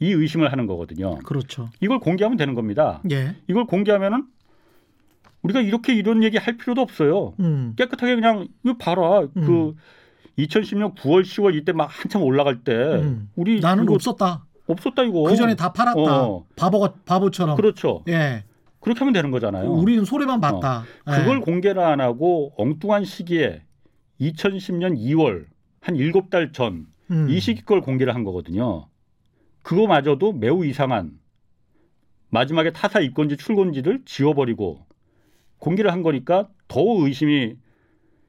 이 0.00 0.12
의심을 0.12 0.50
하는 0.50 0.66
거거든요. 0.66 1.16
그렇죠. 1.20 1.70
이걸 1.80 1.98
공개하면 1.98 2.36
되는 2.36 2.54
겁니다. 2.54 3.00
예. 3.10 3.36
이걸 3.48 3.66
공개하면은 3.66 4.26
우리가 5.42 5.60
이렇게 5.60 5.94
이런 5.94 6.22
얘기 6.22 6.36
할 6.36 6.56
필요도 6.56 6.80
없어요. 6.80 7.34
음. 7.40 7.74
깨끗하게 7.76 8.14
그냥 8.16 8.48
이거 8.64 8.76
봐라. 8.76 9.20
음. 9.20 9.30
그 9.34 9.74
2010년 10.38 10.94
9월 10.96 11.22
10월 11.22 11.54
이때 11.54 11.72
막 11.72 11.84
한참 11.90 12.22
올라갈 12.22 12.64
때 12.64 12.72
음. 12.74 13.30
우리 13.36 13.60
나는 13.60 13.88
없었다. 13.88 14.46
없었다 14.66 15.02
이거. 15.04 15.22
그 15.24 15.36
전에 15.36 15.54
다 15.54 15.72
팔았다. 15.72 16.22
어. 16.22 16.44
바보가 16.56 16.94
바보처럼. 17.04 17.56
그렇죠. 17.56 18.02
예. 18.08 18.44
그렇게 18.80 18.98
하면 19.00 19.12
되는 19.12 19.30
거잖아요. 19.30 19.70
우리는 19.70 20.04
소리만 20.04 20.40
봤다. 20.40 20.84
그걸 21.04 21.36
예. 21.36 21.40
공개를 21.40 21.82
안 21.82 22.00
하고 22.00 22.52
엉뚱한 22.56 23.04
시기에 23.04 23.62
2010년 24.20 24.98
2월 24.98 25.46
한 25.80 25.94
7달 25.96 26.52
전이 26.52 26.84
음. 27.10 27.38
시기 27.38 27.62
걸 27.62 27.80
공개를 27.80 28.14
한 28.14 28.24
거거든요. 28.24 28.88
그거마저도 29.64 30.32
매우 30.32 30.64
이상한 30.64 31.18
마지막에 32.28 32.70
타사 32.70 33.00
입건지 33.00 33.36
출건지를 33.36 34.02
지워버리고 34.04 34.86
공개를 35.58 35.90
한 35.90 36.02
거니까 36.02 36.48
더 36.68 36.80
의심이 37.00 37.56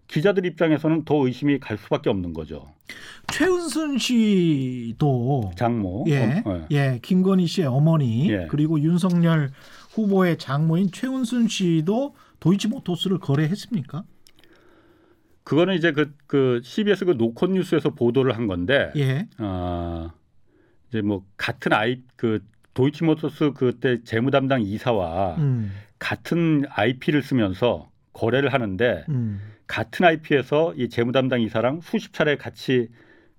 기자들 0.08 0.46
입장에서는 0.46 1.04
더 1.04 1.26
의심이 1.26 1.60
갈 1.60 1.78
수밖에 1.78 2.10
없는 2.10 2.34
거죠. 2.34 2.66
최은순 3.34 3.98
씨도 3.98 5.52
장모. 5.58 6.06
예, 6.08 6.44
어, 6.46 6.68
예, 6.72 7.00
김건희 7.02 7.48
씨의 7.48 7.68
어머니 7.68 8.32
예. 8.32 8.48
그리고 8.50 8.80
윤석열 8.80 9.50
후보의 9.92 10.38
장모인 10.38 10.92
최은순 10.92 11.48
씨도 11.48 12.16
도이치모토스를 12.40 13.18
거래했습니까? 13.20 14.04
그거는 15.44 15.76
이제 15.76 15.92
그, 15.92 16.14
그 16.28 16.62
CBS 16.64 17.06
그 17.06 17.18
노컷 17.18 17.52
뉴스에서 17.52 17.90
보도를 17.90 18.38
한 18.38 18.48
건데, 18.48 18.92
예, 18.96 19.28
아 19.38 20.14
이제 20.96 21.02
뭐 21.02 21.26
같은 21.36 21.74
아이 21.74 22.02
그 22.16 22.40
도이치모터스 22.74 23.52
그때 23.54 24.02
재무 24.04 24.32
담당 24.32 24.62
이사와 24.62 25.36
음, 25.36 25.74
같은 26.00 26.64
IP를 26.70 27.22
쓰면서 27.22 27.90
거래를 28.14 28.54
하는데 28.54 29.06
음, 29.10 29.42
같은 29.68 30.06
IP에서 30.06 30.74
이 30.76 30.88
재무 30.88 31.12
담당 31.12 31.42
이사랑 31.42 31.82
수십 31.82 32.14
차례 32.14 32.38
같이 32.38 32.88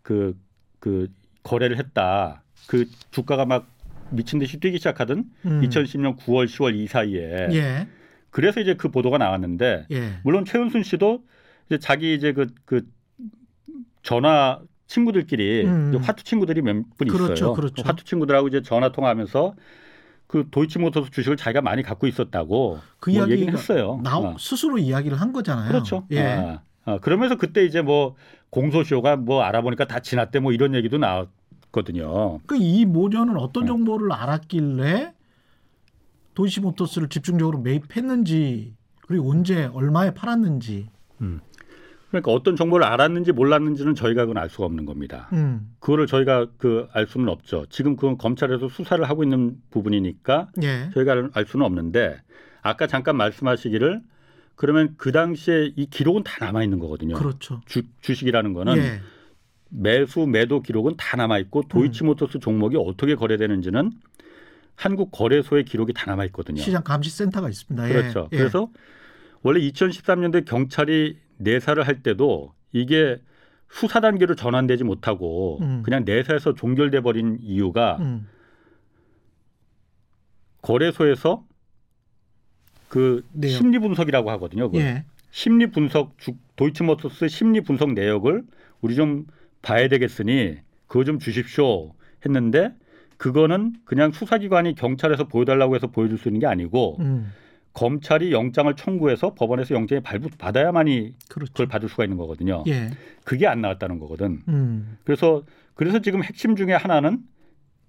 그, 0.02 0.38
그 0.80 1.09
거래를 1.42 1.78
했다. 1.78 2.42
그 2.66 2.86
주가가 3.11 3.46
막 3.46 3.66
미친 4.11 4.38
듯이 4.38 4.61
뛰기 4.61 4.76
시작하던 4.78 5.24
음. 5.46 5.61
2010년 5.62 6.16
9월, 6.18 6.46
10월 6.46 6.74
이 6.74 6.86
사이에 6.86 7.48
예, 7.52 7.88
그래서 8.30 8.61
이제 8.61 8.74
그 8.74 8.90
보도가 8.90 9.18
나왔는데 9.18 9.86
예, 9.90 10.12
물론 10.24 10.44
최은순 10.44 10.82
씨도 10.82 11.24
이제 11.66 11.78
자기 11.78 12.14
이제 12.14 12.32
그, 12.32 12.46
그 12.64 12.86
전화 14.02 14.61
친구들끼리 14.87 15.64
음. 15.64 15.97
화투 16.03 16.24
친구들이 16.24 16.62
몇분 16.62 17.09
그렇죠, 17.09 17.32
있어요. 17.32 17.53
그렇죠. 17.55 17.82
화투 17.84 18.05
친구들하고 18.05 18.49
이제 18.49 18.62
전화 18.62 18.91
통화하면서 18.93 19.55
그 20.26 20.49
도이치모터스 20.51 21.11
주식을 21.11 21.37
자기가 21.37 21.62
많이 21.62 21.82
갖고 21.82 22.07
있었다고 22.07 22.78
그뭐 23.01 23.30
얘기는 23.30 23.53
했어요. 23.53 24.01
나 24.03 24.18
어. 24.18 24.37
스스로 24.39 24.78
이야기를 24.78 25.20
한 25.20 25.32
거잖아요. 25.32 25.68
그렇죠. 25.68 26.05
예, 26.12 26.20
아, 26.22 26.61
아, 26.84 26.99
그러면서 26.99 27.37
그때 27.37 27.64
이제 27.64 27.80
뭐 27.82 28.16
공소시효가 28.51 29.16
뭐 29.16 29.43
알아보니까 29.43 29.87
다 29.87 30.01
지났대 30.01 30.41
뭐 30.41 30.53
이런 30.53 30.74
얘기도 30.74 30.99
나왔거든요. 30.99 32.41
그 32.47 32.57
이 32.57 32.84
모녀는 32.84 33.37
어떤 33.37 33.64
네. 33.64 33.68
정보를 33.68 34.12
알았길래 34.12 35.12
도이치모토스를 36.34 37.09
집중적으로 37.09 37.59
매입했는지 37.61 38.74
그리고 39.07 39.30
언제 39.30 39.64
얼마에 39.66 40.12
팔았는지. 40.14 40.89
그러니까 42.22 42.32
어떤 42.32 42.56
정보를 42.56 42.86
알았는지 42.86 43.32
몰랐는지는 43.32 43.94
저희가 43.94 44.22
그건 44.26 44.38
알 44.38 44.48
수가 44.48 44.64
없는 44.64 44.84
겁니다. 44.86 45.28
음, 45.32 45.70
그거를 45.80 46.06
저희가 46.06 46.46
그 46.58 46.88
알 46.92 47.06
수는 47.06 47.28
없죠. 47.28 47.66
지금 47.70 47.96
그건 47.96 48.16
검찰에서 48.18 48.68
수사를 48.68 49.02
하고 49.08 49.22
있는 49.22 49.56
부분이니까 49.70 50.48
예, 50.62 50.90
저희가 50.94 51.12
알- 51.12 51.30
알 51.34 51.46
수는 51.46 51.64
없는데 51.66 52.20
아까 52.62 52.86
잠깐 52.86 53.16
말씀하시기를 53.16 54.00
그러면 54.54 54.94
그 54.96 55.12
당시에 55.12 55.72
이 55.76 55.86
기록은 55.86 56.22
다 56.24 56.44
남아 56.44 56.62
있는 56.64 56.78
거거든요. 56.78 57.14
그렇죠. 57.16 57.60
주, 57.66 57.82
주식이라는 58.00 58.52
거는 58.54 58.76
예, 58.78 59.00
매수 59.68 60.26
매도 60.26 60.62
기록은 60.62 60.94
다 60.96 61.16
남아 61.16 61.38
있고 61.40 61.62
도이치모터스 61.68 62.38
종목이 62.38 62.76
어떻게 62.78 63.14
거래되는지는 63.14 63.90
한국 64.74 65.10
거래소의 65.10 65.64
기록이 65.64 65.92
다 65.92 66.10
남아 66.10 66.24
있거든요. 66.26 66.60
시장 66.62 66.82
감시 66.82 67.10
센터가 67.10 67.48
있습니다. 67.48 67.88
예, 67.88 67.92
그렇죠. 67.92 68.28
예. 68.32 68.36
그래서 68.38 68.68
원래 69.42 69.60
2013년도에 69.60 70.44
경찰이 70.46 71.18
내사를 71.39 71.82
할 71.87 72.03
때도 72.03 72.53
이게 72.72 73.20
수사 73.68 74.01
단계로 74.01 74.34
전환되지 74.34 74.84
못하고 74.84 75.59
음. 75.61 75.82
그냥 75.84 76.05
내사에서 76.05 76.55
종결돼 76.55 77.01
버린 77.01 77.39
이유가 77.41 77.97
음, 78.01 78.28
거래소에서 80.62 81.45
그 82.89 83.24
내역. 83.32 83.53
심리 83.53 83.78
분석이라고 83.78 84.30
하거든요. 84.32 84.70
예, 84.74 85.05
심리 85.30 85.66
분석 85.70 86.16
주, 86.18 86.32
도이치모터스 86.57 87.28
심리 87.28 87.61
분석 87.61 87.93
내역을 87.93 88.45
우리 88.80 88.95
좀 88.95 89.26
봐야 89.62 89.89
되겠으니 89.89 90.59
그거 90.87 91.05
좀 91.05 91.18
주십시오 91.18 91.93
했는데 92.24 92.72
그거는 93.16 93.74
그냥 93.84 94.12
수사기관이 94.12 94.74
경찰에서 94.74 95.24
보여달라고 95.24 95.74
해서 95.74 95.89
보여줄 95.89 96.18
수 96.18 96.28
있는 96.28 96.41
게 96.41 96.47
아니고 96.47 96.99
음, 97.01 97.32
검찰이 97.77 98.33
영장을 98.33 98.74
청구해서 98.74 99.35
법원에서 99.35 99.74
영장이 99.74 100.01
발부 100.01 100.31
받아야만이 100.39 101.14
그렇죠. 101.29 101.53
그걸 101.53 101.66
받을 101.66 101.91
수가 101.91 102.05
있는 102.05 102.16
거거든요. 102.16 102.64
예, 102.68 102.91
그게 103.22 103.47
안 103.47 103.61
나왔다는 103.61 103.99
거거든. 103.99 104.41
음, 104.49 104.97
그래서 105.05 105.45
그래서 105.74 105.99
지금 106.01 106.24
핵심 106.24 106.57
중에 106.57 106.72
하나는 106.72 107.18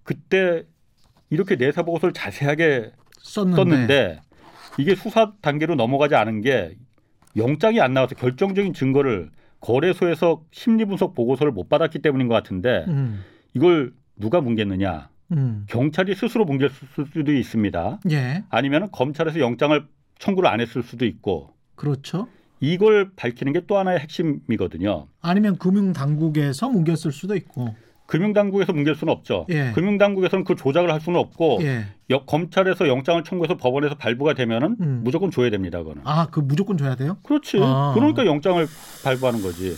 그때 0.03 0.65
이렇게 1.29 1.55
내사 1.55 1.83
보고서를 1.83 2.11
자세하게 2.11 2.91
썼는데, 3.19 3.55
썼는데 3.55 4.21
이게 4.77 4.93
수사 4.93 5.31
단계로 5.41 5.75
넘어가지 5.75 6.15
않은 6.15 6.41
게 6.41 6.75
영장이 7.37 7.79
안 7.79 7.93
나와서 7.93 8.13
결정적인 8.15 8.73
증거를 8.73 9.31
거래소에서 9.61 10.43
심리 10.51 10.83
분석 10.83 11.15
보고서를 11.15 11.53
못 11.53 11.69
받았기 11.69 11.99
때문인 11.99 12.27
것 12.27 12.33
같은데 12.33 12.83
음, 12.89 13.23
이걸 13.53 13.93
누가 14.17 14.41
뭉갰느냐? 14.41 15.07
음, 15.31 15.65
경찰이 15.67 16.15
스스로 16.15 16.45
뭉갤 16.45 16.69
수도 17.13 17.31
있습니다. 17.33 17.99
예, 18.11 18.43
아니면 18.49 18.89
검찰에서 18.91 19.39
영장을 19.39 19.85
청구를 20.19 20.49
안 20.49 20.61
했을 20.61 20.83
수도 20.83 21.05
있고 21.05 21.53
그렇죠. 21.75 22.27
이걸 22.59 23.11
밝히는 23.15 23.53
게 23.53 23.61
또 23.67 23.77
하나의 23.77 23.99
핵심이거든요. 23.99 25.07
아니면 25.21 25.57
금융 25.57 25.93
당국에서 25.93 26.69
뭉겼을 26.69 27.11
수도 27.11 27.35
있고, 27.35 27.75
금융당국에서 28.07 28.71
뭉갤 28.73 28.95
수는 28.95 29.11
없죠. 29.13 29.45
예. 29.49 29.73
금융당국에서는 29.75 30.43
그 30.45 30.55
조작을 30.55 30.89
할 30.91 31.01
수는 31.01 31.19
없고 31.19 31.59
예, 31.61 31.85
여- 32.09 32.23
검찰에서 32.25 32.87
영장을 32.87 33.21
청구해서 33.23 33.57
법원에서 33.57 33.95
발부가 33.95 34.33
되면은 34.33 34.77
음. 34.79 35.01
무조건 35.03 35.29
줘야 35.29 35.49
됩니다. 35.49 35.79
그거는. 35.79 36.01
아, 36.05 36.27
그 36.31 36.39
무조건 36.39 36.77
줘야 36.77 36.95
돼요? 36.95 37.17
그렇지. 37.23 37.59
아. 37.61 37.91
그러니까 37.93 38.25
영장을 38.25 38.65
발부하는 39.03 39.41
거지. 39.41 39.75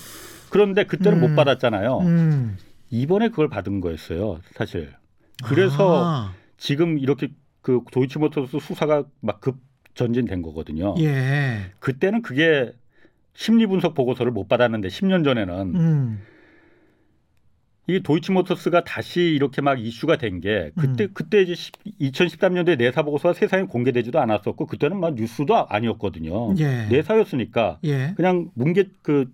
그런데 0.52 0.84
그때는 0.86 1.18
음. 1.18 1.22
못 1.32 1.36
받았잖아요. 1.36 1.98
음, 2.02 2.58
이번에 2.92 3.30
그걸 3.30 3.50
받은 3.50 3.82
거였어요, 3.82 4.40
사실. 4.54 4.92
그래서 5.44 6.06
아, 6.06 6.34
지금 6.58 6.98
이렇게 7.00 7.30
그 7.62 7.82
도이치모터스 7.92 8.60
수사가 8.60 9.04
막 9.22 9.40
급 9.42 9.58
전진된 9.96 10.42
거거든요. 10.42 10.96
예, 11.00 11.72
그때는 11.80 12.22
그게 12.22 12.72
심리 13.34 13.68
분석 13.68 13.96
보고서를 13.96 14.32
못 14.32 14.48
받았는데 14.48 14.88
10년 14.88 15.26
전에는 15.26 15.76
음, 15.76 16.22
이 17.88 18.00
도이치모터스가 18.02 18.84
다시 18.84 19.22
이렇게 19.22 19.62
막 19.62 19.80
이슈가 19.80 20.18
된 20.18 20.40
게 20.42 20.72
그때 20.78 21.06
음. 21.06 21.10
그때 21.14 21.42
이제 21.42 21.54
2013년도에 22.00 22.78
내사 22.78 23.02
보고서가 23.04 23.34
세상에 23.34 23.64
공개되지도 23.64 24.20
않았었고 24.20 24.68
그때는 24.68 25.00
막 25.00 25.16
뉴스도 25.16 25.68
아니었거든요. 25.68 26.54
예, 26.60 26.86
내사였으니까 26.90 27.80
예, 27.84 28.14
그냥 28.16 28.52
뭉개 28.54 28.86
그 29.02 29.30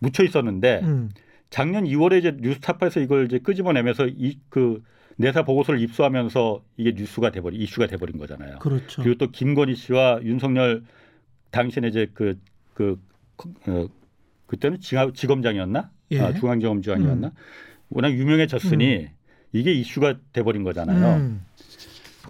묻혀 0.00 0.22
있었는데 0.24 0.80
음, 0.82 1.10
작년 1.54 1.84
2월에 1.84 2.18
이제 2.18 2.36
뉴스타파에서 2.40 2.98
이걸 2.98 3.26
이제 3.26 3.38
끄집어내면서 3.38 4.08
이 4.08 4.36
그 4.48 4.82
내사 5.16 5.44
보고서를 5.44 5.80
입수하면서 5.80 6.64
이게 6.76 6.90
뉴스가 6.96 7.30
돼버린 7.30 7.60
이슈가 7.60 7.86
돼버린 7.86 8.18
거잖아요. 8.18 8.58
그렇죠. 8.58 9.00
그리고 9.00 9.16
또 9.18 9.30
김건희 9.30 9.76
씨와 9.76 10.18
윤석열 10.24 10.82
당신의 11.52 11.90
이제 11.90 12.08
그그 12.14 13.00
어, 13.68 13.86
그때는 14.48 14.78
지검장이었나? 14.80 15.90
예. 16.10 16.20
아, 16.20 16.32
중앙지검장이었나? 16.34 17.30
워낙 17.90 18.12
유명해졌으니 18.12 19.08
이게 19.52 19.72
이슈가 19.72 20.16
돼버린 20.32 20.64
거잖아요. 20.64 21.16
음, 21.18 21.44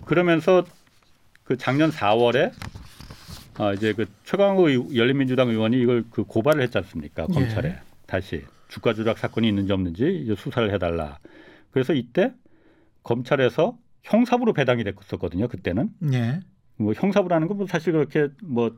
그러면서 0.04 0.66
그 1.44 1.56
작년 1.56 1.90
4월에 1.90 2.52
아 3.56 3.72
이제 3.72 3.94
그 3.94 4.04
최강호 4.24 4.68
의- 4.68 4.94
열린민주당 4.94 5.48
의원이 5.48 5.80
이걸 5.80 6.04
그 6.10 6.24
고발을 6.24 6.60
했지 6.62 6.76
않습니까 6.76 7.26
검찰에 7.28 7.68
예. 7.70 7.76
다시 8.06 8.42
주가 8.74 8.92
조작 8.92 9.18
사건이 9.18 9.48
있는지 9.48 9.72
없는지 9.72 10.22
이제 10.24 10.34
수사를 10.34 10.72
해달라. 10.74 11.18
그래서 11.70 11.94
이때 11.94 12.34
검찰에서 13.04 13.78
형사부로 14.02 14.52
배당이 14.52 14.82
됐었거든요. 14.82 15.46
그때는 15.46 15.90
예, 16.12 16.40
뭐 16.76 16.92
형사부라는 16.92 17.46
건뭐 17.46 17.66
사실 17.68 17.92
그렇게 17.92 18.28
뭐 18.42 18.76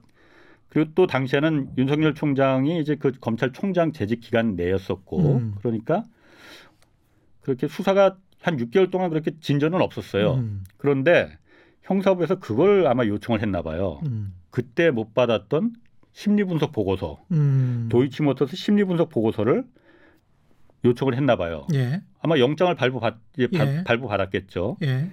그리고 0.68 0.90
또 0.94 1.06
당시에는 1.06 1.70
윤석열 1.78 2.14
총장이 2.14 2.78
이제 2.78 2.96
그 2.96 3.12
검찰총장 3.12 3.92
재직 3.92 4.20
기간 4.20 4.54
내였었고 4.54 5.36
음. 5.36 5.54
그러니까 5.60 6.04
그렇게 7.40 7.66
수사가 7.66 8.18
한 8.42 8.58
6개월 8.58 8.90
동안 8.90 9.08
그렇게 9.08 9.30
진전은 9.40 9.80
없었어요. 9.80 10.34
음, 10.34 10.64
그런데 10.76 11.38
형사부에서 11.82 12.38
그걸 12.38 12.86
아마 12.86 13.06
요청을 13.06 13.40
했나 13.40 13.62
봐요. 13.62 14.00
음, 14.04 14.34
그때 14.50 14.90
못 14.90 15.14
받았던 15.14 15.72
심리 16.12 16.44
분석 16.44 16.72
보고서, 16.72 17.18
음, 17.32 17.88
도이치모터스 17.90 18.56
심리 18.56 18.84
분석 18.84 19.08
보고서를 19.10 19.64
요청을 20.86 21.14
했나 21.14 21.36
봐요. 21.36 21.66
예, 21.74 22.00
아마 22.20 22.38
영장을 22.38 22.74
발부 22.74 23.00
받 23.00 23.16
예, 23.38 23.46
발- 23.48 23.68
예. 23.78 23.84
발부 23.84 24.08
받았겠죠. 24.08 24.76
예, 24.82 25.10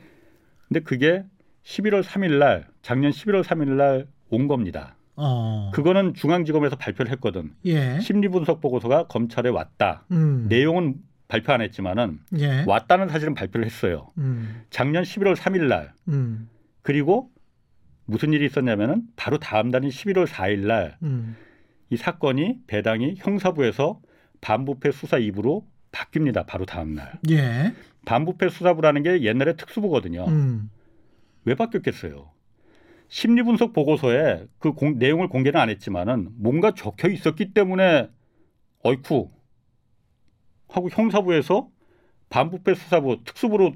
근데 0.68 0.80
그게 0.82 1.24
11월 1.64 2.04
3일 2.04 2.38
날 2.40 2.68
작년 2.82 3.12
11월 3.12 3.44
3일 3.44 3.70
날 3.76 4.08
온 4.30 4.48
겁니다. 4.48 4.96
어. 5.16 5.70
그거는 5.76 6.16
중앙지검에서 6.16 6.76
발표를 6.76 7.12
했거든. 7.12 7.52
예. 7.66 8.00
심리 8.00 8.28
분석 8.30 8.62
보고서가 8.62 9.06
검찰에 9.06 9.50
왔다. 9.50 10.06
음. 10.12 10.48
내용은 10.50 10.96
발표 11.28 11.54
안 11.54 11.62
했지만은 11.62 12.20
예. 12.40 12.64
왔다는 12.66 13.10
사실은 13.10 13.36
발표를 13.36 13.64
했어요. 13.68 14.08
음. 14.18 14.64
작년 14.72 15.04
11월 15.04 15.36
3일 15.36 15.68
날 15.68 15.94
음. 16.08 16.50
그리고 16.82 17.30
무슨 18.06 18.34
일이 18.34 18.46
있었냐면은 18.48 19.04
바로 19.16 19.38
다음 19.38 19.70
달인 19.70 19.90
11월 19.92 20.26
4일 20.26 20.66
날이 20.66 20.92
음. 21.04 21.36
사건이 21.96 22.62
배당이 22.66 23.16
형사부에서 23.20 24.00
반부패 24.48 24.92
수사 24.92 25.18
2부로 25.18 25.64
바뀝니다. 25.94 26.46
바로 26.46 26.66
다음 26.66 26.94
날. 26.96 27.18
예. 27.30 27.74
반부패 28.06 28.50
수사부라는 28.50 29.04
게 29.04 29.22
옛날에 29.24 29.56
특수부거든요. 29.56 30.26
음. 30.28 30.70
왜 31.46 31.56
바뀌었겠어요? 31.56 32.30
심리 33.08 33.42
분석 33.44 33.72
보고서에 33.74 34.46
그 34.60 34.74
공- 34.74 34.98
내용을 34.98 35.30
공개는 35.30 35.60
안 35.60 35.70
했지만은 35.70 36.30
뭔가 36.36 36.74
적혀 36.74 37.08
있었기 37.10 37.54
때문에 37.54 38.10
어이쿠 38.84 39.32
하고 40.68 40.90
형사부에서 40.90 41.70
반부패 42.30 42.74
수사부 42.76 43.24
특수부로 43.24 43.74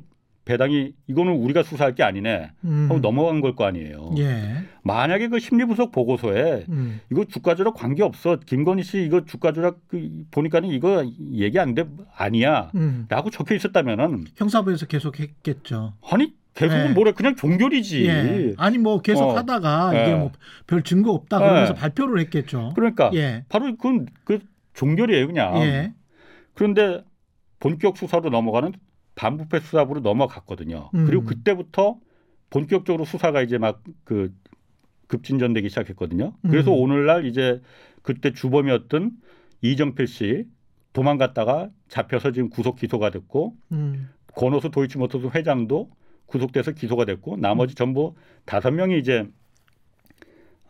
배당이 0.47 0.93
이거는 1.07 1.33
우리가 1.33 1.61
수사할 1.61 1.93
게 1.93 2.03
아니네 2.03 2.51
음. 2.63 2.85
하고 2.89 2.99
넘어간 3.01 3.41
걸 3.41 3.53
거 3.57 3.65
아니에요. 3.65 4.11
예. 4.17 4.63
만약에 4.83 5.27
그 5.27 5.39
심리 5.39 5.65
분석 5.65 5.91
보고서에 5.91 6.63
음. 6.69 7.01
이거 7.11 7.25
주가 7.25 7.53
조작 7.55 7.73
관계 7.73 8.01
없어 8.03 8.37
김건희 8.45 8.83
씨 8.83 9.03
이거 9.03 9.25
주가 9.25 9.51
조작 9.51 9.77
그 9.89 10.09
보니까는 10.31 10.69
이거 10.69 11.05
얘기 11.33 11.59
안 11.59 11.75
돼 11.75 11.85
아니야라고 12.15 12.71
음. 12.75 13.07
적혀 13.31 13.55
있었다면은 13.55 14.25
형사부에서 14.37 14.85
계속 14.85 15.19
했겠죠. 15.19 15.93
아니 16.09 16.33
계속은 16.53 16.87
네. 16.87 16.93
뭐래 16.93 17.11
그냥 17.11 17.35
종결이지. 17.35 18.05
예. 18.07 18.53
아니 18.57 18.77
뭐 18.77 19.01
계속 19.01 19.23
어. 19.29 19.35
하다가 19.37 19.91
예. 19.95 20.03
이게 20.03 20.15
뭐 20.15 20.31
별 20.65 20.81
증거 20.83 21.11
없다 21.11 21.39
그러면서 21.39 21.73
예. 21.75 21.77
발표를 21.79 22.19
했겠죠. 22.21 22.71
그러니까 22.75 23.11
예. 23.15 23.43
바로 23.49 23.65
그건 23.75 24.07
그 24.23 24.39
종결이에요 24.75 25.27
그냥. 25.27 25.57
예. 25.57 25.93
그런데 26.53 27.03
본격 27.59 27.97
수사로 27.97 28.29
넘어가는 28.29 28.71
반부패 29.17 29.59
수사부로 29.59 29.99
넘어갔거든요. 29.99 30.91
음. 30.95 31.05
그리고 31.05 31.25
그때부터 31.25 31.99
본격적으로 32.49 33.03
수사가 33.03 33.41
이제 33.41 33.57
막 33.57 33.81
그 34.05 34.31
급진전되기 35.07 35.69
시작했거든요. 35.69 36.33
그래서 36.43 36.71
음. 36.71 36.81
오늘날 36.81 37.25
이제 37.25 37.61
그때 38.01 38.31
주범이었던 38.31 39.11
이정필 39.61 40.07
씨 40.07 40.45
도망갔다가 40.93 41.69
잡혀서 41.87 42.31
지금 42.31 42.49
구속 42.49 42.75
기소가 42.75 43.09
됐고 43.09 43.55
음. 43.71 44.09
권오수 44.35 44.69
도이치모터스 44.71 45.29
회장도 45.33 45.89
구속돼서 46.25 46.71
기소가 46.71 47.05
됐고 47.05 47.37
나머지 47.37 47.73
음. 47.73 47.75
전부 47.75 48.15
다섯 48.45 48.71
명이 48.71 48.99
이제 48.99 49.25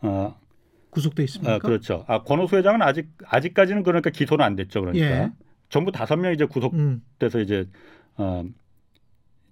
어, 0.00 0.38
구속돼 0.90 1.24
있습니까? 1.24 1.54
아, 1.54 1.58
그렇죠. 1.58 2.04
아, 2.06 2.22
권오수 2.22 2.56
회장은 2.56 2.82
아직 2.82 3.08
아직까지는 3.24 3.82
그러니까 3.82 4.10
기소는 4.10 4.44
안 4.44 4.54
됐죠. 4.54 4.80
그러니까 4.80 5.04
예. 5.04 5.32
전부 5.68 5.90
다섯 5.90 6.16
명 6.16 6.32
이제 6.32 6.44
구속돼서 6.44 7.38
음. 7.38 7.42
이제 7.42 7.68
어, 8.18 8.44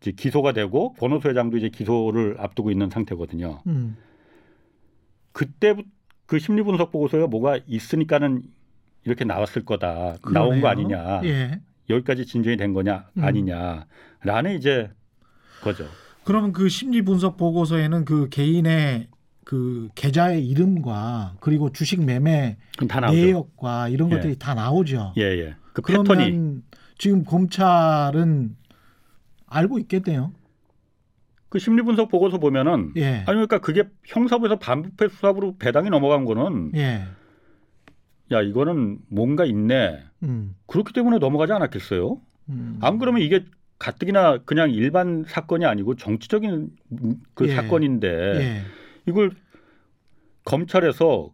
이제 0.01 0.13
기소가 0.13 0.53
되고 0.53 0.93
권오수 0.95 1.29
회장도 1.29 1.57
이제 1.57 1.69
기소를 1.69 2.37
앞두고 2.39 2.71
있는 2.71 2.91
상태거든요. 2.91 3.61
음. 3.67 3.97
그때부터 5.33 5.89
그 6.27 6.39
심리 6.39 6.63
분석 6.63 6.91
보고서가 6.91 7.29
뭐가 7.29 7.61
있으니까는 7.67 8.43
이렇게 9.05 9.25
나왔을 9.25 9.65
거다. 9.65 10.17
나온 10.33 10.61
거 10.61 10.69
그러네요. 10.69 10.69
아니냐. 10.69 11.21
예. 11.25 11.61
여기까지 11.89 12.27
진전이 12.27 12.57
된 12.57 12.73
거냐 12.73 13.09
음. 13.17 13.25
아니냐라는 13.25 14.57
이제 14.57 14.91
거죠. 15.63 15.87
그러면 16.25 16.53
그 16.53 16.69
심리 16.69 17.03
분석 17.03 17.37
보고서에는 17.37 18.05
그 18.05 18.29
개인의 18.29 19.09
그 19.45 19.89
계좌의 19.95 20.45
이름과 20.49 21.37
그리고 21.39 21.71
주식 21.71 22.05
매매. 22.05 22.57
내역과 23.13 23.89
이런 23.91 24.11
예. 24.11 24.17
것들이 24.17 24.37
다 24.37 24.55
나오죠. 24.55 25.15
예, 25.19 25.23
예. 25.23 25.55
그 25.73 25.83
패턴이 25.83 26.63
지금 26.99 27.25
검찰은 27.25 28.57
알고 29.47 29.79
있겠네요. 29.81 30.33
그 31.49 31.59
심리 31.59 31.83
분석 31.83 32.09
보고서 32.09 32.39
보면은 32.39 32.93
예. 32.97 33.19
아니 33.19 33.25
그러니까 33.25 33.61
그게 33.61 33.85
형사부에서 34.05 34.59
반부패 34.59 35.09
수사부로 35.09 35.57
배당이 35.59 35.91
넘어간 35.91 36.25
거는 36.25 36.73
예. 36.75 37.05
야 38.33 38.43
이거는 38.43 38.99
뭔가 39.09 39.45
있네. 39.45 40.03
음. 40.25 40.57
그렇기 40.67 40.93
때문에 40.93 41.19
넘어가지 41.19 41.53
않았겠어요? 41.53 42.21
음. 42.49 42.79
안 42.81 42.99
그러면 42.99 43.23
이게 43.23 43.45
가뜩이나 43.79 44.39
그냥 44.39 44.71
일반 44.71 45.25
사건이 45.27 45.65
아니고 45.65 45.95
정치적인 45.97 46.71
그 47.35 47.49
예. 47.49 47.55
사건인데 47.55 48.09
예. 48.09 48.63
이걸 49.07 49.31
검찰에서 50.45 51.33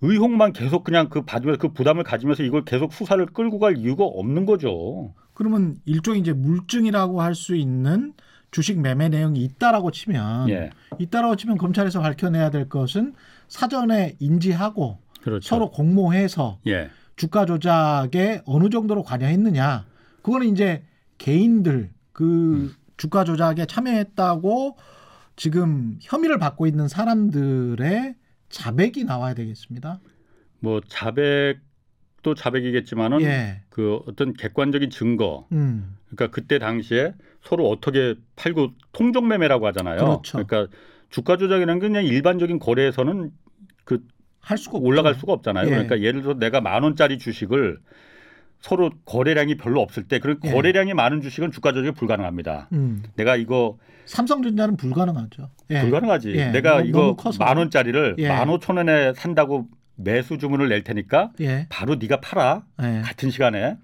의혹만 0.00 0.52
계속 0.52 0.84
그냥 0.84 1.08
그 1.08 1.22
받으면서 1.22 1.58
그 1.60 1.72
부담을 1.72 2.04
가지면서 2.04 2.42
이걸 2.42 2.64
계속 2.64 2.92
수사를 2.92 3.24
끌고 3.26 3.58
갈 3.58 3.76
이유가 3.76 4.04
없는 4.04 4.46
거죠. 4.46 5.14
그러면 5.34 5.76
일종의 5.84 6.20
이제 6.20 6.32
물증이라고 6.32 7.20
할 7.20 7.34
수 7.34 7.54
있는 7.56 8.12
주식 8.50 8.80
매매 8.80 9.08
내용이 9.08 9.42
있다라고 9.42 9.90
치면 9.90 10.48
예, 10.48 10.70
있다라고 10.98 11.36
치면 11.36 11.58
검찰에서 11.58 12.00
밝혀내야 12.00 12.50
될 12.50 12.68
것은 12.68 13.14
사전에 13.48 14.16
인지하고 14.20 14.98
그렇죠. 15.22 15.46
서로 15.46 15.70
공모해서 15.70 16.58
예, 16.66 16.90
주가 17.16 17.44
조작에 17.44 18.42
어느 18.46 18.70
정도로 18.70 19.02
관여했느냐 19.02 19.84
그거는 20.22 20.46
이제 20.46 20.82
개인들 21.18 21.90
그 22.12 22.24
음. 22.24 22.74
주가 22.96 23.24
조작에 23.24 23.66
참여했다고 23.66 24.76
지금 25.36 25.98
혐의를 26.00 26.38
받고 26.38 26.66
있는 26.66 26.88
사람들의 26.88 28.14
자백이 28.48 29.04
나와야 29.04 29.34
되겠습니다. 29.34 30.00
뭐 30.60 30.80
자백도 30.86 32.34
자백이겠지만은 32.36 33.22
예. 33.22 33.62
그 33.68 34.00
어떤 34.06 34.32
객관적인 34.32 34.90
증거, 34.90 35.46
음. 35.52 35.96
그러니까 36.06 36.34
그때 36.34 36.58
당시에 36.58 37.14
서로 37.42 37.68
어떻게 37.68 38.14
팔고 38.36 38.72
통정 38.92 39.28
매매라고 39.28 39.66
하잖아요. 39.68 39.98
그렇죠. 39.98 40.38
러니까 40.38 40.66
주가 41.10 41.36
조작이라는 41.36 41.80
게 41.80 41.88
그냥 41.88 42.04
일반적인 42.04 42.58
거래에서는 42.58 43.30
할 44.40 44.56
수가. 44.56 44.78
올라갈 44.78 45.14
수가 45.14 45.32
없잖아요. 45.34 45.66
예. 45.66 45.70
그러니까 45.70 46.00
예를 46.00 46.22
들어 46.22 46.34
내가 46.34 46.60
만 46.60 46.82
원짜리 46.82 47.18
주식을 47.18 47.78
서로 48.60 48.90
거래량이 49.04 49.56
별로 49.56 49.80
없을 49.80 50.04
때, 50.04 50.18
그런 50.18 50.38
예. 50.44 50.50
거래량이 50.50 50.94
많은 50.94 51.20
주식은 51.22 51.52
주가 51.52 51.72
조작이 51.72 51.92
불가능합니다. 51.92 52.68
음. 52.72 53.02
내가 53.16 53.36
이거 53.36 53.78
삼성전자는 54.06 54.76
불가능하죠. 54.76 55.50
예. 55.70 55.80
불가능하지. 55.82 56.32
예. 56.34 56.50
내가 56.50 56.78
너무- 56.78 56.86
이거 56.88 57.16
너무. 57.22 57.36
만 57.38 57.56
원짜리를 57.56 58.16
예. 58.18 58.28
만 58.28 58.48
오천 58.48 58.76
원에 58.78 59.12
산다고 59.14 59.68
매수 59.96 60.38
주문을 60.38 60.68
낼 60.68 60.82
테니까 60.82 61.30
예. 61.40 61.66
바로 61.68 61.96
네가 61.96 62.20
팔아 62.20 62.62
예. 62.82 63.02
같은 63.04 63.30
시간에 63.30 63.76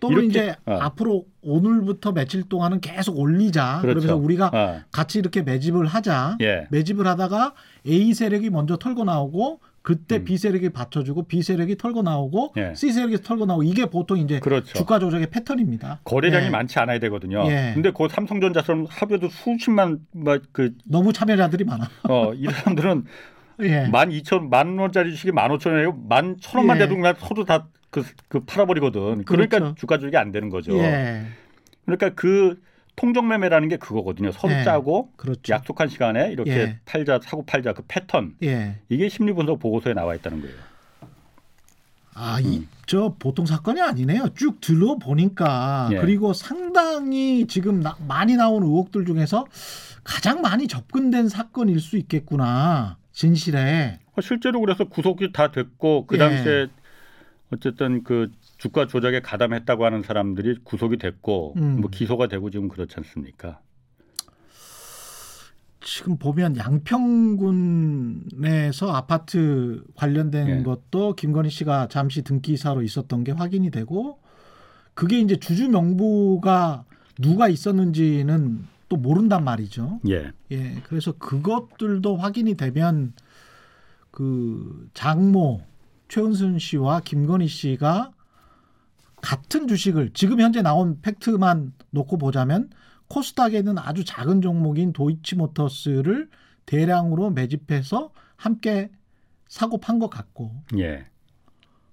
또는 0.00 0.24
이렇게- 0.24 0.28
이제 0.28 0.56
어. 0.66 0.78
앞으로 0.80 1.26
오늘부터 1.42 2.12
며칠 2.12 2.42
동안은 2.48 2.80
계속 2.80 3.18
올리자. 3.18 3.80
그렇죠. 3.82 4.00
그러면서 4.00 4.16
우리가 4.16 4.50
어, 4.52 4.80
같이 4.92 5.18
이렇게 5.18 5.42
매집을 5.42 5.86
하자. 5.86 6.36
예 6.40 6.66
매집을 6.70 7.06
하다가 7.06 7.54
A 7.86 8.14
세력이 8.14 8.50
먼저 8.50 8.76
털고 8.76 9.04
나오고 9.04 9.60
그때 9.82 10.16
음. 10.16 10.24
B 10.24 10.36
세력이 10.36 10.70
받쳐주고 10.70 11.22
B 11.24 11.42
세력이 11.42 11.76
털고 11.78 12.02
나오고 12.02 12.52
예. 12.58 12.74
C 12.74 12.92
세력이 12.92 13.22
털고 13.22 13.46
나오고 13.46 13.62
이게 13.62 13.86
보통 13.86 14.18
이제 14.18 14.38
그렇죠. 14.38 14.74
주가 14.74 14.98
조작의 14.98 15.28
패턴입니다. 15.30 16.00
거래량이 16.04 16.46
예. 16.46 16.50
많지 16.50 16.78
않아야 16.78 16.98
되거든요. 16.98 17.44
예. 17.50 17.72
근데 17.74 17.90
그 17.90 18.06
삼성전자처럼 18.10 18.86
하루에도 18.90 19.28
수십만 19.30 20.00
뭐그 20.12 20.74
너무 20.84 21.12
참여자들이 21.12 21.64
많아. 21.64 21.88
어, 22.08 22.32
이 22.34 22.44
사람들은 22.46 23.04
예. 23.62 23.86
만 23.88 24.12
이천 24.12 24.50
만 24.50 24.78
원짜리 24.78 25.10
주식이 25.12 25.32
만 25.32 25.50
오천 25.50 25.72
원이고 25.72 26.04
만 26.08 26.36
천 26.40 26.58
원만 26.58 26.76
예. 26.76 26.80
돼도 26.82 26.96
그냥 26.96 27.14
서로 27.18 27.44
다그 27.44 28.04
그 28.28 28.40
팔아버리거든. 28.40 29.24
그러니까 29.24 29.58
그렇죠. 29.58 29.74
주가 29.76 29.96
조작이 29.98 30.16
안 30.18 30.30
되는 30.30 30.50
거죠. 30.50 30.76
예. 30.78 31.22
그러니까 31.86 32.10
그 32.10 32.60
통정 32.96 33.28
매매라는 33.28 33.68
게 33.68 33.76
그거거든요. 33.76 34.32
서로 34.32 34.52
예. 34.54 34.64
짜고 34.64 35.10
그렇죠. 35.16 35.52
약속한 35.52 35.88
시간에 35.88 36.32
이렇게 36.32 36.50
예. 36.50 36.78
팔자 36.84 37.20
사고 37.22 37.44
팔자 37.44 37.72
그 37.72 37.82
패턴 37.88 38.34
예. 38.42 38.76
이게 38.88 39.08
심리 39.08 39.32
분석 39.32 39.58
보고서에 39.58 39.94
나와 39.94 40.14
있다는 40.14 40.40
거예요. 40.42 40.56
아, 42.14 42.38
음. 42.40 42.66
이저 42.82 43.14
보통 43.18 43.46
사건이 43.46 43.80
아니네요. 43.80 44.30
쭉 44.34 44.60
들어 44.60 44.96
보니까 44.98 45.88
예. 45.92 45.98
그리고 45.98 46.32
상당히 46.32 47.46
지금 47.46 47.80
나- 47.80 47.96
많이 48.06 48.36
나온 48.36 48.62
의혹들 48.62 49.06
중에서 49.06 49.46
가장 50.04 50.40
많이 50.42 50.66
접근된 50.66 51.28
사건일 51.28 51.80
수 51.80 51.96
있겠구나. 51.96 52.98
진실에. 53.12 53.98
어, 54.16 54.20
실제로 54.20 54.60
그래서 54.60 54.84
구속이 54.84 55.32
다 55.32 55.50
됐고 55.50 56.06
그 56.06 56.16
예. 56.16 56.18
당시에 56.18 56.66
어쨌든 57.52 58.02
그 58.04 58.30
주가 58.60 58.86
조작에 58.86 59.20
가담했다고 59.20 59.84
하는 59.86 60.02
사람들이 60.02 60.58
구속이 60.64 60.98
됐고 60.98 61.54
음. 61.56 61.80
뭐 61.80 61.88
기소가 61.88 62.28
되고 62.28 62.50
지금 62.50 62.68
그렇지 62.68 62.94
않습니까? 62.98 63.58
지금 65.80 66.18
보면 66.18 66.58
양평군에서 66.58 67.42
아파트 68.92 69.82
관련된 69.94 70.48
예. 70.48 70.62
것도 70.62 71.14
김건희 71.14 71.48
씨가 71.48 71.88
잠시 71.88 72.20
등기사로 72.20 72.82
있었던 72.82 73.24
게 73.24 73.32
확인이 73.32 73.70
되고 73.70 74.18
그게 74.92 75.20
이제 75.20 75.36
주주 75.36 75.70
명부가 75.70 76.84
누가 77.18 77.48
있었는지는 77.48 78.66
또 78.90 78.96
모른단 78.98 79.42
말이죠. 79.42 80.00
예. 80.08 80.32
예, 80.50 80.74
그래서 80.84 81.12
그것들도 81.12 82.14
확인이 82.18 82.56
되면 82.56 83.14
그 84.10 84.90
장모 84.92 85.62
최은순 86.08 86.58
씨와 86.58 87.00
김건희 87.00 87.46
씨가 87.46 88.12
같은 89.30 89.68
주식을 89.68 90.10
지금 90.12 90.40
현재 90.40 90.60
나온 90.60 91.00
팩트만 91.02 91.72
놓고 91.90 92.18
보자면 92.18 92.68
코스닥에는 93.06 93.78
아주 93.78 94.04
작은 94.04 94.42
종목인 94.42 94.92
도이치모터스를 94.92 96.28
대량으로 96.66 97.30
매집해서 97.30 98.10
함께 98.34 98.90
사고 99.46 99.78
판 99.78 100.00
것 100.00 100.10
같고 100.10 100.50
예. 100.78 101.06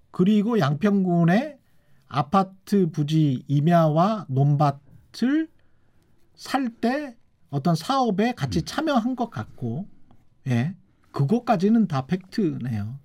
그리고 0.10 0.58
양평군의 0.58 1.60
아파트 2.08 2.90
부지 2.90 3.44
임야와 3.48 4.26
논밭을 4.30 5.48
살 6.34 6.70
때 6.82 7.16
어떤 7.52 7.76
사업에 7.76 8.34
같이 8.34 8.64
참여한 8.64 9.16
것 9.16 9.30
같고, 9.30 9.88
예, 10.48 10.76
그것까지는 11.12 11.88
다 11.88 12.06
팩트네요. 12.08 13.00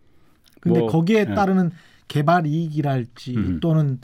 근데 0.61 0.81
뭐, 0.81 0.89
거기에 0.91 1.27
예. 1.29 1.35
따르는 1.35 1.71
개발 2.09 2.47
이익이랄지 2.47 3.37
음. 3.37 3.61
또는 3.61 4.01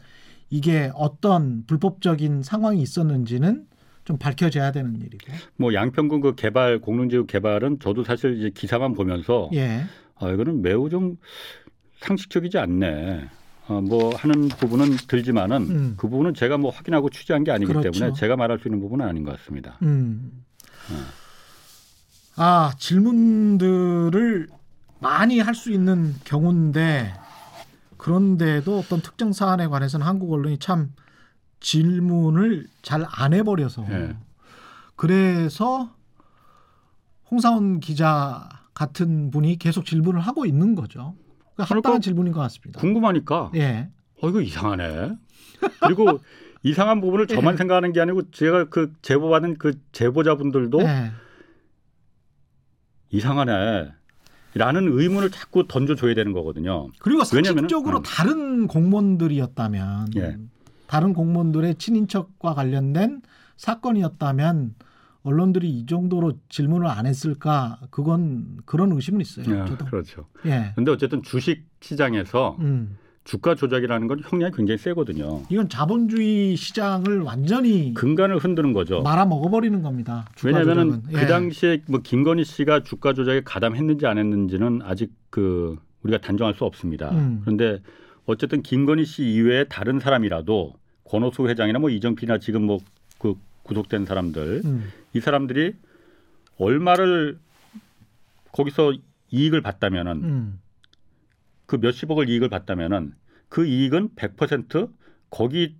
이게 0.51 0.91
어떤 0.95 1.65
불법적인 1.67 2.43
상황이 2.43 2.81
있었는지는 2.81 3.67
좀 4.05 4.17
밝혀져야 4.17 4.73
되는 4.73 4.97
일이고, 4.97 5.33
뭐 5.57 5.75
양평군 5.75 6.21
그 6.23 6.35
개발 6.35 6.79
공릉지구 6.79 7.27
개발은 7.27 7.79
저도 7.81 8.05
사실 8.05 8.39
이제 8.39 8.51
기사만 8.55 8.95
보면서 8.95 9.51
예, 9.53 9.85
아 10.17 10.31
이거는 10.31 10.63
매우 10.63 10.89
좀 10.89 11.19
상식적이지 12.01 12.57
않네. 12.59 13.29
어, 13.67 13.83
뭐 13.83 14.15
하는 14.17 14.49
부분은 14.49 14.97
들지만은 15.09 15.57
음. 15.71 15.95
그 15.99 16.09
부분은 16.09 16.33
제가 16.33 16.57
뭐 16.57 16.71
확인하고 16.71 17.11
취재한 17.11 17.45
게 17.45 17.51
아니기 17.51 17.71
그렇죠. 17.71 17.91
때문에 17.91 18.15
제가 18.15 18.35
말할 18.37 18.59
수 18.61 18.69
있는 18.69 18.81
부분은 18.81 19.05
아닌 19.07 19.25
것 19.25 19.37
같습니다. 19.37 19.77
음. 19.83 20.43
아, 22.37 22.73
질문들을 22.79 24.49
많이 25.01 25.41
할 25.41 25.55
수 25.55 25.71
있는 25.71 26.15
경우인데 26.25 27.13
그런데도 28.09 28.79
어떤 28.79 29.03
특정 29.03 29.33
사안에 29.35 29.67
관해서는 29.67 30.07
한국 30.07 30.33
언론이 30.33 30.59
참 30.59 30.95
질문을 31.61 32.67
잘 32.81 33.05
안 33.07 33.35
해버려서 33.35 33.87
예. 33.91 34.17
그래서 34.97 35.95
홍사원 37.31 37.81
기자 37.81 38.49
같은 38.73 39.31
분이 39.31 39.59
계속 39.59 39.85
질문을 39.85 40.21
하고 40.21 40.47
있는 40.47 40.75
거죠. 40.75 41.17
그러니까 41.55 41.65
합당한 41.65 41.83
그러니까 41.83 42.01
질문인 42.01 42.33
것 42.33 42.41
같습니다. 42.41 42.81
궁금하니까 42.81 43.51
예, 43.57 43.91
어 44.23 44.29
이거 44.31 44.41
이상하네. 44.41 45.17
그리고 45.81 46.19
이상한 46.63 47.03
부분을 47.03 47.27
저만 47.27 47.55
예. 47.55 47.59
생각하는 47.59 47.93
게 47.93 48.01
아니고 48.01 48.31
제가 48.31 48.71
그 48.71 48.95
제보받은 49.03 49.59
그 49.59 49.79
제보자분들도 49.93 50.81
예, 50.81 51.13
이상하네. 53.11 53.93
라는 54.59 54.89
의문을 54.89 55.31
자꾸 55.31 55.67
던져줘야 55.69 56.15
되는 56.15 56.33
거거든요. 56.33 56.89
그리고 56.99 57.25
상식적으로 57.25 57.99
음. 57.99 58.03
다른 58.05 58.67
공무원들이었다면 58.67 60.09
예. 60.17 60.37
다른 60.87 61.13
공무원들의 61.13 61.77
친인척과 61.77 62.55
관련된 62.55 63.23
사건이었다면 63.57 64.75
언론들이 65.23 65.69
이 65.69 65.87
정도로 65.87 66.39
질문을 66.49 66.87
안 66.87 67.07
했을까 67.07 67.79
그건 67.91 68.59
그런 68.65 68.93
의심은 68.93 69.21
있어요. 69.21 69.47
예, 69.49 69.69
저도. 69.69 69.85
그렇죠. 69.87 70.27
예. 70.47 70.73
근데 70.75 70.91
어쨌든 70.91 71.23
주식 71.23 71.65
시장에서 71.81 72.57
음. 72.61 72.97
주가 73.29 73.55
조작이라는 73.55 74.07
건 74.09 74.20
형량이 74.24 74.53
굉장히 74.57 74.79
세거든요. 74.79 75.43
이건 75.51 75.68
자본주의 75.68 76.57
시장을 76.57 77.20
완전히 77.20 77.93
근간을 77.95 78.39
흔드는 78.39 78.72
거죠. 78.72 79.03
말아 79.03 79.26
먹어버리는 79.26 79.83
겁니다. 79.83 80.26
왜냐하면. 80.43 81.03
그 81.03 81.20
예. 81.20 81.26
당시에 81.26 81.83
뭐 81.89 82.01
김건희 82.03 82.45
씨가 82.45 82.85
주가 82.85 83.12
조작에 83.12 83.43
가담했는지 83.45 84.07
안 84.07 84.16
했는지는 84.18 84.81
아직 84.83 85.12
그 85.31 85.76
우리가 86.03 86.22
단정할 86.22 86.55
수 86.55 86.64
없습니다. 86.64 87.11
음. 87.11 87.43
그런데 87.45 87.81
어쨌든 88.24 88.62
김건희 88.62 89.05
씨 89.05 89.24
이외에 89.24 89.64
다른 89.64 90.01
사람이라도 90.01 90.72
권오수 91.05 91.49
회장이나 91.49 91.79
뭐 91.79 91.91
이정필이나 91.91 92.39
지금 92.39 92.62
뭐 92.64 92.79
그 93.18 93.35
구속된 93.64 94.07
사람들 94.07 94.62
음. 94.64 94.91
이 95.12 95.20
사람들이 95.20 95.74
얼마를 96.57 97.39
거기서 98.53 98.95
이익을 99.31 99.61
받다면은 99.61 100.12
음. 100.24 100.61
그 101.69 101.77
몇십억을 101.77 102.29
이익을 102.31 102.49
받다면은 102.49 103.12
그 103.51 103.66
이익은 103.66 104.11
100% 104.16 104.91
거기 105.31 105.77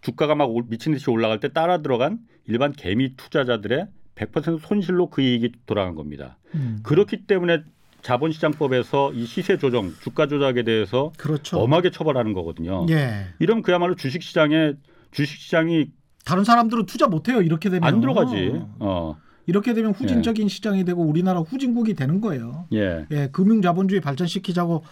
주가가 0.00 0.34
막 0.36 0.44
올- 0.46 0.64
미친 0.68 0.92
듯이 0.92 1.10
올라갈 1.10 1.40
때 1.40 1.52
따라 1.52 1.82
들어간 1.82 2.20
일반 2.46 2.72
개미 2.72 3.16
투자자들의 3.16 3.88
100% 4.14 4.60
손실로 4.60 5.10
그 5.10 5.20
이익이 5.20 5.52
돌아간 5.66 5.96
겁니다. 5.96 6.38
음. 6.54 6.78
그렇기 6.84 7.26
때문에 7.26 7.64
자본시장법에서 8.02 9.12
이 9.14 9.26
시세 9.26 9.58
조정, 9.58 9.92
주가 10.00 10.28
조작에 10.28 10.62
대해서 10.62 11.12
그렇죠. 11.18 11.58
엄하게 11.58 11.90
처벌하는 11.90 12.32
거거든요. 12.32 12.86
예. 12.88 13.26
이러면 13.40 13.62
그야말로 13.64 13.96
주식시장에 13.96 14.74
주식시장이 15.10 15.90
다른 16.24 16.44
사람들은 16.44 16.86
투자 16.86 17.08
못해요. 17.08 17.42
이렇게 17.42 17.68
되면 17.68 17.82
안 17.82 18.00
들어가지. 18.00 18.52
어, 18.78 19.16
이렇게 19.46 19.74
되면 19.74 19.90
후진적인 19.92 20.48
시장이 20.48 20.84
되고 20.84 21.02
우리나라 21.02 21.40
후진국이 21.40 21.94
되는 21.94 22.20
거예요. 22.20 22.66
예, 22.72 23.06
예, 23.10 23.28
금융 23.32 23.60
자본주의 23.60 24.00
발전시키자고 24.00 24.84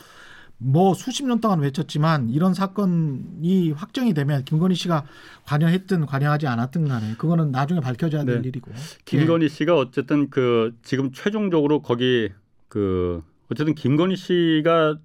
뭐 0.64 0.94
수십 0.94 1.26
년 1.26 1.40
동안 1.40 1.60
외쳤지만 1.60 2.30
이런 2.30 2.54
사건이 2.54 3.72
확정이 3.72 4.14
되면 4.14 4.44
김건희 4.44 4.74
씨가 4.74 5.04
관여했든 5.44 6.06
관여하지 6.06 6.46
않았든 6.46 6.88
간에 6.88 7.14
그거는 7.18 7.50
나중에 7.50 7.80
밝혀져야 7.80 8.24
될 8.24 8.40
네. 8.40 8.48
일이고. 8.48 8.72
김건희 9.04 9.50
씨가 9.50 9.76
어쨌든 9.76 10.30
그 10.30 10.74
지금 10.82 11.12
최종적으로 11.12 11.82
거기 11.82 12.30
그 12.68 13.22
어쨌든 13.52 13.74
김건희 13.74 14.16
씨가 14.16 14.96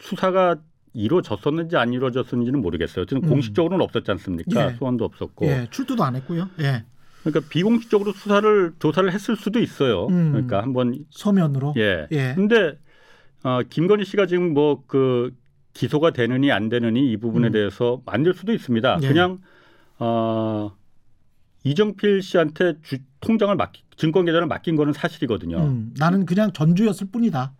수사가 0.00 0.56
이루어졌었는지 0.94 1.76
안 1.76 1.92
이루어졌는지는 1.92 2.60
모르겠어요. 2.60 3.02
어쨌든 3.02 3.24
음. 3.24 3.28
공식적으로는 3.28 3.84
없었지 3.84 4.10
않습니까? 4.10 4.72
예. 4.72 4.76
소환도 4.76 5.04
없었고. 5.04 5.46
예, 5.46 5.66
출두도 5.70 6.02
안 6.02 6.16
했고요. 6.16 6.48
예, 6.60 6.84
그러니까 7.22 7.48
비공식적으로 7.50 8.12
수사를 8.12 8.72
조사를 8.78 9.12
했을 9.12 9.36
수도 9.36 9.60
있어요. 9.60 10.06
음. 10.08 10.32
그러니까 10.32 10.62
한번 10.62 11.04
서면으로. 11.10 11.74
예. 11.76 12.06
예. 12.12 12.34
근데 12.34 12.78
어, 13.44 13.60
김건희 13.68 14.04
씨가 14.04 14.26
지금 14.26 14.52
뭐 14.54 14.82
그 14.86 15.32
기소가 15.74 16.10
되느니 16.12 16.52
안 16.52 16.68
되느니 16.68 17.10
이 17.10 17.16
부분에 17.16 17.48
음. 17.48 17.52
대해서 17.52 18.00
안될 18.06 18.34
수도 18.34 18.52
있습니다. 18.52 18.98
예. 19.02 19.08
그냥 19.08 19.40
어, 19.98 20.70
이정필 21.64 22.22
씨한테 22.22 22.74
주, 22.82 22.98
통장을 23.20 23.54
맡기, 23.56 23.82
증권 23.96 24.24
계좌를 24.24 24.46
맡긴 24.46 24.76
거는 24.76 24.92
사실이거든요. 24.92 25.56
음, 25.58 25.94
나는 25.98 26.26
그냥 26.26 26.52
전주였을 26.52 27.08
뿐이다. 27.10 27.52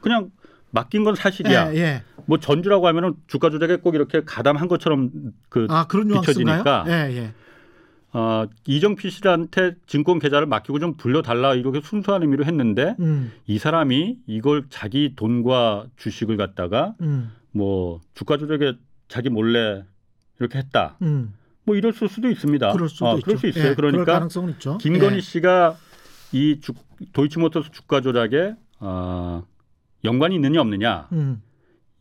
그냥 0.00 0.30
맡긴 0.70 1.04
건 1.04 1.14
사실이야. 1.14 1.72
예, 1.74 1.78
예. 1.78 2.02
뭐 2.26 2.38
전주라고 2.38 2.86
하면은 2.88 3.14
주가 3.26 3.48
조작에 3.50 3.76
꼭 3.76 3.94
이렇게 3.94 4.22
가담한 4.24 4.68
것처럼 4.68 5.10
그 5.48 5.66
아 5.70 5.86
그런? 5.86 6.08
비춰지니까. 6.08 6.84
예, 6.88 6.92
예. 7.16 7.32
어, 8.16 8.46
이정필 8.66 9.10
씨한테 9.10 9.74
증권 9.86 10.18
계좌를 10.18 10.46
맡기고 10.46 10.78
좀 10.78 10.96
불려달라 10.96 11.54
이렇게 11.54 11.82
순수한 11.82 12.22
의미로 12.22 12.46
했는데 12.46 12.96
음, 12.98 13.30
이 13.46 13.58
사람이 13.58 14.20
이걸 14.26 14.64
자기 14.70 15.12
돈과 15.14 15.88
주식을 15.96 16.38
갖다가 16.38 16.94
음, 17.02 17.30
뭐 17.52 18.00
주가 18.14 18.38
조작에 18.38 18.72
자기 19.08 19.28
몰래 19.28 19.84
이렇게 20.40 20.56
했다. 20.56 20.96
음. 21.02 21.34
뭐 21.64 21.76
이럴 21.76 21.92
수도 21.92 22.30
있습니다. 22.30 22.72
그럴 22.72 22.88
수도 22.88 23.06
어, 23.06 23.14
있죠. 23.16 23.24
그럴 23.26 23.38
수 23.38 23.48
있어요. 23.48 23.70
예, 23.70 23.74
그러니까. 23.74 24.26
김건희 24.80 25.16
예. 25.16 25.20
씨가 25.20 25.76
이 26.32 26.60
주, 26.62 26.72
도이치모터스 27.12 27.70
주가 27.70 28.00
조작에 28.00 28.54
어, 28.80 29.44
연관이 30.04 30.36
있느냐 30.36 30.62
없느냐 30.62 31.08
음, 31.12 31.42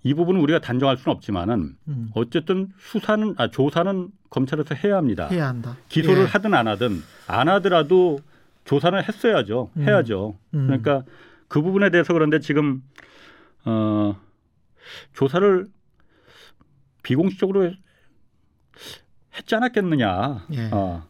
이 0.06 0.14
부분은 0.14 0.40
우리가 0.40 0.60
단정할 0.60 0.98
수는 0.98 1.16
없지만은 1.16 1.76
음. 1.88 2.12
어쨌든 2.14 2.70
수사는 2.78 3.34
아 3.38 3.50
조사는 3.50 4.10
검찰에서 4.30 4.76
해야 4.76 4.98
합니다. 4.98 5.28
해야 5.30 5.48
한다. 5.48 5.76
기소를 5.90 6.22
예. 6.22 6.26
하든 6.28 6.54
안 6.54 6.68
하든 6.68 7.02
안 7.28 7.50
하더라도 7.50 8.20
조사는 8.66 9.02
했어야죠. 9.04 9.72
음. 9.76 9.82
해야죠. 9.82 10.38
음. 10.54 10.68
그러니까 10.68 11.04
그 11.48 11.64
부분에 11.64 11.90
대해서 11.90 12.14
그런데 12.14 12.40
지금 12.40 12.84
어 13.66 14.16
조사를 15.14 15.66
비공식적으로 17.02 17.74
했지 19.36 19.56
않았겠느냐. 19.56 20.46
예. 20.54 20.70
어. 20.72 21.04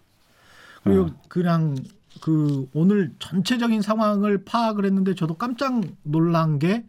그리고 0.86 1.02
어. 1.02 1.22
그냥 1.28 1.76
그 2.22 2.66
오늘 2.74 3.12
전체적인 3.20 3.82
상황을 3.82 4.46
파악을 4.46 4.86
했는데 4.86 5.16
저도 5.16 5.34
깜짝 5.34 5.82
놀란 6.04 6.60
게 6.60 6.86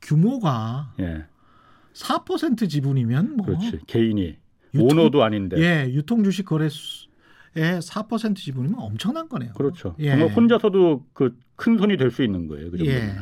규모가 0.00 0.94
예, 1.00 1.26
4% 1.94 2.68
지분이면 2.68 3.36
뭐 3.36 3.46
그렇지. 3.46 3.80
개인이 3.86 4.36
유통- 4.74 4.88
오너도 4.98 5.22
아닌데. 5.24 5.56
예, 5.58 5.88
유통 5.92 6.22
주식 6.24 6.44
거래소의 6.44 7.80
4% 7.82 8.36
지분이면 8.36 8.78
엄청난 8.78 9.28
거네요. 9.28 9.52
그렇죠. 9.54 9.94
예. 9.98 10.10
정말 10.10 10.28
혼자서도 10.28 11.06
그 11.12 11.36
큰 11.56 11.76
손이 11.76 11.98
될 11.98 12.10
수 12.10 12.22
있는 12.22 12.46
거예요. 12.46 12.70
그. 12.70 12.86
예. 12.86 13.14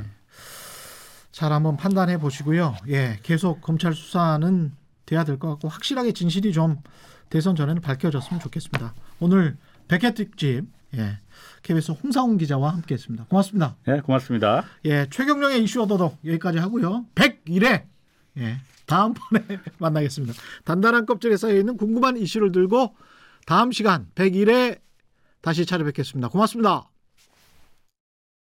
잘 1.32 1.52
한번 1.52 1.76
판단해 1.76 2.18
보시고요. 2.18 2.76
예, 2.88 3.18
계속 3.22 3.60
검찰 3.60 3.94
수사는 3.94 4.72
돼야 5.06 5.24
될 5.24 5.38
것 5.38 5.48
같고 5.50 5.68
확실하게 5.68 6.12
진실이 6.12 6.52
좀 6.52 6.76
대선 7.30 7.56
전에는 7.56 7.80
밝혀졌으면 7.82 8.40
좋겠습니다. 8.40 8.94
오늘 9.20 9.56
백회 9.88 10.14
특집 10.14 10.64
예. 10.94 11.18
KBS 11.62 11.92
홍사훈 11.92 12.38
기자와 12.38 12.72
함께했습니다. 12.74 13.26
고맙습니다. 13.26 13.76
네, 13.86 14.00
고맙습니다. 14.00 14.64
예, 14.84 15.06
최경령의 15.10 15.62
이슈 15.64 15.82
얻어도 15.82 16.16
여기까지 16.24 16.58
하고요. 16.58 17.06
101회 17.14 17.84
예, 18.38 18.56
다음번에 18.86 19.44
만나겠습니다. 19.78 20.34
단단한 20.64 21.06
껍질에 21.06 21.36
쌓여 21.36 21.56
있는 21.56 21.76
궁금한 21.76 22.16
이슈를 22.16 22.52
들고 22.52 22.94
다음 23.46 23.72
시간 23.72 24.08
101회 24.14 24.80
다시 25.40 25.66
찾아뵙겠습니다. 25.66 26.28
고맙습니다. 26.28 26.88